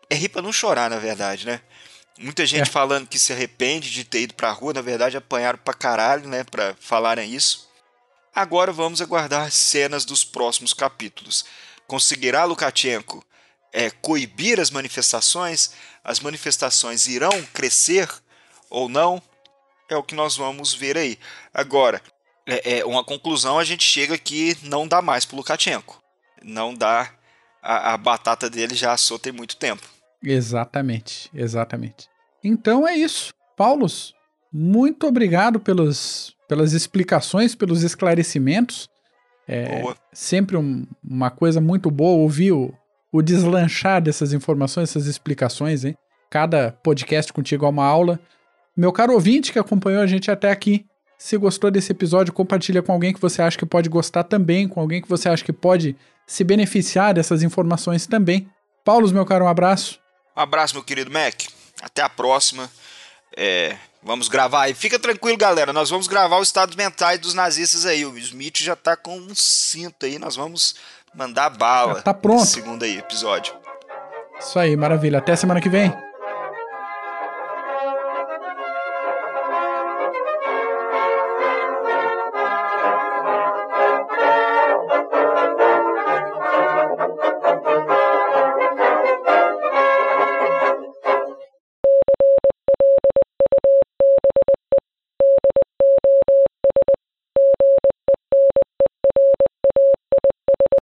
é, 0.09 0.15
rir 0.15 0.29
pra 0.29 0.41
não 0.41 0.53
chorar, 0.53 0.89
na 0.89 0.97
verdade, 0.97 1.45
né? 1.45 1.61
Muita 2.17 2.45
gente 2.45 2.69
é. 2.69 2.71
falando 2.71 3.07
que 3.07 3.19
se 3.19 3.33
arrepende 3.33 3.91
de 3.91 4.05
ter 4.05 4.21
ido 4.21 4.33
pra 4.33 4.51
rua, 4.51 4.73
na 4.73 4.81
verdade 4.81 5.17
apanharam 5.17 5.59
pra 5.59 5.73
caralho, 5.73 6.27
né, 6.27 6.43
pra 6.45 6.75
falarem 6.79 7.33
isso. 7.33 7.69
Agora 8.33 8.71
vamos 8.71 9.01
aguardar 9.01 9.51
cenas 9.51 10.05
dos 10.05 10.23
próximos 10.23 10.73
capítulos. 10.73 11.45
Conseguirá 11.87 12.43
Lukashenko 12.45 13.25
é, 13.71 13.89
coibir 13.89 14.59
as 14.59 14.71
manifestações? 14.71 15.71
As 16.03 16.19
manifestações 16.19 17.07
irão 17.07 17.43
crescer 17.53 18.09
ou 18.69 18.87
não? 18.87 19.21
É 19.89 19.95
o 19.95 20.03
que 20.03 20.15
nós 20.15 20.35
vamos 20.35 20.73
ver 20.73 20.97
aí. 20.97 21.19
Agora, 21.53 22.01
é, 22.45 22.79
é 22.79 22.85
uma 22.85 23.03
conclusão 23.03 23.59
a 23.59 23.63
gente 23.63 23.83
chega 23.83 24.17
que 24.17 24.57
não 24.63 24.87
dá 24.87 25.01
mais 25.01 25.25
pro 25.25 25.37
Lukashenko. 25.37 26.01
Não 26.41 26.73
dá. 26.73 27.13
A, 27.61 27.93
a 27.93 27.97
batata 27.97 28.49
dele 28.49 28.75
já 28.75 28.93
assou 28.93 29.17
tem 29.17 29.31
muito 29.31 29.55
tempo. 29.57 29.94
Exatamente, 30.24 31.30
exatamente. 31.34 32.07
Então 32.43 32.88
é 32.88 32.95
isso. 32.95 33.34
Paulos, 33.55 34.13
muito 34.51 35.07
obrigado 35.07 35.59
pelos, 35.59 36.36
pelas 36.47 36.74
explicações, 36.74 37.55
pelos 37.55 37.84
esclarecimentos. 37.84 38.89
É 39.47 39.82
boa. 39.82 39.95
sempre 40.11 40.57
um, 40.57 40.86
uma 41.03 41.30
coisa 41.30 41.61
muito 41.61 41.91
boa 41.91 42.18
ouvir 42.18 42.51
o, 42.51 42.74
o 43.11 43.22
deslanchar 43.22 44.01
dessas 44.01 44.34
informações, 44.34 44.89
essas 44.89 45.05
explicações, 45.05 45.86
hein? 45.86 45.95
Cada 46.30 46.72
podcast 46.72 47.32
contigo 47.32 47.66
é 47.66 47.70
uma 47.70 47.86
aula. 47.86 48.20
Meu 48.76 48.91
caro 48.91 49.13
ouvinte 49.13 49.53
que 49.53 49.59
acompanhou 49.59 50.01
a 50.01 50.07
gente 50.07 50.30
até 50.32 50.51
aqui, 50.51 50.86
se 51.18 51.38
gostou 51.38 51.72
desse 51.72 51.91
episódio, 51.91 52.34
compartilha 52.34 52.82
com 52.82 52.91
alguém 52.91 53.13
que 53.13 53.22
você 53.22 53.41
acha 53.41 53.57
que 53.57 53.66
pode 53.66 53.89
gostar 53.89 54.24
também, 54.24 54.68
com 54.68 54.80
alguém 54.80 55.01
que 55.01 55.07
você 55.07 55.30
acha 55.30 55.43
que 55.43 55.53
pode 55.53 55.95
se 56.28 56.43
beneficiar 56.43 57.13
dessas 57.13 57.43
informações 57.43 58.05
também. 58.05 58.47
Paulo, 58.84 59.11
meu 59.11 59.26
caro, 59.26 59.45
um 59.45 59.47
abraço. 59.47 59.99
Um 60.36 60.41
abraço, 60.41 60.73
meu 60.73 60.83
querido 60.83 61.11
Mac. 61.11 61.43
Até 61.81 62.01
a 62.01 62.09
próxima. 62.09 62.69
É, 63.36 63.75
vamos 64.01 64.27
gravar 64.27 64.63
aí. 64.63 64.73
Fica 64.73 64.99
tranquilo, 64.99 65.38
galera. 65.38 65.71
Nós 65.71 65.89
vamos 65.89 66.07
gravar 66.07 66.38
os 66.38 66.47
estados 66.47 66.75
mentais 66.75 67.19
dos 67.19 67.33
nazistas 67.33 67.86
aí. 67.86 68.05
O 68.05 68.17
Smith 68.17 68.57
já 68.57 68.75
tá 68.75 68.95
com 68.95 69.17
um 69.17 69.33
cinto 69.36 70.05
aí. 70.05 70.19
Nós 70.19 70.36
vamos 70.36 70.75
mandar 71.13 71.49
bala. 71.49 71.95
Já 71.95 72.01
tá 72.01 72.13
pronto. 72.13 72.45
Segundo 72.45 72.83
aí, 72.83 72.97
episódio. 72.97 73.55
Isso 74.39 74.59
aí, 74.59 74.75
maravilha. 74.75 75.19
Até 75.19 75.36
semana 75.36 75.61
que 75.61 75.69
vem. 75.69 76.04